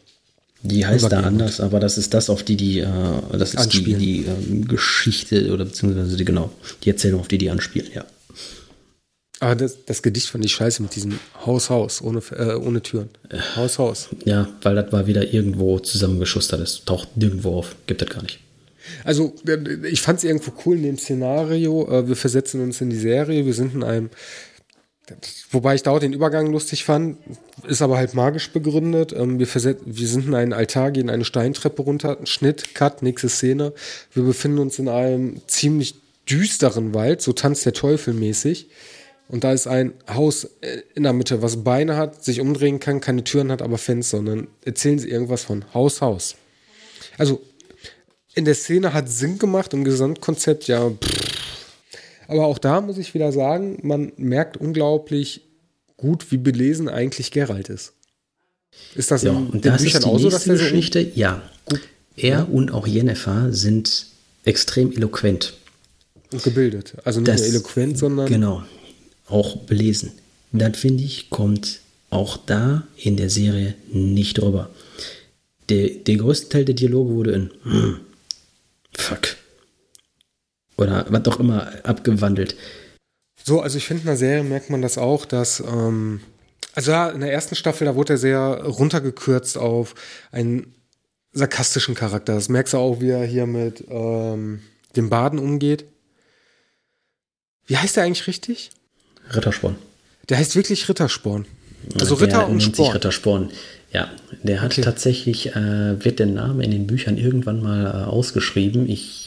[0.66, 2.86] Die heißt da anders, aber das ist das, auf die die, äh,
[3.32, 3.98] das ist die, Anspielen.
[4.00, 6.50] die ähm, Geschichte oder beziehungsweise die, genau,
[6.82, 8.04] die Erzählung, auf die die anspielen, ja.
[9.40, 13.10] Aber das, das Gedicht fand ich scheiße mit diesem Haus, Haus, ohne, äh, ohne Türen.
[13.56, 14.08] Haus, Haus.
[14.24, 16.86] Ja, weil das war wieder irgendwo zusammengeschustert ist.
[16.86, 17.76] Taucht nirgendwo auf.
[17.86, 18.38] Gibt das gar nicht.
[19.02, 19.34] Also,
[19.90, 21.86] ich fand es irgendwo cool in dem Szenario.
[21.90, 23.44] äh, Wir versetzen uns in die Serie.
[23.44, 24.08] Wir sind in einem.
[25.50, 27.18] Wobei ich da auch den Übergang lustig fand,
[27.68, 29.12] ist aber halt magisch begründet.
[29.12, 33.72] Ähm, Wir, wir sind in einen Altar, gehen eine Steintreppe runter, Schnitt, Cut, nächste Szene.
[34.12, 35.96] Wir befinden uns in einem ziemlich
[36.28, 38.68] düsteren Wald, so tanzt der Teufel mäßig.
[39.28, 43.00] Und da ist ein Haus äh, in der Mitte, was Beine hat, sich umdrehen kann,
[43.00, 44.18] keine Türen hat, aber Fenster.
[44.18, 46.36] Und dann erzählen sie irgendwas von Haus, Haus.
[47.18, 47.42] Also
[48.34, 50.90] in der Szene hat Sinn gemacht, im Gesamtkonzept ja.
[50.90, 51.33] Pff.
[52.28, 55.42] Aber auch da muss ich wieder sagen, man merkt unglaublich
[55.96, 57.92] gut, wie belesen eigentlich Geralt ist.
[58.94, 60.64] Ist das Ja, in und den das Büchern ist die auch so, dass der so
[60.64, 61.00] Geschichte.
[61.14, 61.42] Ja.
[62.16, 64.06] Er und auch Jennifer sind
[64.44, 65.54] extrem eloquent.
[66.32, 66.94] und gebildet?
[67.04, 68.62] Also nicht Das- nur eloquent, sondern Genau.
[69.28, 70.12] Auch belesen.
[70.52, 74.70] Das finde ich, kommt auch da in der Serie nicht rüber.
[75.68, 78.00] Der, der größte Teil der Dialoge wurde in hm,
[78.96, 79.36] fuck.
[80.76, 82.56] Oder was auch immer abgewandelt.
[83.42, 86.20] So, also ich finde, in der Serie merkt man das auch, dass, ähm,
[86.74, 89.94] also ja, in der ersten Staffel, da wurde er sehr runtergekürzt auf
[90.32, 90.74] einen
[91.32, 92.34] sarkastischen Charakter.
[92.34, 94.60] Das merkst du auch, wie er hier mit ähm,
[94.96, 95.84] dem Baden umgeht.
[97.66, 98.70] Wie heißt der eigentlich richtig?
[99.34, 99.76] Rittersporn.
[100.28, 101.46] Der heißt wirklich Rittersporn.
[101.98, 102.92] Also der Ritter und nennt sich Sporn.
[102.92, 103.50] Rittersporn.
[103.92, 104.10] Ja,
[104.42, 104.82] der hat Okay.
[104.82, 108.88] tatsächlich, äh, wird der Name in den Büchern irgendwann mal äh, ausgeschrieben.
[108.88, 109.23] Ich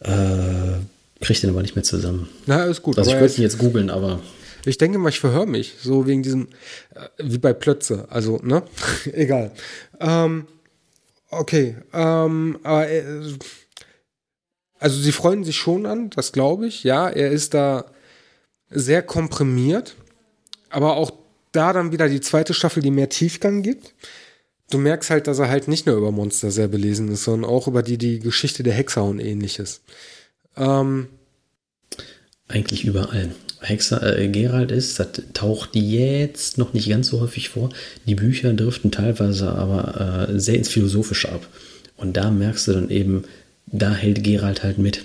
[0.00, 0.78] äh,
[1.20, 2.28] kriege den aber nicht mehr zusammen.
[2.46, 2.98] Na, ist gut.
[2.98, 4.20] Also ich würde ihn jetzt googeln, aber
[4.64, 6.48] Ich denke mal, ich verhöre mich, so wegen diesem,
[6.94, 8.62] äh, wie bei Plötze, also, ne?
[9.12, 9.52] Egal.
[10.00, 10.46] Ähm,
[11.30, 13.02] okay, ähm, aber, äh,
[14.78, 17.86] also sie freuen sich schon an, das glaube ich, ja, er ist da
[18.70, 19.96] sehr komprimiert,
[20.70, 21.10] aber auch
[21.52, 23.94] da dann wieder die zweite Staffel, die mehr Tiefgang gibt.
[24.70, 27.68] Du merkst halt, dass er halt nicht nur über Monster sehr belesen ist, sondern auch
[27.68, 29.80] über die, die Geschichte der Hexer und ähnliches.
[30.56, 31.08] Ähm,
[32.48, 33.34] eigentlich überall.
[33.60, 37.70] Hexer, äh, Gerald ist, das taucht jetzt noch nicht ganz so häufig vor.
[38.06, 41.46] Die Bücher driften teilweise aber äh, sehr ins Philosophische ab.
[41.96, 43.24] Und da merkst du dann eben,
[43.66, 45.04] da hält Gerald halt mit.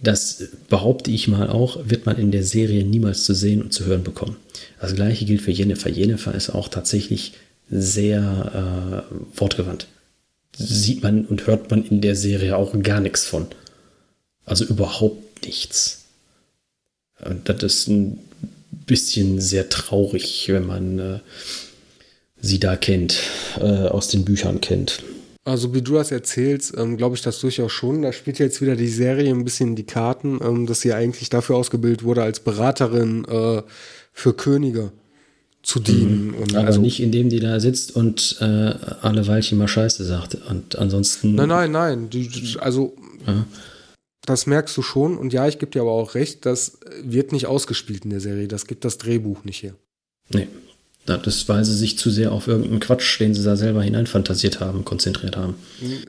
[0.00, 3.86] Das behaupte ich mal auch, wird man in der Serie niemals zu sehen und zu
[3.86, 4.36] hören bekommen.
[4.80, 5.88] Das gleiche gilt für Jennifer.
[5.88, 7.32] Jennifer ist auch tatsächlich
[7.74, 9.88] sehr äh, wortgewandt.
[10.56, 13.46] Sieht man und hört man in der Serie auch gar nichts von.
[14.46, 16.04] Also überhaupt nichts.
[17.24, 18.20] Und das ist ein
[18.86, 21.18] bisschen sehr traurig, wenn man äh,
[22.40, 23.18] sie da kennt,
[23.58, 25.02] äh, aus den Büchern kennt.
[25.44, 28.02] Also wie du das erzählst, ähm, glaube ich das durchaus schon.
[28.02, 31.56] Da spielt jetzt wieder die Serie ein bisschen die Karten, ähm, dass sie eigentlich dafür
[31.56, 33.62] ausgebildet wurde, als Beraterin äh,
[34.12, 34.92] für Könige
[35.64, 36.34] zu dienen.
[36.34, 40.36] Und Aber also, nicht indem die da sitzt und äh, alle Weilchen mal Scheiße sagt.
[40.48, 41.34] Und ansonsten.
[41.34, 42.10] Nein, nein, nein.
[42.10, 42.96] Die, also
[43.26, 43.46] Ja.
[44.26, 45.16] das merkst du schon.
[45.16, 48.46] Und ja, ich gebe dir aber auch recht, das wird nicht ausgespielt in der Serie.
[48.46, 49.74] Das gibt das Drehbuch nicht her.
[50.28, 50.48] Nee.
[51.06, 54.84] Das weil sie sich zu sehr auf irgendeinen Quatsch, den sie da selber hineinfantasiert haben,
[54.86, 55.54] konzentriert haben.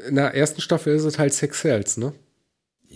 [0.07, 2.13] In der ersten Staffel ist es halt Sex Sales, ne?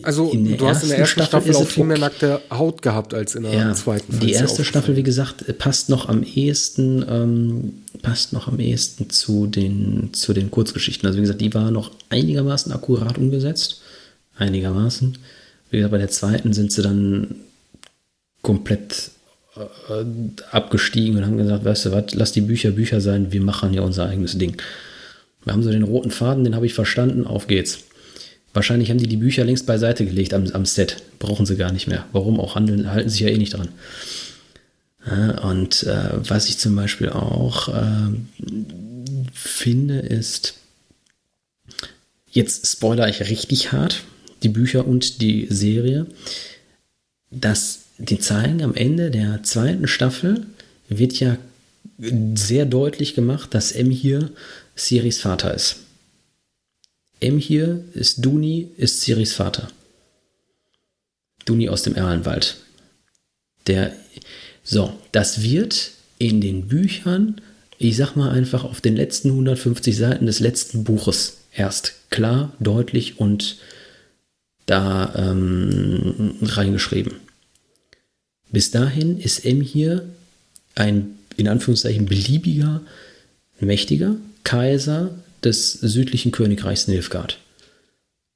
[0.01, 3.13] Also In du hast in der ersten Staffel Staffel auch viel mehr nackte Haut gehabt
[3.13, 4.19] als in der Ja, zweiten.
[4.19, 9.47] die erste Staffel, wie gesagt, passt noch am ehesten, ähm, passt noch am ehesten zu
[9.47, 11.05] den, zu den Kurzgeschichten.
[11.05, 13.81] Also wie gesagt, die war noch einigermaßen akkurat umgesetzt.
[14.37, 15.17] Einigermaßen.
[15.69, 17.35] Wie gesagt, bei der zweiten sind sie dann
[18.41, 19.11] komplett
[19.57, 20.05] äh,
[20.51, 23.81] abgestiegen und haben gesagt, weißt du was, lass die Bücher Bücher sein, wir machen ja
[23.81, 24.55] unser eigenes Ding.
[25.43, 27.79] Wir haben so den roten Faden, den habe ich verstanden, auf geht's.
[28.53, 31.03] Wahrscheinlich haben die die Bücher längst beiseite gelegt am, am Set.
[31.19, 32.05] Brauchen sie gar nicht mehr.
[32.11, 33.69] Warum auch handeln, halten sich ja eh nicht dran.
[35.43, 38.09] Und äh, was ich zum Beispiel auch äh,
[39.33, 40.55] finde, ist,
[42.31, 44.03] jetzt spoiler ich richtig hart,
[44.43, 46.05] die Bücher und die Serie,
[47.31, 50.45] dass die zeigen am Ende der zweiten Staffel
[50.87, 51.37] wird ja
[52.35, 54.31] sehr deutlich gemacht, dass M hier
[54.75, 55.77] Siris Vater ist.
[57.19, 59.69] M hier ist Duni, ist Siris Vater.
[61.45, 62.57] Duni aus dem Erlenwald.
[63.67, 63.93] Der,
[64.63, 67.41] so, das wird in den Büchern,
[67.77, 73.19] ich sag mal einfach auf den letzten 150 Seiten des letzten Buches erst klar, deutlich
[73.19, 73.57] und
[74.65, 77.13] da ähm, reingeschrieben.
[78.51, 80.07] Bis dahin ist M hier
[80.75, 82.81] ein in Anführungszeichen beliebiger,
[83.59, 87.39] mächtiger Kaiser des südlichen Königreichs Nilfgaard.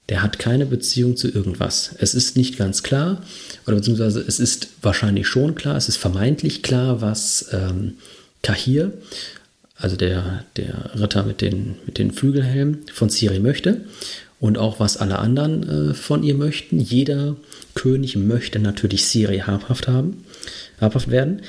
[0.10, 1.96] Der hat keine Beziehung zu irgendwas.
[1.98, 3.22] Es ist nicht ganz klar,
[3.66, 7.94] oder beziehungsweise es ist wahrscheinlich schon klar, es ist vermeintlich klar, was ähm,
[8.42, 8.92] Kahir,
[9.76, 13.82] also der, der Ritter mit den, mit den Flügelhelmen von Ciri möchte
[14.40, 16.80] und auch was alle anderen äh, von ihr möchten.
[16.80, 17.38] Jeder
[17.76, 20.26] König möchte natürlich Ciri habhaft haben,
[20.82, 21.42] habhaft werden,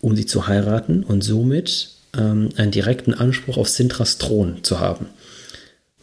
[0.00, 5.06] um sie zu heiraten und somit ähm, einen direkten Anspruch auf Sintras Thron zu haben.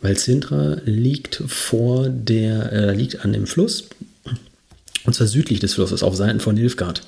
[0.01, 3.86] Weil Sintra liegt vor der, äh, liegt an dem Fluss,
[5.05, 7.01] und zwar südlich des Flusses, auf Seiten von Nilfgaard.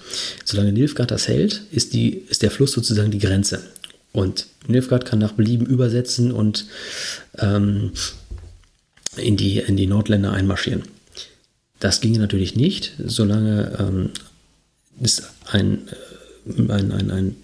[0.44, 3.64] Solange Nilfgaard das hält, ist, die, ist der Fluss sozusagen die Grenze.
[4.12, 6.68] Und Nilfgaard kann nach Belieben übersetzen und
[7.38, 7.92] ähm,
[9.18, 10.84] in, die, in die Nordländer einmarschieren.
[11.80, 14.10] Das ginge natürlich nicht, solange ähm,
[15.02, 15.90] es ein,
[16.48, 17.36] äh, ein, ein, ein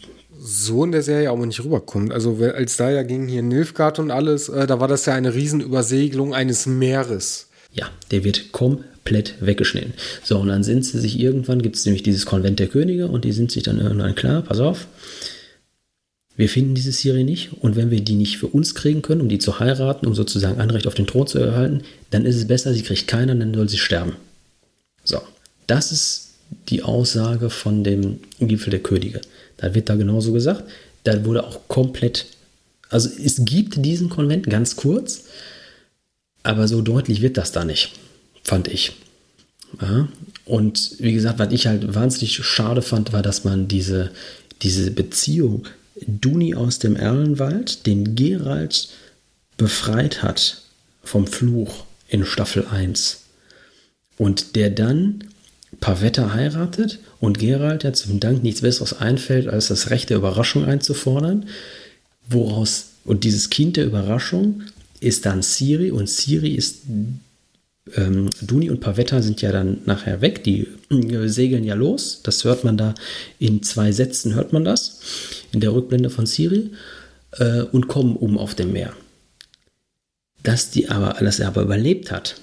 [0.43, 2.11] so in der Serie auch mal nicht rüberkommt.
[2.11, 5.35] Also als da ja ging hier Nilfgaard und alles, äh, da war das ja eine
[5.35, 7.47] Riesenübersegelung eines Meeres.
[7.73, 9.93] Ja, der wird komplett weggeschnitten.
[10.23, 13.23] So, und dann sind sie sich irgendwann, gibt es nämlich dieses Konvent der Könige und
[13.23, 14.87] die sind sich dann irgendwann klar, pass auf,
[16.35, 19.29] wir finden diese Serie nicht und wenn wir die nicht für uns kriegen können, um
[19.29, 22.73] die zu heiraten, um sozusagen Anrecht auf den Thron zu erhalten, dann ist es besser,
[22.73, 24.15] sie kriegt keiner, dann soll sie sterben.
[25.03, 25.21] So,
[25.67, 26.29] das ist
[26.69, 29.21] die Aussage von dem Gipfel der Könige.
[29.61, 30.63] Da wird da genauso gesagt.
[31.03, 32.25] Da wurde auch komplett,
[32.89, 35.23] also es gibt diesen Konvent ganz kurz,
[36.43, 37.93] aber so deutlich wird das da nicht,
[38.43, 38.93] fand ich.
[39.81, 40.09] Ja,
[40.45, 44.11] und wie gesagt, was ich halt wahnsinnig schade fand, war, dass man diese,
[44.61, 45.65] diese Beziehung
[46.07, 48.89] Duni aus dem Erlenwald, den Gerald
[49.57, 50.61] befreit hat
[51.03, 53.23] vom Fluch in Staffel 1
[54.17, 55.23] und der dann
[55.79, 60.65] Pavetta heiratet und Gerald ja zum Dank nichts Besseres einfällt, als das Recht der Überraschung
[60.65, 61.45] einzufordern,
[62.27, 64.63] woraus, und dieses Kind der Überraschung
[64.99, 66.81] ist dann Siri und Siri ist,
[67.95, 72.43] ähm, Duni und Pavetta sind ja dann nachher weg, die äh, segeln ja los, das
[72.43, 72.95] hört man da
[73.39, 74.99] in zwei Sätzen, hört man das,
[75.51, 76.71] in der Rückblende von Siri,
[77.33, 78.93] äh, und kommen um auf dem Meer.
[80.41, 82.35] Dass die aber, dass er aber überlebt hat,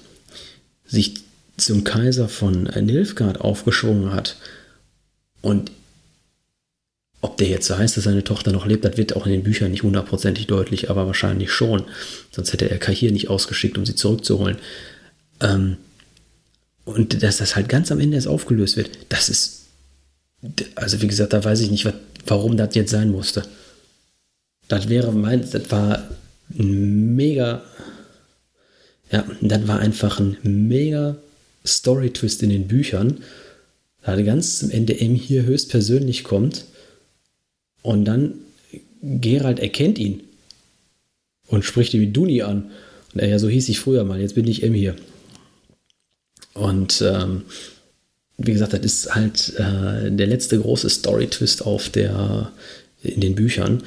[0.85, 1.15] sich
[1.57, 4.37] zum Kaiser von Nilfgaard aufgeschwungen hat.
[5.41, 5.71] Und
[7.21, 9.71] ob der jetzt heißt, dass seine Tochter noch lebt, das wird auch in den Büchern
[9.71, 11.83] nicht hundertprozentig deutlich, aber wahrscheinlich schon.
[12.31, 14.57] Sonst hätte er Kahir nicht ausgeschickt, um sie zurückzuholen.
[15.41, 15.77] Ähm,
[16.85, 19.65] und dass das halt ganz am Ende erst aufgelöst wird, das ist.
[20.75, 21.87] Also, wie gesagt, da weiß ich nicht,
[22.25, 23.43] warum das jetzt sein musste.
[24.69, 25.41] Das wäre mein.
[25.41, 26.09] Das war
[26.57, 27.63] ein mega.
[29.11, 31.17] Ja, das war einfach ein mega
[31.65, 33.21] Story-Twist in den Büchern,
[34.15, 36.65] da ganz zum Ende M hier höchstpersönlich kommt
[37.81, 38.35] und dann
[39.01, 40.21] Gerald erkennt ihn
[41.47, 42.71] und spricht ihn wie Duni an.
[43.13, 44.95] Und er ja, so hieß ich früher mal, jetzt bin ich M hier.
[46.53, 47.43] Und ähm,
[48.37, 52.51] wie gesagt, das ist halt äh, der letzte große Story-Twist auf der,
[53.01, 53.83] in den Büchern.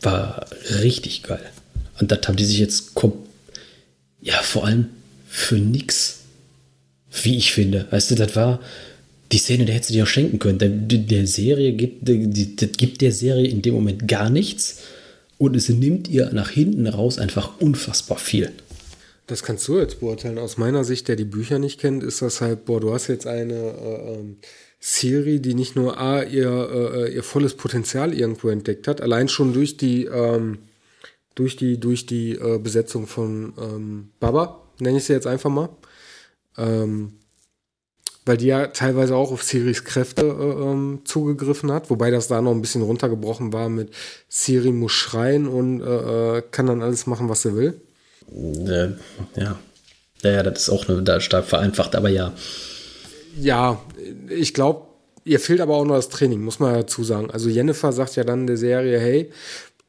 [0.00, 0.46] War
[0.82, 1.44] richtig geil.
[2.00, 2.92] Und das haben die sich jetzt
[4.20, 4.88] ja vor allem
[5.28, 6.20] für nichts
[7.22, 7.86] wie ich finde.
[7.90, 8.60] Weißt du, das war
[9.32, 10.58] die Szene, der hättest du dir auch schenken können.
[10.58, 14.82] Der, der Serie gibt, der, das gibt der Serie in dem Moment gar nichts
[15.38, 18.52] und es nimmt ihr nach hinten raus einfach unfassbar viel.
[19.26, 20.38] Das kannst du jetzt beurteilen.
[20.38, 23.26] Aus meiner Sicht, der die Bücher nicht kennt, ist das halt, boah, du hast jetzt
[23.26, 24.36] eine äh, ähm,
[24.78, 26.50] Serie, die nicht nur A, ihr,
[26.94, 30.58] äh, ihr volles Potenzial irgendwo entdeckt hat, allein schon durch die, ähm,
[31.34, 35.70] durch die, durch die äh, Besetzung von ähm, Baba, nenne ich sie jetzt einfach mal.
[36.58, 37.14] Ähm,
[38.24, 42.40] weil die ja teilweise auch auf Siris Kräfte äh, ähm, zugegriffen hat, wobei das da
[42.40, 43.90] noch ein bisschen runtergebrochen war mit
[44.28, 47.80] Siri muss schreien und äh, äh kann dann alles machen, was er will.
[48.32, 48.90] Äh,
[49.40, 49.58] ja.
[50.22, 52.32] Ja, ja, das ist auch eine, da stark vereinfacht, aber ja.
[53.38, 53.82] Ja,
[54.30, 54.86] ich glaube,
[55.24, 57.30] ihr fehlt aber auch noch das Training, muss man dazu sagen.
[57.30, 59.30] Also Jennifer sagt ja dann in der Serie, hey,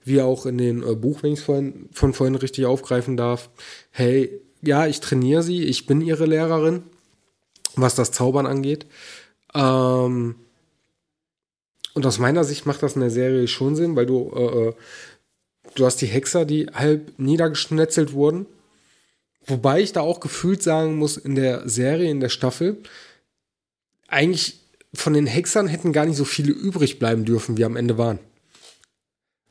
[0.04, 3.50] wie auch in dem äh, Buch, wenn ich es von vorhin richtig aufgreifen darf,
[3.92, 6.84] hey, ja, ich trainiere sie, ich bin ihre Lehrerin,
[7.82, 8.86] was das Zaubern angeht.
[9.54, 10.36] Ähm,
[11.94, 14.74] und aus meiner Sicht macht das in der Serie schon Sinn, weil du, äh, äh
[15.76, 18.46] du hast die Hexer, die halb niedergeschnetzelt wurden.
[19.48, 22.82] Wobei ich da auch gefühlt sagen muss, in der Serie, in der Staffel,
[24.08, 24.60] eigentlich
[24.94, 28.20] von den Hexern hätten gar nicht so viele übrig bleiben dürfen, wie am Ende waren.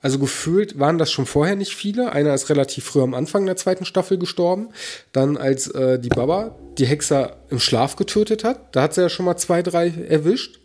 [0.05, 2.13] Also gefühlt waren das schon vorher nicht viele.
[2.13, 4.69] Einer ist relativ früh am Anfang der zweiten Staffel gestorben.
[5.13, 9.09] Dann als äh, die Baba die Hexer im Schlaf getötet hat, da hat sie ja
[9.09, 10.61] schon mal zwei, drei erwischt.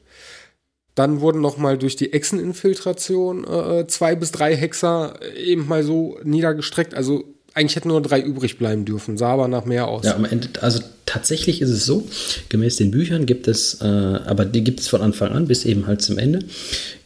[0.93, 6.19] Dann wurden noch mal durch die Echseninfiltration äh, zwei bis drei Hexer eben mal so
[6.21, 6.93] niedergestreckt.
[6.93, 7.23] Also
[7.53, 10.03] eigentlich hätten nur drei übrig bleiben dürfen, sah aber nach mehr aus.
[10.03, 12.05] Ja, am Ende, also tatsächlich ist es so,
[12.49, 15.87] gemäß den Büchern gibt es, äh, aber die gibt es von Anfang an bis eben
[15.87, 16.39] halt zum Ende,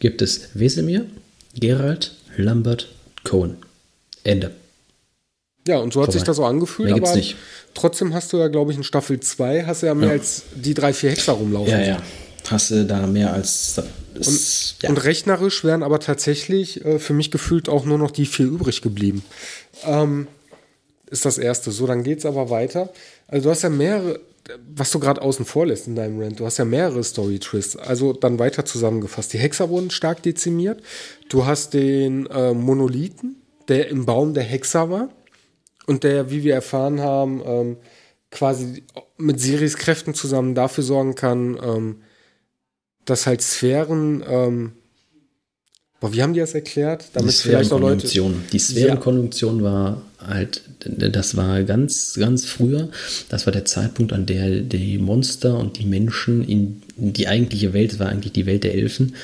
[0.00, 1.06] gibt es Wesemir,
[1.54, 2.10] Gerald,
[2.42, 2.88] Lambert,
[3.24, 3.56] Cohen.
[4.22, 4.52] Ende.
[5.66, 6.18] Ja, und so hat Vorbei.
[6.18, 7.36] sich das auch angefühlt, Mehr aber nicht.
[7.72, 10.14] trotzdem hast du ja, glaube ich, in Staffel 2 hast du ja mehr ja.
[10.14, 11.70] als die drei, vier Hexer rumlaufen.
[11.70, 12.02] Ja, ja.
[12.50, 13.80] Hast du da mehr als.
[14.14, 14.90] Das, und, ja.
[14.90, 18.82] und, rechnerisch wären aber tatsächlich äh, für mich gefühlt auch nur noch die vier übrig
[18.82, 19.24] geblieben.
[19.84, 20.26] Ähm,
[21.10, 21.70] ist das erste.
[21.70, 22.90] So, dann geht es aber weiter.
[23.28, 24.20] Also, du hast ja mehrere,
[24.74, 27.76] was du gerade außen vor lässt in deinem Rant, du hast ja mehrere Story-Twists.
[27.76, 29.32] Also, dann weiter zusammengefasst.
[29.32, 30.82] Die Hexer wurden stark dezimiert.
[31.28, 33.36] Du hast den äh, Monolithen,
[33.68, 35.08] der im Baum der Hexer war
[35.86, 37.76] und der, wie wir erfahren haben, ähm,
[38.30, 38.84] quasi
[39.16, 41.96] mit Siris Kräften zusammen dafür sorgen kann, ähm,
[43.04, 44.72] dass halt Sphären, ähm,
[46.00, 47.06] boah, wie haben die das erklärt?
[47.12, 48.06] Damit die vielleicht auch Leute.
[48.08, 49.64] Die Sphärenkonjunktion ja.
[49.64, 52.88] war halt, das war ganz, ganz früher.
[53.28, 57.92] Das war der Zeitpunkt, an der die Monster und die Menschen in die eigentliche Welt,
[57.92, 59.14] das war eigentlich die Welt der Elfen,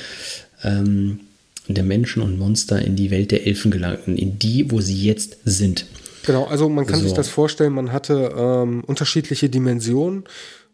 [0.65, 1.21] ähm,
[1.69, 5.39] der Menschen und Monster in die Welt der Elfen gelangten, in die, wo sie jetzt
[5.45, 5.87] sind.
[6.27, 7.07] Genau, also man kann so.
[7.07, 10.25] sich das vorstellen, man hatte ähm, unterschiedliche Dimensionen.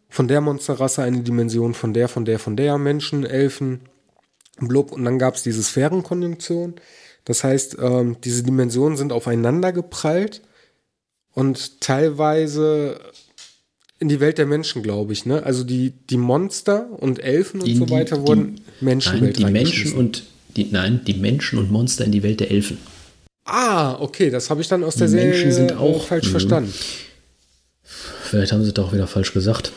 [0.09, 3.81] Von der Monsterrasse eine Dimension, von der, von der, von der Menschen, Elfen,
[4.59, 4.93] blub.
[4.93, 6.75] Und dann gab es diese Sphärenkonjunktion.
[7.25, 10.43] Das heißt, ähm, diese Dimensionen sind aufeinander geprallt
[11.37, 12.99] und teilweise
[13.99, 15.27] in die Welt der Menschen, glaube ich.
[15.27, 15.43] Ne?
[15.43, 19.53] Also die, die Monster und Elfen und in so weiter die, wurden Menschenwelt nein, die
[19.53, 20.25] Menschen und
[20.57, 22.79] die, Nein, die Menschen und Monster in die Welt der Elfen.
[23.45, 26.31] Ah, okay, das habe ich dann aus der Serie Menschen sind auch falsch mh.
[26.31, 26.75] verstanden.
[27.83, 29.73] Vielleicht haben sie es auch wieder falsch gesagt.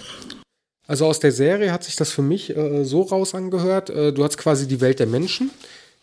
[0.87, 3.89] Also aus der Serie hat sich das für mich äh, so raus angehört.
[3.89, 5.51] Äh, du hast quasi die Welt der Menschen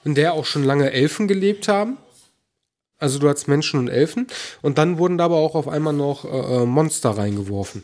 [0.05, 1.97] in der auch schon lange Elfen gelebt haben.
[2.99, 4.27] Also du hast Menschen und Elfen.
[4.63, 7.83] Und dann wurden da aber auch auf einmal noch äh, äh Monster reingeworfen.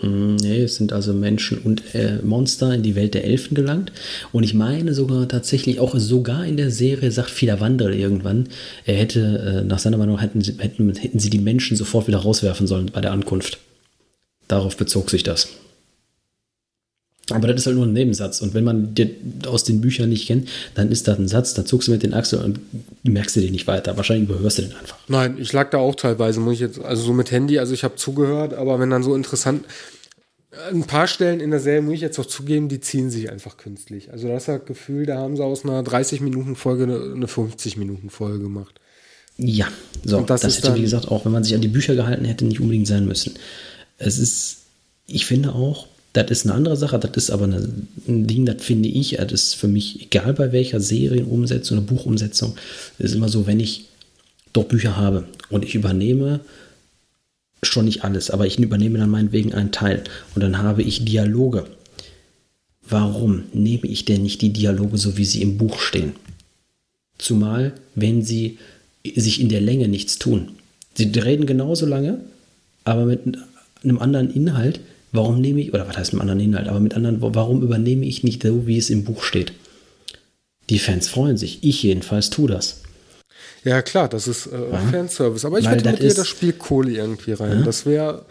[0.00, 3.92] Hm, nee, es sind also Menschen und äh, Monster in die Welt der Elfen gelangt.
[4.32, 8.48] Und ich meine sogar tatsächlich, auch sogar in der Serie sagt Fila Wandel irgendwann,
[8.84, 12.66] er hätte, äh, nach seiner Meinung, hätten, hätten, hätten sie die Menschen sofort wieder rauswerfen
[12.66, 13.58] sollen bei der Ankunft.
[14.48, 15.48] Darauf bezog sich das.
[17.30, 18.42] Aber das ist halt nur ein Nebensatz.
[18.42, 21.64] Und wenn man den aus den Büchern nicht kennt, dann ist das ein Satz, dann
[21.64, 22.60] zuckst du mit den Achseln und
[23.02, 23.96] merkst du den nicht weiter.
[23.96, 24.98] Wahrscheinlich überhörst du den einfach.
[25.08, 27.82] Nein, ich lag da auch teilweise, muss ich jetzt, also so mit Handy, also ich
[27.82, 29.64] habe zugehört, aber wenn dann so interessant,
[30.70, 33.56] ein paar Stellen in der Serie, muss ich jetzt auch zugeben, die ziehen sich einfach
[33.56, 34.12] künstlich.
[34.12, 38.80] Also das hat Gefühl, da haben sie aus einer 30-Minuten-Folge eine, 50-Minuten-Folge gemacht.
[39.36, 39.66] Ja,
[40.04, 42.24] so, und das, das hätte, wie gesagt, auch wenn man sich an die Bücher gehalten
[42.24, 43.34] hätte, nicht unbedingt sein müssen.
[43.98, 44.58] Es ist,
[45.06, 48.88] ich finde auch, das ist eine andere Sache, das ist aber ein Ding, das finde
[48.88, 52.54] ich, das ist für mich egal bei welcher Serienumsetzung oder Buchumsetzung,
[52.98, 53.86] ist immer so, wenn ich
[54.52, 56.40] doch Bücher habe und ich übernehme
[57.64, 60.04] schon nicht alles, aber ich übernehme dann meinetwegen einen Teil
[60.34, 61.66] und dann habe ich Dialoge.
[62.88, 66.12] Warum nehme ich denn nicht die Dialoge so, wie sie im Buch stehen?
[67.18, 68.58] Zumal, wenn sie
[69.16, 70.50] sich in der Länge nichts tun.
[70.94, 72.20] Sie reden genauso lange,
[72.84, 73.20] aber mit
[73.82, 74.80] einem anderen Inhalt,
[75.14, 78.24] Warum nehme ich, oder was heißt mit anderen Inhalt, aber mit anderen, warum übernehme ich
[78.24, 79.52] nicht so, wie es im Buch steht?
[80.70, 81.62] Die Fans freuen sich.
[81.62, 82.80] Ich jedenfalls tue das.
[83.62, 84.78] Ja, klar, das ist äh, ja.
[84.78, 85.44] Fanservice.
[85.44, 87.60] Aber ich wette mit dir, das Spiel Kohle irgendwie rein.
[87.60, 87.64] Ja.
[87.64, 88.24] Das wäre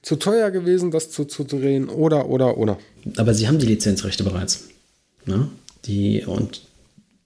[0.00, 1.90] zu teuer gewesen, das zu, zu drehen.
[1.90, 2.78] Oder, oder, oder.
[3.16, 4.68] Aber sie haben die Lizenzrechte bereits.
[5.26, 5.48] Ne?
[5.84, 6.62] Die, und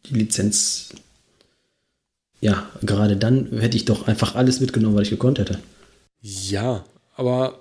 [0.06, 0.88] die Lizenz.
[2.40, 5.60] Ja, gerade dann hätte ich doch einfach alles mitgenommen, was ich gekonnt hätte.
[6.20, 6.84] Ja,
[7.14, 7.60] aber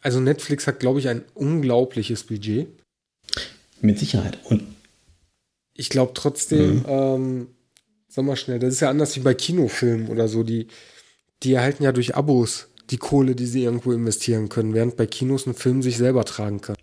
[0.00, 2.68] also Netflix hat, glaube ich, ein unglaubliches Budget.
[3.80, 4.38] Mit Sicherheit.
[4.44, 4.62] Und
[5.74, 6.84] ich glaube trotzdem, mhm.
[6.88, 7.46] ähm,
[8.08, 10.68] sag mal schnell, das ist ja anders wie bei Kinofilmen oder so, die,
[11.42, 15.46] die erhalten ja durch Abos die Kohle, die sie irgendwo investieren können, während bei Kinos
[15.46, 16.76] ein Film sich selber tragen kann.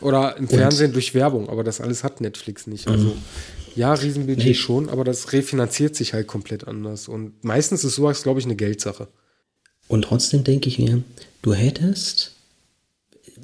[0.00, 2.88] Oder im Fernsehen durch Werbung, aber das alles hat Netflix nicht.
[2.88, 3.22] Also mhm.
[3.76, 4.54] ja, Riesenbudget nee.
[4.54, 7.06] schon, aber das refinanziert sich halt komplett anders.
[7.08, 9.08] Und meistens ist sowas, glaube ich, eine Geldsache.
[9.90, 11.02] Und trotzdem denke ich mir,
[11.42, 12.30] du hättest.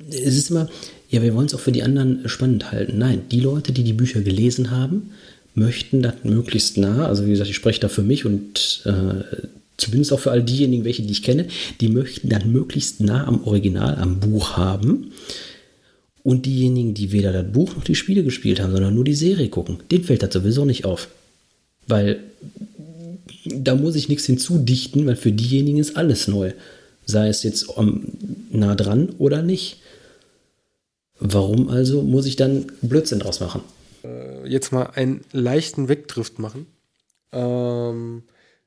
[0.08, 0.70] Es ist immer,
[1.10, 2.98] ja, wir wollen es auch für die anderen spannend halten.
[2.98, 5.10] Nein, die Leute, die die Bücher gelesen haben,
[5.56, 10.12] möchten das möglichst nah, also wie gesagt, ich spreche da für mich und äh, zumindest
[10.12, 11.48] auch für all diejenigen, welche die ich kenne,
[11.80, 15.12] die möchten dann möglichst nah am Original, am Buch haben.
[16.22, 19.48] Und diejenigen, die weder das Buch noch die Spiele gespielt haben, sondern nur die Serie
[19.48, 21.08] gucken, denen fällt das sowieso nicht auf.
[21.88, 22.20] Weil
[23.54, 26.52] da muss ich nichts hinzudichten, weil für diejenigen ist alles neu.
[27.04, 28.04] Sei es jetzt um,
[28.50, 29.80] nah dran oder nicht.
[31.18, 33.62] Warum also muss ich dann Blödsinn draus machen?
[34.04, 36.66] Äh, jetzt mal einen leichten Wegdrift machen.
[37.32, 38.22] Ähm,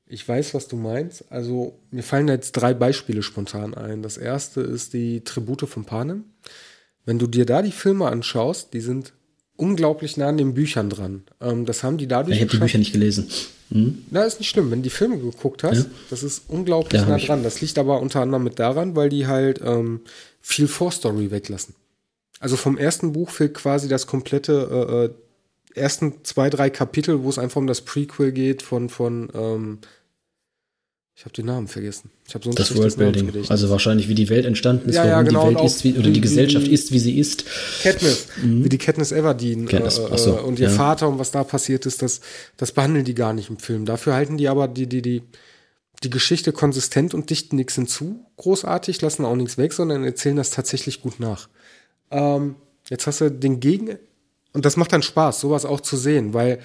[0.08, 1.32] ich weiß, was du meinst.
[1.32, 4.02] Also, mir fallen jetzt drei Beispiele spontan ein.
[4.02, 6.24] Das erste ist die Tribute von Panem.
[7.06, 9.14] Wenn du dir da die Filme anschaust, die sind
[9.56, 11.24] unglaublich nah an den Büchern dran.
[11.42, 12.38] Ähm, das haben die dadurch.
[12.38, 13.28] Ich habe die Bücher nicht gelesen.
[13.72, 14.06] Hm?
[14.10, 14.72] Na, ist nicht schlimm.
[14.72, 15.86] Wenn du die Filme geguckt hast, ja.
[16.10, 17.44] das ist unglaublich ja, nah dran.
[17.44, 20.02] Das liegt aber unter anderem mit daran, weil die halt ähm,
[20.42, 21.76] viel Vorstory weglassen.
[22.40, 25.10] Also vom ersten Buch fehlt quasi das komplette äh, äh
[25.76, 29.78] ersten zwei, drei Kapitel, wo es einfach um das Prequel geht von, von ähm,
[31.20, 32.12] ich habe den Namen vergessen.
[32.26, 33.50] Ich habe so ein das Worldbuilding.
[33.50, 35.92] Also wahrscheinlich, wie die Welt entstanden ist, ja, warum ja, genau, die Welt ist, wie,
[35.92, 37.44] oder die, die Gesellschaft die, ist, wie sie ist.
[37.84, 38.64] Katniss, mhm.
[38.64, 40.74] wie die Katniss Everdeen Katniss, äh, so, und ihr ja.
[40.74, 42.22] Vater und was da passiert ist, das,
[42.56, 43.84] das behandeln die gar nicht im Film.
[43.84, 45.24] Dafür halten die aber die, die, die,
[46.04, 50.52] die Geschichte konsistent und dichten nichts hinzu, großartig, lassen auch nichts weg, sondern erzählen das
[50.52, 51.50] tatsächlich gut nach.
[52.12, 52.56] Ähm,
[52.90, 54.00] jetzt hast du den Gegen,
[54.54, 56.60] und das macht dann Spaß, sowas auch zu sehen, weil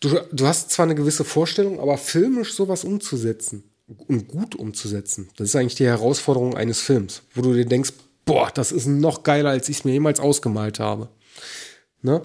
[0.00, 3.64] du, du hast zwar eine gewisse Vorstellung, aber filmisch sowas umzusetzen
[4.08, 7.92] und gut umzusetzen, das ist eigentlich die Herausforderung eines Films, wo du dir denkst,
[8.24, 11.08] boah, das ist noch geiler, als ich es mir jemals ausgemalt habe.
[12.02, 12.22] Ne?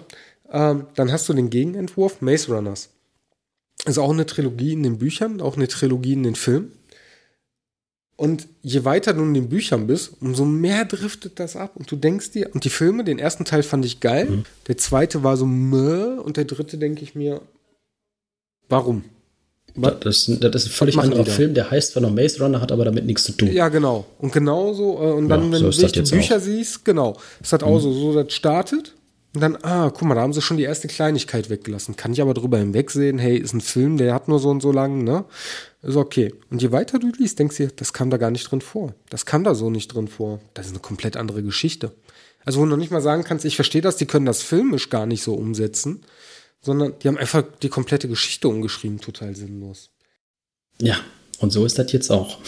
[0.50, 2.90] Ähm, dann hast du den Gegenentwurf, Maze Runners.
[3.84, 6.72] Ist auch eine Trilogie in den Büchern, auch eine Trilogie in den Filmen.
[8.16, 11.72] Und je weiter du in den Büchern bist, umso mehr driftet das ab.
[11.76, 14.44] Und du denkst dir, und die Filme, den ersten Teil fand ich geil, mhm.
[14.68, 17.42] der zweite war so meh, und der dritte denke ich mir,
[18.68, 19.04] Warum?
[19.76, 22.86] Das, das, ist ein völlig anderer Film, der heißt zwar noch Maze Runner, hat aber
[22.86, 23.52] damit nichts zu tun.
[23.52, 24.06] Ja, genau.
[24.18, 26.40] Und genauso, äh, und dann, ja, wenn so du die Bücher auch.
[26.40, 27.66] siehst, genau, ist das mhm.
[27.66, 28.94] auch so, so das startet
[29.34, 31.94] und dann, ah, guck mal, da haben sie schon die erste Kleinigkeit weggelassen.
[31.94, 34.72] Kann ich aber drüber hinwegsehen, hey, ist ein Film, der hat nur so und so
[34.72, 35.26] lang, ne?
[35.82, 36.32] Ist okay.
[36.50, 38.94] Und je weiter du liest, denkst du dir, das kam da gar nicht drin vor.
[39.10, 40.40] Das kam da so nicht drin vor.
[40.54, 41.92] Das ist eine komplett andere Geschichte.
[42.46, 44.88] Also, wo du noch nicht mal sagen kannst, ich verstehe das, die können das filmisch
[44.88, 46.00] gar nicht so umsetzen
[46.60, 49.90] sondern die haben einfach die komplette Geschichte umgeschrieben, total sinnlos.
[50.80, 50.98] Ja,
[51.38, 52.38] und so ist das jetzt auch.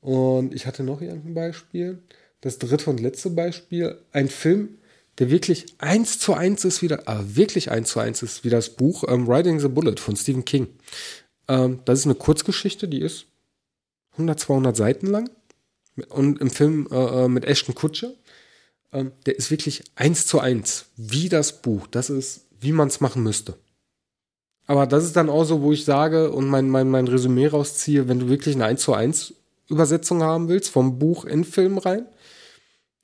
[0.00, 2.02] Und ich hatte noch hier ein Beispiel.
[2.40, 4.78] Das dritte und letzte Beispiel, ein Film,
[5.18, 8.70] der wirklich eins zu eins ist wieder, aber wirklich eins zu eins ist wie das
[8.70, 10.68] Buch ähm, Riding the Bullet von Stephen King.
[11.48, 13.26] Ähm, das ist eine Kurzgeschichte, die ist
[14.12, 15.30] 100, 200 Seiten lang
[16.08, 18.12] und im Film äh, äh, mit Ashton Kutscher.
[18.92, 21.86] Ähm, der ist wirklich eins zu eins wie das Buch.
[21.88, 23.54] Das ist, wie man es machen müsste.
[24.66, 28.06] Aber das ist dann auch so, wo ich sage und mein, mein, mein Resümee rausziehe,
[28.08, 29.34] wenn du wirklich eine 1 zu 1
[29.68, 32.06] Übersetzung haben willst, vom Buch in Film rein,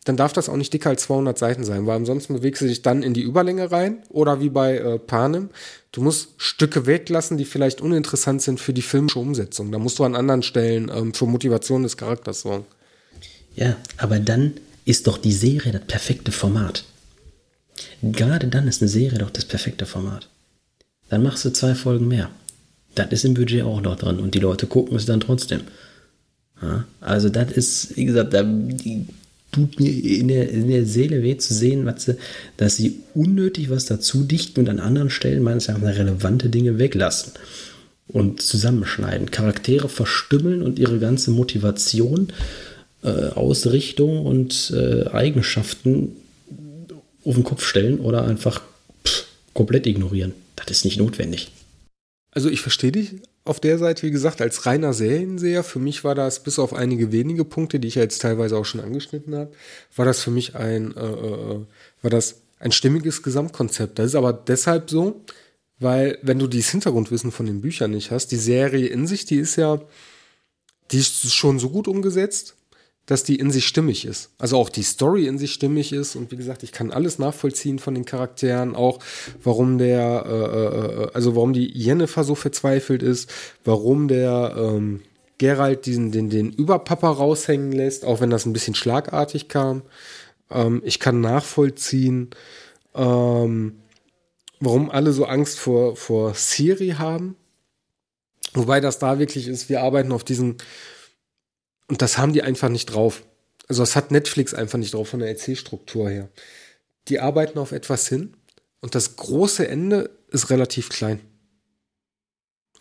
[0.05, 2.82] dann darf das auch nicht dicker als 200 Seiten sein, weil ansonsten bewegst du dich
[2.82, 5.48] dann in die Überlänge rein oder wie bei äh, Panem,
[5.92, 9.72] du musst Stücke weglassen, die vielleicht uninteressant sind für die filmische Umsetzung.
[9.72, 12.66] Da musst du an anderen Stellen ähm, für Motivation des Charakters sorgen.
[13.55, 16.84] Ja, aber dann ist doch die Serie das perfekte Format.
[18.02, 20.28] Gerade dann ist eine Serie doch das perfekte Format
[21.08, 22.30] dann machst du zwei Folgen mehr.
[22.94, 25.60] Das ist im Budget auch noch drin und die Leute gucken es dann trotzdem.
[26.62, 28.42] Ja, also das ist, wie gesagt, da
[29.52, 32.16] tut mir in der, in der Seele weh zu sehen, sie,
[32.56, 37.32] dass sie unnötig was dazu dichten und an anderen Stellen meines Erachtens relevante Dinge weglassen
[38.06, 39.30] und zusammenschneiden.
[39.30, 42.32] Charaktere verstümmeln und ihre ganze Motivation,
[43.02, 46.16] äh, Ausrichtung und äh, Eigenschaften
[47.24, 48.62] auf den Kopf stellen oder einfach
[49.04, 50.32] pff, komplett ignorieren.
[50.56, 51.50] Das ist nicht notwendig.
[52.30, 55.62] Also ich verstehe dich auf der Seite, wie gesagt, als reiner Serienseher.
[55.62, 58.80] Für mich war das, bis auf einige wenige Punkte, die ich jetzt teilweise auch schon
[58.80, 59.52] angeschnitten habe,
[59.94, 61.60] war das für mich ein, äh, äh,
[62.02, 63.98] war das ein stimmiges Gesamtkonzept.
[63.98, 65.20] Das ist aber deshalb so,
[65.78, 69.36] weil wenn du dieses Hintergrundwissen von den Büchern nicht hast, die Serie in sich, die
[69.36, 69.80] ist ja,
[70.90, 72.56] die ist schon so gut umgesetzt,
[73.07, 74.30] dass die in sich stimmig ist.
[74.38, 76.16] Also auch die Story in sich stimmig ist.
[76.16, 78.98] Und wie gesagt, ich kann alles nachvollziehen von den Charakteren, auch
[79.42, 83.30] warum der, äh, äh, äh also warum die Jennifer so verzweifelt ist,
[83.64, 85.00] warum der, ähm,
[85.38, 89.82] Geralt diesen, den, den Überpapa raushängen lässt, auch wenn das ein bisschen schlagartig kam.
[90.50, 92.30] Ähm, ich kann nachvollziehen,
[92.94, 93.80] ähm,
[94.61, 97.36] warum alle so Angst vor, vor Siri haben.
[98.52, 100.57] Wobei das da wirklich ist, wir arbeiten auf diesen,
[101.89, 103.24] und das haben die einfach nicht drauf.
[103.68, 106.28] Also das hat Netflix einfach nicht drauf von der Erzählstruktur her.
[107.09, 108.37] Die arbeiten auf etwas hin
[108.80, 111.20] und das große Ende ist relativ klein.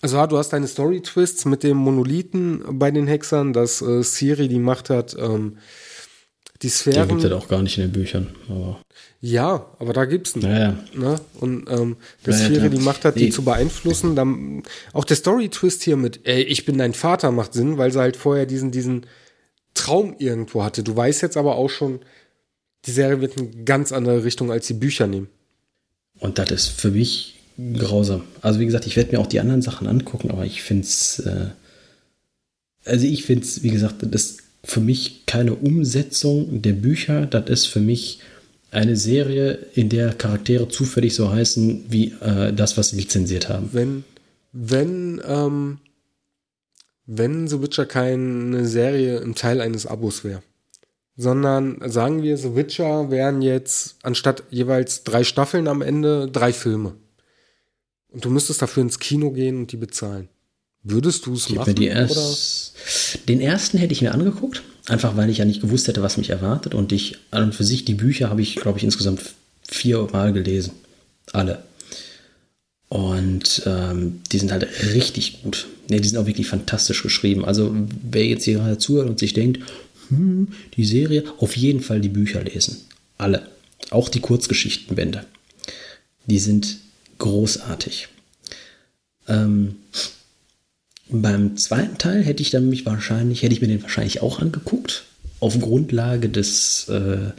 [0.02, 4.50] Also ja, du hast deine Story-Twists mit dem Monolithen bei den Hexern, dass äh, Siri
[4.50, 5.60] die Macht hat, ähm,
[6.62, 7.08] die Sphären.
[7.08, 8.36] Den gibt es auch gar nicht in den Büchern.
[8.50, 8.82] Aber
[9.26, 10.44] ja, aber da gibt's einen.
[10.44, 10.76] Ja, ja.
[10.94, 11.16] Ne?
[11.40, 12.68] Und ähm, dass Ja, klar.
[12.68, 13.30] die Macht hat, die Nee.
[13.30, 14.18] zu beeinflussen.
[14.18, 18.00] Dann, auch der Story-Twist hier mit, ey, ich bin dein Vater macht Sinn, weil sie
[18.02, 19.06] halt vorher diesen, diesen
[19.76, 20.84] Traum irgendwo hatte.
[20.84, 22.02] Du weißt jetzt aber auch schon,
[22.86, 25.30] die Serie wird eine ganz andere Richtung als die Bücher nehmen.
[26.20, 27.40] Und das ist für mich
[27.78, 28.24] grausam.
[28.42, 31.20] Also wie gesagt, ich werde mir auch die anderen Sachen angucken, aber ich finde es,
[31.20, 31.46] äh,
[32.84, 37.26] also ich finde es, wie gesagt, das ist für mich keine Umsetzung der Bücher.
[37.26, 38.20] Das ist für mich
[38.74, 43.70] eine Serie, in der Charaktere zufällig so heißen wie äh, das, was sie lizenziert haben.
[43.72, 44.04] Wenn,
[44.52, 45.80] wenn, ähm,
[47.06, 50.42] wenn The Witcher keine Serie im Teil eines Abos wäre,
[51.16, 56.96] sondern sagen wir, The Witcher wären jetzt anstatt jeweils drei Staffeln am Ende drei Filme.
[58.10, 60.30] Und du müsstest dafür ins Kino gehen und die bezahlen.
[60.84, 61.82] Würdest du es machen?
[61.82, 62.74] erst,
[63.30, 66.30] den ersten hätte ich mir angeguckt, einfach weil ich ja nicht gewusst hätte, was mich
[66.30, 66.76] erwartet.
[66.76, 69.22] Und ich an und für sich die Bücher habe ich, glaube ich, insgesamt
[69.62, 70.74] viermal gelesen.
[71.32, 71.64] Alle.
[72.90, 75.68] Und ähm, die sind halt richtig gut.
[75.90, 77.46] Ne, die sind auch wirklich fantastisch geschrieben.
[77.46, 77.74] Also
[78.04, 79.62] wer jetzt hier gerade zuhört und sich denkt,
[80.10, 82.78] hm, die Serie, auf jeden Fall die Bücher lesen.
[83.18, 83.48] Alle.
[83.90, 85.26] Auch die Kurzgeschichtenbände.
[86.26, 86.78] Die sind
[87.20, 88.10] großartig.
[89.28, 89.76] Ähm,
[91.10, 95.04] beim zweiten Teil hätte ich dann mich wahrscheinlich, hätte ich mir den wahrscheinlich auch angeguckt.
[95.40, 97.32] Auf Grundlage des äh,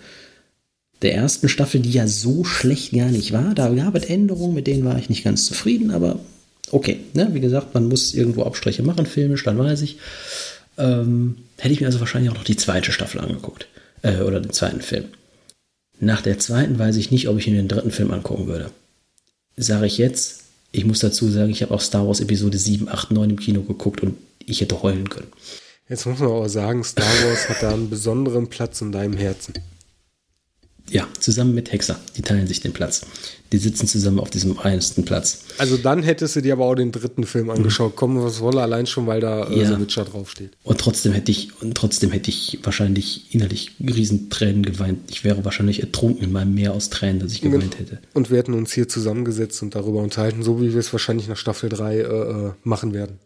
[1.03, 3.55] der ersten Staffel, die ja so schlecht gar nicht war.
[3.55, 6.19] Da gab es Änderungen, mit denen war ich nicht ganz zufrieden, aber
[6.71, 7.01] okay.
[7.15, 7.31] Ne?
[7.33, 9.99] Wie gesagt, man muss irgendwo Abstriche machen, filmisch, dann weiß ich.
[10.77, 13.67] Ähm, hätte ich mir also wahrscheinlich auch noch die zweite Staffel angeguckt.
[14.03, 15.05] Äh, oder den zweiten Film.
[16.01, 18.71] Nach der zweiten weiß ich nicht, ob ich mir den dritten Film angucken würde.
[19.57, 20.44] Sage ich jetzt,
[20.75, 23.63] ich muss dazu sagen, ich habe auch Star Wars Episode 7, 8, 9 im Kino
[23.63, 25.29] geguckt und ich hätte heulen können.
[25.89, 29.55] Jetzt muss man aber sagen, Star Wars hat da einen besonderen Platz in deinem Herzen.
[30.91, 31.99] Ja, zusammen mit Hexer.
[32.17, 33.07] Die teilen sich den Platz.
[33.53, 35.45] Die sitzen zusammen auf diesem einsten Platz.
[35.59, 37.97] Also dann hättest du dir aber auch den dritten Film angeschaut.
[37.97, 39.69] Kommen was wolle, allein schon, weil da äh, Ja.
[39.75, 40.51] The Witcher draufsteht.
[40.63, 45.11] Und trotzdem hätte ich, und trotzdem hätte ich wahrscheinlich innerlich Riesentränen geweint.
[45.11, 48.01] Ich wäre wahrscheinlich ertrunken in meinem Meer aus Tränen, dass ich geweint hätte.
[48.13, 51.39] Und wir hätten uns hier zusammengesetzt und darüber unterhalten, so wie wir es wahrscheinlich nach
[51.39, 53.21] Staffel 3 äh, äh, machen werden.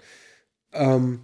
[0.72, 1.20] Ähm,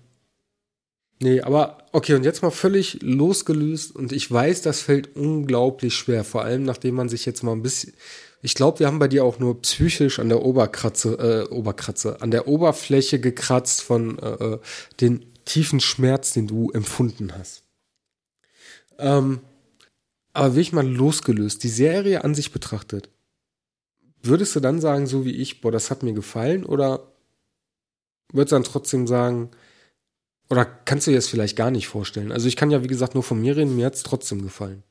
[1.25, 6.23] nee, aber okay, und jetzt mal völlig losgelöst und ich weiß, das fällt unglaublich schwer,
[6.23, 7.95] vor allem nachdem man sich jetzt mal ein bisschen,
[8.43, 12.31] ich glaube, wir haben bei dir auch nur psychisch an der Oberkratze, äh, Oberkratze, an
[12.31, 14.59] der Oberfläche gekratzt von äh, äh,
[15.01, 17.63] den tiefen Schmerz, den du empfunden hast.
[18.99, 19.41] Ähm,
[20.35, 23.09] aber wirklich mal losgelöst, die Serie an sich betrachtet,
[24.23, 26.65] würdest du dann sagen, so wie ich, boah, das hat mir gefallen?
[26.67, 27.13] Oder
[28.33, 29.51] würdest du dann trotzdem sagen,
[30.51, 32.33] oder kannst du dir das vielleicht gar nicht vorstellen?
[32.33, 34.83] Also ich kann ja, wie gesagt, nur von mir reden, mir hat es trotzdem gefallen.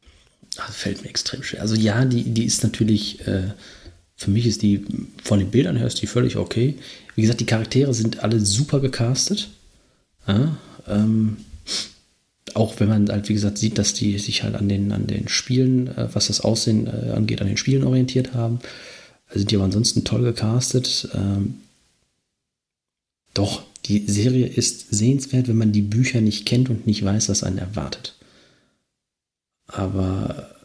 [0.55, 1.61] Das fällt mir extrem schwer.
[1.61, 3.53] Also ja, die, die ist natürlich, äh,
[4.15, 4.85] für mich ist die,
[5.23, 6.77] von den Bildern her ist die völlig okay.
[7.15, 9.49] Wie gesagt, die Charaktere sind alle super gecastet.
[10.27, 11.37] Ja, ähm,
[12.53, 15.27] auch wenn man halt, wie gesagt, sieht, dass die sich halt an den, an den
[15.27, 18.59] Spielen, äh, was das Aussehen äh, angeht, an den Spielen orientiert haben.
[19.27, 21.09] Also die aber ansonsten toll gecastet.
[21.15, 21.55] Ähm,
[23.33, 27.43] doch, die Serie ist sehenswert, wenn man die Bücher nicht kennt und nicht weiß, was
[27.43, 28.15] einen erwartet.
[29.67, 30.55] Aber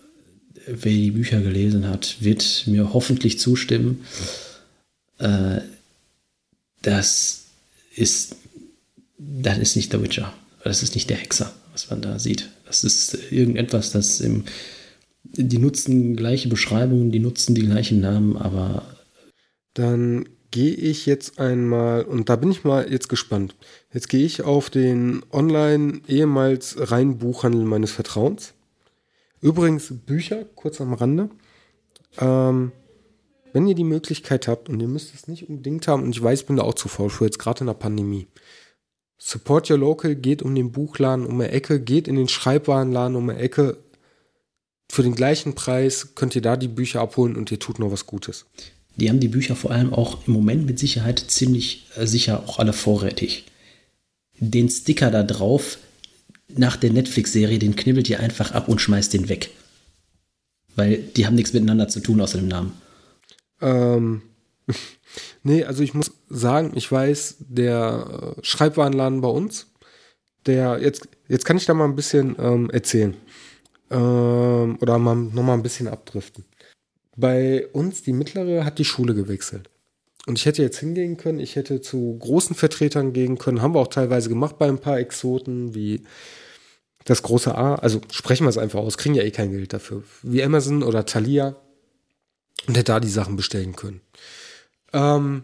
[0.66, 4.04] wer die Bücher gelesen hat, wird mir hoffentlich zustimmen.
[5.18, 5.60] Äh,
[6.82, 7.46] das
[7.96, 8.36] ist,
[9.18, 10.32] das ist nicht der Witcher.
[10.62, 12.50] Das ist nicht der Hexer, was man da sieht.
[12.66, 14.44] Das ist irgendetwas, das im,
[15.24, 18.98] die nutzen gleiche Beschreibungen, die nutzen die gleichen Namen, aber
[19.74, 23.54] Dann gehe ich jetzt einmal, und da bin ich mal jetzt gespannt.
[23.92, 28.54] Jetzt gehe ich auf den online ehemals reinen Buchhandel meines Vertrauens.
[29.40, 31.30] Übrigens, Bücher, kurz am Rande.
[32.18, 32.72] Ähm,
[33.52, 36.40] wenn ihr die Möglichkeit habt, und ihr müsst es nicht unbedingt haben, und ich weiß,
[36.40, 38.26] ich bin da auch zu faul für, jetzt gerade in der Pandemie.
[39.18, 43.28] Support Your Local, geht um den Buchladen um die Ecke, geht in den Schreibwarenladen um
[43.28, 43.78] die Ecke.
[44.90, 48.06] Für den gleichen Preis könnt ihr da die Bücher abholen und ihr tut noch was
[48.06, 48.46] Gutes.
[48.98, 52.58] Die haben die Bücher vor allem auch im Moment mit Sicherheit ziemlich äh, sicher auch
[52.58, 53.44] alle vorrätig.
[54.40, 55.78] den Sticker da drauf
[56.48, 59.50] nach der Netflix-Serie, den knibbelt ihr einfach ab und schmeißt den weg.
[60.76, 62.72] Weil die haben nichts miteinander zu tun außer dem Namen.
[63.60, 64.22] Ähm,
[65.42, 69.66] nee, also ich muss sagen, ich weiß, der äh, Schreibwarenladen bei uns,
[70.46, 73.14] der, jetzt, jetzt kann ich da mal ein bisschen ähm, erzählen.
[73.90, 76.44] Ähm, oder mal, noch mal ein bisschen abdriften.
[77.20, 79.68] Bei uns, die mittlere, hat die Schule gewechselt.
[80.26, 83.80] Und ich hätte jetzt hingehen können, ich hätte zu großen Vertretern gehen können, haben wir
[83.80, 86.02] auch teilweise gemacht bei ein paar Exoten, wie
[87.04, 90.04] das große A, also sprechen wir es einfach aus, kriegen ja eh kein Geld dafür,
[90.22, 91.56] wie Amazon oder Thalia
[92.68, 94.00] und hätte da die Sachen bestellen können.
[94.92, 95.42] Ähm,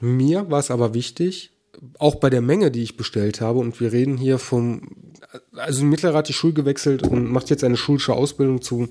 [0.00, 1.50] mir war es aber wichtig,
[1.98, 5.11] auch bei der Menge, die ich bestellt habe, und wir reden hier vom,
[5.56, 8.88] also mittlerweile hat die Schule gewechselt und macht jetzt eine schulische Ausbildung zu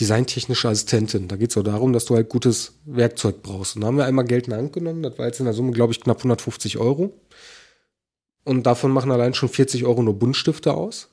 [0.00, 1.28] designtechnischer Assistentin.
[1.28, 3.76] Da geht es auch darum, dass du halt gutes Werkzeug brauchst.
[3.76, 5.54] Und da haben wir einmal Geld in die Hand genommen, das war jetzt in der
[5.54, 7.12] Summe, glaube ich, knapp 150 Euro.
[8.44, 11.08] Und davon machen allein schon 40 Euro nur Buntstifte aus.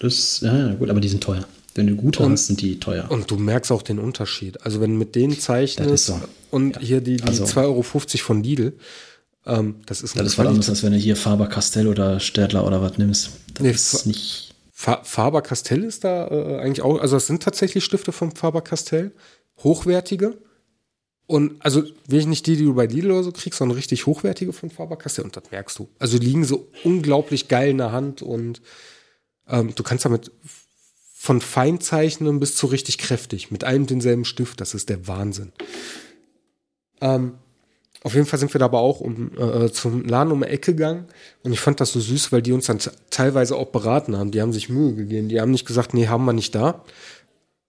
[0.00, 1.46] Das ist, ja, gut, aber die sind teuer.
[1.74, 3.08] Wenn du gute und, hast, sind die teuer.
[3.10, 4.62] Und du merkst auch den Unterschied.
[4.62, 6.20] Also wenn mit denen zeichnest so.
[6.50, 6.82] und ja.
[6.82, 8.72] hier die, die also, 2,50 Euro von Lidl,
[9.48, 12.66] ähm, das ist Das ist was anderes, als wenn du hier Faber Castell oder Stadler
[12.66, 13.30] oder was nimmst.
[13.54, 14.54] Das nee, ist nicht.
[14.70, 18.60] Fa Faber Castell ist da äh, eigentlich auch, also es sind tatsächlich Stifte vom Faber
[18.60, 19.12] Castell,
[19.64, 20.38] hochwertige.
[21.26, 24.06] Und also will ich nicht die, die du bei Lidl oder so kriegst, sondern richtig
[24.06, 25.88] hochwertige von Faber Castell und das merkst du.
[25.98, 28.62] Also die liegen so unglaublich geil in der Hand und
[29.48, 30.30] ähm, du kannst damit
[31.14, 35.52] von Feinzeichnen bis zu richtig kräftig, mit einem denselben Stift, das ist der Wahnsinn.
[37.00, 37.34] Ähm,
[38.02, 40.72] auf jeden Fall sind wir da aber auch um, äh, zum Laden um die Ecke
[40.74, 41.06] gegangen
[41.42, 42.78] und ich fand das so süß, weil die uns dann
[43.10, 44.30] teilweise auch beraten haben.
[44.30, 45.28] Die haben sich Mühe gegeben.
[45.28, 46.84] Die haben nicht gesagt, nee, haben wir nicht da.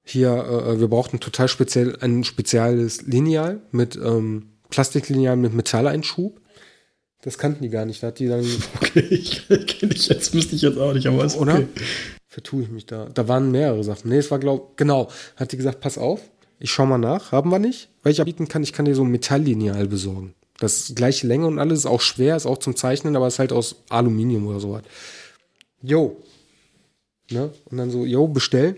[0.04, 6.40] Hier, äh, wir brauchten total speziell ein spezielles Lineal mit ähm, Plastiklineal mit Metalleinschub.
[7.22, 8.02] Das kannten die gar nicht.
[8.02, 8.46] Da hat die dann.
[8.76, 11.42] Okay, ich kenne ich jetzt, müsste ich jetzt auch nicht, aber ist okay.
[11.42, 11.64] Oder?
[12.30, 13.10] vertue ich mich da.
[13.14, 14.10] Da waren mehrere Sachen.
[14.10, 15.10] Nee, es war, glaube genau.
[15.36, 16.22] Hat die gesagt, pass auf,
[16.60, 17.32] ich schau mal nach.
[17.32, 17.90] Haben wir nicht?
[18.04, 20.34] Weil ich bieten kann, ich kann dir so ein Metalllineal besorgen.
[20.60, 23.54] Das gleiche Länge und alles, ist auch schwer, ist auch zum Zeichnen, aber ist halt
[23.54, 24.80] aus Aluminium oder so.
[25.82, 26.18] Jo.
[27.32, 27.52] Ne?
[27.70, 28.76] Und dann so, jo, bestell.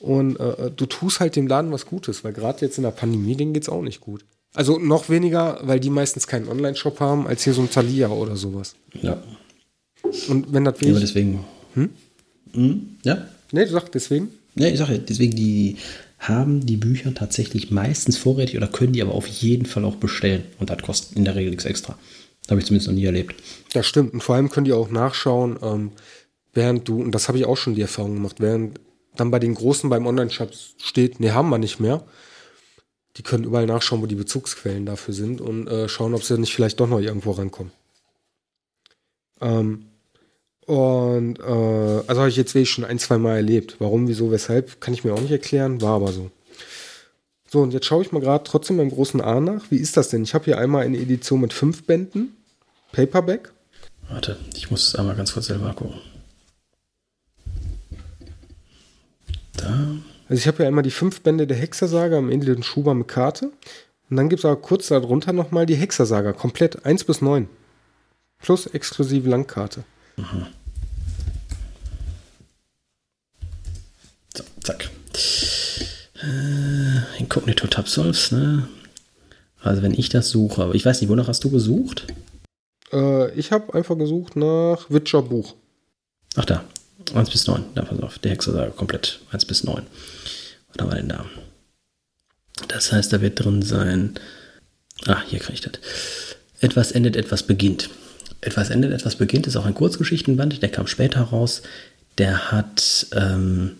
[0.00, 3.36] Und äh, du tust halt dem Laden was Gutes, weil gerade jetzt in der Pandemie,
[3.36, 4.24] denen geht's auch nicht gut.
[4.54, 8.36] Also noch weniger, weil die meistens keinen Online-Shop haben, als hier so ein Thalia oder
[8.36, 8.74] sowas.
[9.00, 9.22] Ja.
[10.28, 11.44] Und wenn das wenig, ja, aber deswegen.
[11.74, 11.90] Hm?
[12.52, 12.96] Mhm.
[13.04, 13.28] Ja?
[13.52, 14.30] Nee, du sagst deswegen?
[14.56, 15.76] Ja, ich sage deswegen, die
[16.20, 20.44] haben die Bücher tatsächlich meistens vorrätig oder können die aber auf jeden Fall auch bestellen.
[20.58, 21.98] Und das kostet in der Regel nichts extra.
[22.48, 23.34] Habe ich zumindest noch nie erlebt.
[23.72, 24.12] Das stimmt.
[24.12, 25.92] Und vor allem können die auch nachschauen, ähm,
[26.52, 28.80] während du, und das habe ich auch schon die Erfahrung gemacht, während
[29.16, 32.04] dann bei den Großen beim Online-Shop steht, nee, haben wir nicht mehr.
[33.16, 36.54] Die können überall nachschauen, wo die Bezugsquellen dafür sind und äh, schauen, ob sie nicht
[36.54, 37.72] vielleicht doch noch irgendwo rankommen.
[39.40, 39.86] Ähm,
[40.70, 43.74] und äh, also habe ich jetzt wirklich schon ein, zwei Mal erlebt.
[43.80, 46.30] Warum, wieso, weshalb, kann ich mir auch nicht erklären, war aber so.
[47.48, 49.68] So, und jetzt schaue ich mal gerade trotzdem beim großen A nach.
[49.72, 50.22] Wie ist das denn?
[50.22, 52.36] Ich habe hier einmal eine Edition mit fünf Bänden,
[52.92, 53.50] Paperback.
[54.08, 55.98] Warte, ich muss einmal ganz kurz selber gucken.
[59.56, 59.96] Da.
[60.28, 63.08] Also ich habe hier einmal die fünf Bände der Hexersaga am Ende den Schuber mit
[63.08, 63.50] Karte.
[64.08, 67.48] Und dann gibt es aber kurz darunter nochmal die Hexersaga, komplett 1 bis 9.
[68.38, 69.82] Plus exklusive Langkarte.
[70.16, 70.46] Mhm.
[74.62, 74.90] Zack.
[76.22, 78.68] Äh, Incognito Tab Solves, ne?
[79.62, 82.06] Also wenn ich das suche, aber ich weiß nicht, wonach hast du gesucht?
[82.92, 85.54] Äh, ich habe einfach gesucht nach Witcher Buch.
[86.36, 86.64] Ach da,
[87.14, 87.64] 1 bis 9.
[87.74, 89.86] Da pass auf, der Hexe sagt komplett 1 bis 9.
[90.68, 91.24] Was haben wir denn da?
[92.68, 94.14] Das heißt, da wird drin sein.
[95.06, 95.72] Ah, hier kriege ich das.
[96.60, 97.90] Etwas endet, etwas beginnt.
[98.42, 101.62] Etwas endet, etwas beginnt ist auch ein Kurzgeschichtenband, der kam später raus.
[102.18, 103.76] Der hat ähm,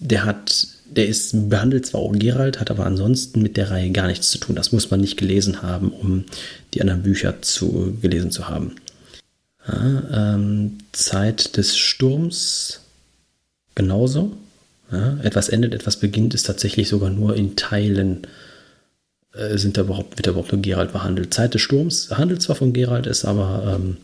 [0.00, 4.08] der hat, der ist behandelt zwar auch Gerald, hat aber ansonsten mit der Reihe gar
[4.08, 4.56] nichts zu tun.
[4.56, 6.24] Das muss man nicht gelesen haben, um
[6.74, 8.76] die anderen Bücher zu, gelesen zu haben.
[9.68, 12.80] Ja, ähm, Zeit des Sturms
[13.74, 14.32] genauso.
[14.90, 18.26] Ja, etwas endet, etwas beginnt, ist tatsächlich sogar nur in Teilen
[19.34, 21.32] äh, sind da überhaupt, wird da überhaupt nur Gerald behandelt.
[21.32, 23.98] Zeit des Sturms handelt zwar von Gerald, ist aber ähm,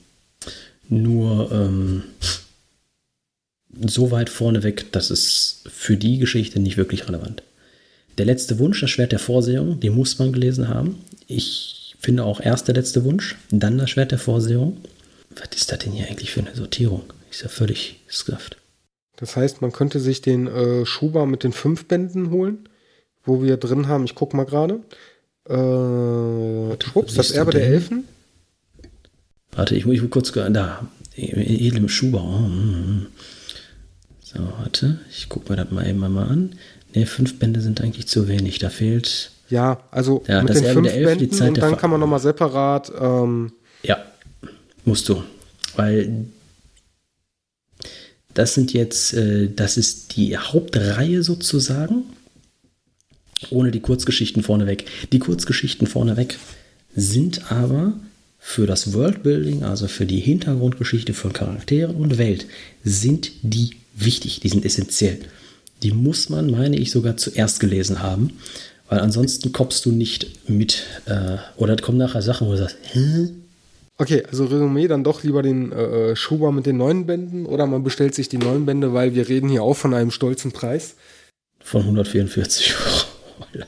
[0.89, 2.05] nur ähm,
[3.85, 7.43] so weit vorneweg, dass es für die Geschichte nicht wirklich relevant.
[8.19, 10.99] Der letzte Wunsch, das Schwert der Vorsehung, den muss man gelesen haben.
[11.27, 14.79] Ich finde auch erst der letzte Wunsch, dann das Schwert der Vorsehung.
[15.31, 17.03] Was ist das denn hier eigentlich für eine Sortierung?
[17.31, 18.57] Ist ja völlig scuffed.
[19.17, 22.69] Das heißt, man könnte sich den äh, Schuber mit den fünf Bänden holen,
[23.25, 24.81] wo wir drin haben, ich gucke mal gerade.
[25.49, 28.05] Äh, Schwupps, das Erbe der Elfen.
[29.53, 30.87] Warte, ich muss kurz, da,
[31.17, 32.25] edlem Schuhbau.
[32.25, 33.07] Oh, mm.
[34.37, 36.55] So, warte, ich gucke mir das mal eben mal an.
[36.95, 38.59] Ne, fünf Bände sind eigentlich zu wenig.
[38.59, 39.31] Da fehlt.
[39.49, 41.91] Ja, also Ja, mit das den fünf der Elf, die Bänden Zeit und dann kann
[41.91, 42.93] man nochmal separat.
[42.99, 43.53] Ähm,
[43.83, 44.05] Ja,
[44.85, 45.23] musst du.
[45.77, 46.27] Weil
[48.35, 52.05] das sind jetzt, äh, das ist die Hauptreihe sozusagen,
[53.51, 54.85] ohne die Kurzgeschichten vorneweg.
[55.13, 56.39] Die Kurzgeschichten vorneweg
[56.95, 57.95] sind aber
[58.39, 62.47] für das Worldbuilding, also für die Hintergrundgeschichte von Charakteren und Welt,
[62.85, 65.19] sind die wichtig, die sind essentiell.
[65.83, 68.39] Die muss man, meine ich, sogar zuerst gelesen haben,
[68.89, 73.31] weil ansonsten kommst du nicht mit, äh, oder kommen nachher Sachen, wo du sagst, hä?
[73.99, 77.83] okay, also Resümee, dann doch lieber den äh, Schuber mit den neuen Bänden oder man
[77.83, 80.97] bestellt sich die neuen Bände, weil wir reden hier auch von einem stolzen Preis.
[81.61, 83.65] Von 144 Euro.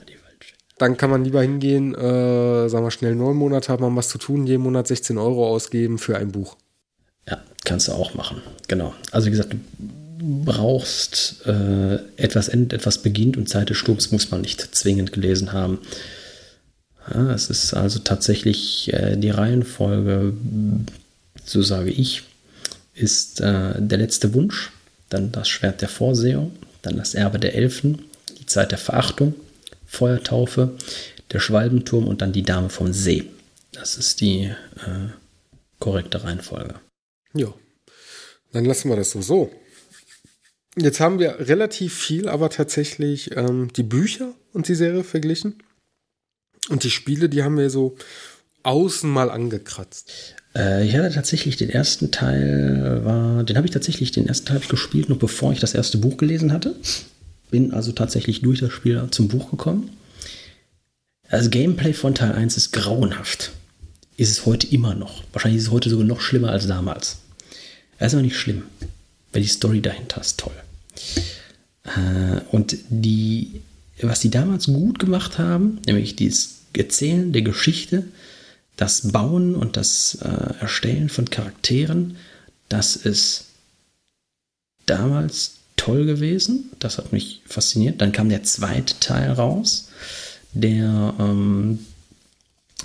[0.79, 4.19] Dann kann man lieber hingehen, äh, sagen wir schnell neun Monate hat man was zu
[4.19, 6.57] tun, jeden Monat 16 Euro ausgeben für ein Buch.
[7.29, 8.43] Ja, kannst du auch machen.
[8.69, 8.95] Genau.
[9.11, 9.59] Also wie gesagt, du
[10.19, 15.53] brauchst äh, etwas endet, etwas beginnt und Zeit des Sturms muss man nicht zwingend gelesen
[15.53, 15.79] haben.
[17.13, 20.35] Ja, es ist also tatsächlich äh, die Reihenfolge,
[21.45, 22.25] so sage ich,
[22.95, 24.73] ist äh, der letzte Wunsch,
[25.09, 28.03] dann das Schwert der Vorsehung, dann das Erbe der Elfen,
[28.39, 29.35] die Zeit der Verachtung,
[29.87, 30.73] Feuertaufe,
[31.33, 33.25] der Schwalbenturm und dann die Dame vom See.
[33.73, 35.09] Das ist die äh,
[35.79, 36.75] korrekte Reihenfolge.
[37.35, 37.53] Ja,
[38.53, 39.23] dann lassen wir das so.
[39.23, 39.51] So.
[40.81, 45.55] Jetzt haben wir relativ viel, aber tatsächlich ähm, die Bücher und die Serie verglichen.
[46.69, 47.97] Und die Spiele, die haben wir so
[48.63, 50.13] außen mal angekratzt.
[50.55, 54.61] Äh, ich hatte tatsächlich den ersten Teil, war, den habe ich tatsächlich, den ersten Teil
[54.61, 56.77] gespielt, noch bevor ich das erste Buch gelesen hatte.
[57.51, 59.91] Bin also tatsächlich durch das Spiel zum Buch gekommen.
[61.31, 63.53] Das Gameplay von Teil 1 ist grauenhaft.
[64.17, 65.25] Ist es heute immer noch.
[65.33, 67.19] Wahrscheinlich ist es heute sogar noch schlimmer als damals.
[67.99, 68.65] Das ist aber nicht schlimm,
[69.33, 70.55] weil die Story dahinter ist toll.
[71.85, 73.61] Äh, und die,
[74.01, 78.05] was die damals gut gemacht haben, nämlich dieses Erzählen der Geschichte,
[78.77, 82.17] das Bauen und das äh, Erstellen von Charakteren,
[82.69, 83.47] das ist
[84.87, 86.71] damals toll gewesen.
[86.79, 88.01] Das hat mich fasziniert.
[88.01, 89.89] Dann kam der zweite Teil raus,
[90.53, 91.81] der ähm,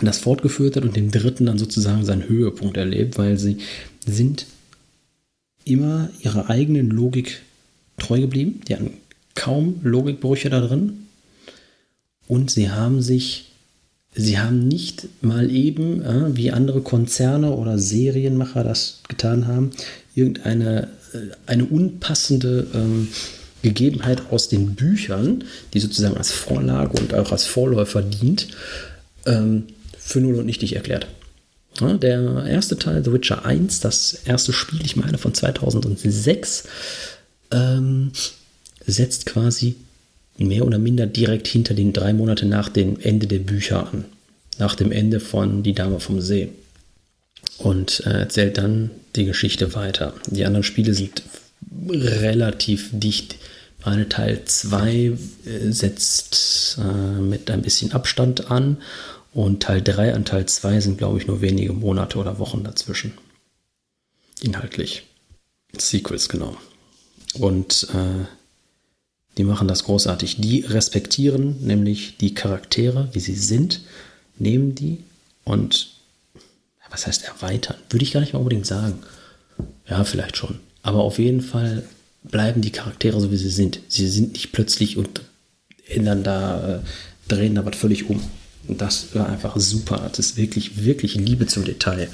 [0.02, 3.58] das fortgeführt hat und den dritten dann sozusagen seinen Höhepunkt erlebt, weil sie
[4.06, 4.48] sind
[5.66, 7.42] immer ihrer eigenen Logik
[7.98, 8.62] treu geblieben.
[8.68, 8.92] Die hatten
[9.36, 11.08] kaum Logikbrüche da drin.
[12.28, 13.52] Und sie haben sich,
[14.16, 19.72] sie haben nicht mal eben, äh, wie andere Konzerne oder Serienmacher das getan haben,
[20.16, 23.10] irgendeine äh, eine unpassende ähm,
[23.62, 28.48] Gegebenheit aus den Büchern, die sozusagen als Vorlage und auch als Vorläufer dient,
[29.26, 29.64] ähm,
[29.98, 31.08] für null und nichtig erklärt.
[31.80, 36.66] Ja, der erste Teil, The Witcher 1, das erste Spiel, ich meine von 2006,
[37.54, 38.12] ähm,
[38.86, 39.76] setzt quasi
[40.38, 44.06] mehr oder minder direkt hinter den drei Monate nach dem Ende der Bücher an.
[44.58, 46.50] Nach dem Ende von Die Dame vom See.
[47.58, 50.14] Und äh, erzählt dann die Geschichte weiter.
[50.28, 51.24] Die anderen Spiele sind
[51.90, 53.36] relativ dicht.
[53.86, 55.18] Meine Teil 2 äh,
[55.70, 58.78] setzt äh, mit ein bisschen Abstand an
[59.34, 63.14] und Teil 3 an Teil 2 sind, glaube ich, nur wenige Monate oder Wochen dazwischen.
[64.42, 65.04] Inhaltlich.
[65.78, 66.56] Sequels, genau.
[67.34, 68.26] Und äh,
[69.38, 70.38] die machen das großartig.
[70.38, 73.82] Die respektieren nämlich die Charaktere, wie sie sind,
[74.38, 75.00] nehmen die
[75.44, 75.94] und
[76.94, 77.76] was heißt erweitern?
[77.90, 79.00] Würde ich gar nicht mal unbedingt sagen.
[79.90, 80.60] Ja, vielleicht schon.
[80.84, 81.84] Aber auf jeden Fall
[82.24, 83.80] bleiben die Charaktere so, wie sie sind.
[83.88, 85.22] Sie sind nicht plötzlich und
[85.88, 86.80] ändern da, äh,
[87.28, 88.22] drehen da was völlig um.
[88.68, 90.08] Und das war einfach super.
[90.08, 92.10] Das ist wirklich, wirklich Liebe zum Detail.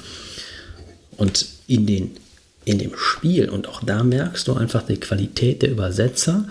[1.16, 2.16] Und in, den,
[2.70, 6.46] in dem Spiel, und auch da merkst du einfach die Qualität der Übersetzer.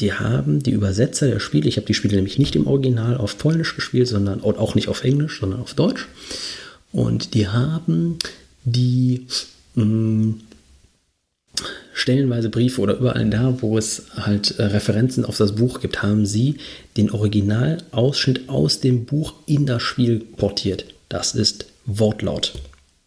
[0.00, 3.38] Die haben die Übersetzer der Spiele, ich habe die Spiele nämlich nicht im Original auf
[3.38, 6.08] Polnisch gespielt, sondern auch nicht auf Englisch, sondern auf Deutsch.
[6.92, 8.18] Und die haben
[8.64, 9.26] die
[9.74, 10.34] mh,
[11.94, 16.26] stellenweise Briefe oder überall da, wo es halt äh, Referenzen auf das Buch gibt, haben
[16.26, 16.56] sie
[16.96, 20.86] den Originalausschnitt aus dem Buch in das Spiel portiert.
[21.08, 22.54] Das ist Wortlaut,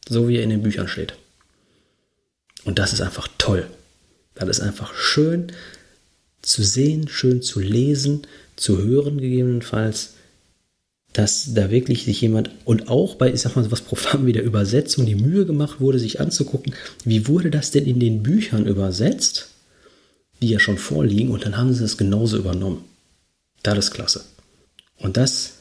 [0.07, 1.14] so wie er in den Büchern steht.
[2.69, 3.65] Und das ist einfach toll.
[4.35, 5.51] Das ist einfach schön
[6.43, 8.27] zu sehen, schön zu lesen,
[8.57, 10.13] zu hören gegebenenfalls,
[11.11, 14.43] dass da wirklich sich jemand und auch bei, ich sag mal, was profan wie der
[14.43, 16.75] Übersetzung die Mühe gemacht wurde, sich anzugucken,
[17.05, 19.49] wie wurde das denn in den Büchern übersetzt,
[20.39, 22.83] die ja schon vorliegen, und dann haben sie es genauso übernommen.
[23.63, 24.25] Das ist klasse.
[24.95, 25.53] Und das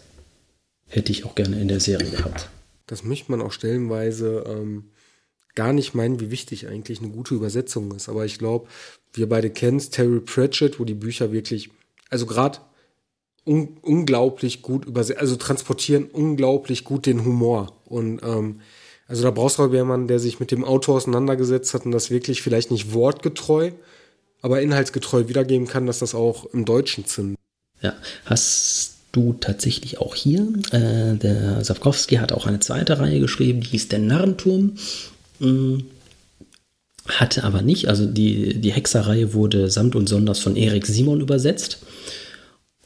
[0.88, 2.50] hätte ich auch gerne in der Serie gehabt.
[2.86, 4.90] Das möchte man auch stellenweise ähm,
[5.58, 8.08] gar nicht meinen, wie wichtig eigentlich eine gute Übersetzung ist.
[8.08, 8.68] Aber ich glaube,
[9.12, 11.70] wir beide kennen Terry Pratchett, wo die Bücher wirklich,
[12.10, 12.60] also gerade
[13.44, 17.72] un unglaublich gut übersetzen, also transportieren unglaublich gut den Humor.
[17.86, 18.60] Und ähm,
[19.08, 22.08] also da brauchst du aber jemanden, der sich mit dem Autor auseinandergesetzt hat und das
[22.08, 23.72] wirklich vielleicht nicht wortgetreu,
[24.40, 27.40] aber inhaltsgetreu wiedergeben kann, dass das auch im Deutschen zündet.
[27.82, 27.94] Ja,
[28.26, 30.46] hast du tatsächlich auch hier.
[30.70, 34.74] Äh, der Sapkowski hat auch eine zweite Reihe geschrieben, die hieß Der Narrenturm.
[35.40, 35.84] Mhm.
[37.06, 41.78] Hatte aber nicht, also die, die Hexerreihe wurde samt und sonders von Erik Simon übersetzt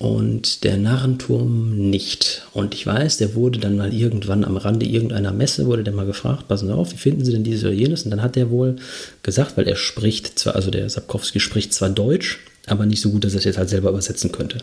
[0.03, 2.43] und der Narrenturm nicht.
[2.53, 6.07] Und ich weiß, der wurde dann mal irgendwann am Rande irgendeiner Messe, wurde der mal
[6.07, 8.03] gefragt, passen Sie auf, wie finden Sie denn dieses oder jenes?
[8.03, 8.77] Und dann hat er wohl
[9.23, 13.23] gesagt, weil er spricht zwar, also der Sapkowski spricht zwar Deutsch, aber nicht so gut,
[13.23, 14.59] dass er es jetzt halt selber übersetzen könnte.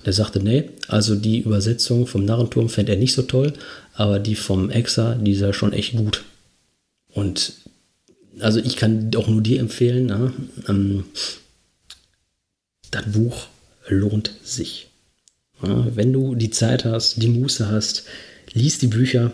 [0.00, 3.54] Und er sagte, nee, also die Übersetzung vom Narrenturm fände er nicht so toll,
[3.94, 6.24] aber die vom Exa, die sei schon echt gut.
[7.14, 7.54] Und
[8.40, 10.32] also ich kann auch nur dir empfehlen, na,
[10.68, 11.04] ähm,
[12.90, 13.46] das Buch
[13.88, 14.88] lohnt sich.
[15.60, 18.04] Wenn du die Zeit hast, die Muße hast,
[18.52, 19.32] liest die Bücher.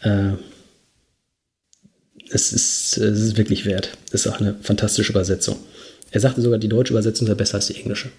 [0.00, 0.34] Äh,
[2.30, 3.96] es, ist, es ist wirklich wert.
[4.08, 5.58] Es ist auch eine fantastische Übersetzung.
[6.10, 8.10] Er sagte sogar, die deutsche Übersetzung sei besser als die englische.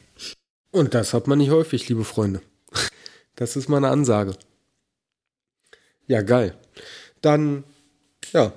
[0.72, 2.41] Und das hat man nicht häufig, liebe Freunde.
[3.35, 4.35] Das ist meine Ansage.
[6.07, 6.55] Ja, geil.
[7.22, 7.64] Dann,
[8.31, 8.53] ja,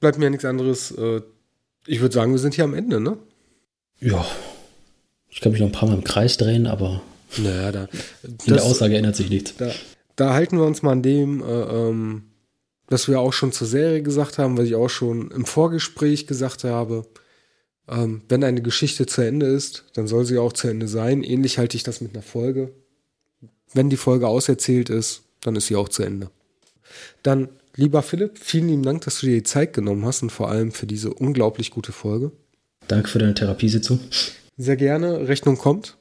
[0.00, 0.92] bleibt mir nichts anderes.
[0.92, 1.22] Äh,
[1.86, 3.18] ich würde sagen, wir sind hier am Ende, ne?
[4.00, 4.24] Ja.
[5.30, 7.00] Ich kann mich noch ein paar Mal im Kreis drehen, aber
[7.38, 7.88] naja, da,
[8.22, 9.54] in der Aussage ändert sich nichts.
[9.56, 9.72] Da,
[10.16, 12.24] da, halten wir uns mal an dem, äh, ähm,
[12.88, 16.64] was wir auch schon zur Serie gesagt haben, was ich auch schon im Vorgespräch gesagt
[16.64, 17.06] habe.
[17.88, 21.22] Ähm, wenn eine Geschichte zu Ende ist, dann soll sie auch zu Ende sein.
[21.22, 22.72] Ähnlich halte ich das mit einer Folge.
[23.72, 26.30] Wenn die Folge auserzählt ist, dann ist sie auch zu Ende.
[27.22, 30.50] Dann Lieber Philipp, vielen lieben Dank, dass du dir die Zeit genommen hast und vor
[30.50, 32.32] allem für diese unglaublich gute Folge.
[32.86, 33.98] Danke für deine Therapiesitzung.
[34.58, 35.96] Sehr gerne, Rechnung kommt.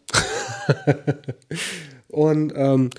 [2.10, 2.89] und ähm,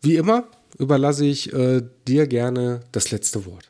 [0.00, 0.48] wie immer
[0.78, 3.68] überlasse ich äh, dir gerne das letzte Wort.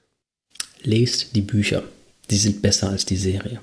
[0.82, 1.82] Lest die Bücher.
[2.30, 3.60] Die sind besser als die Serie.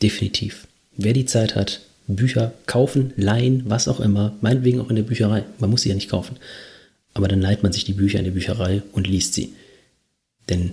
[0.00, 0.66] Definitiv.
[0.96, 5.44] Wer die Zeit hat, Bücher kaufen, leihen, was auch immer, meinetwegen auch in der Bücherei.
[5.58, 6.38] Man muss sie ja nicht kaufen
[7.14, 9.54] aber dann leiht man sich die Bücher in die Bücherei und liest sie.
[10.48, 10.72] Denn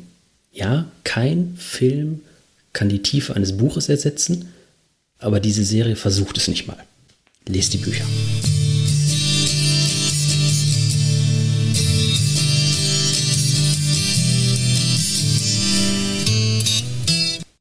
[0.51, 2.21] ja, kein Film
[2.73, 4.49] kann die Tiefe eines Buches ersetzen,
[5.19, 6.83] aber diese Serie versucht es nicht mal.
[7.47, 8.05] Lest die Bücher.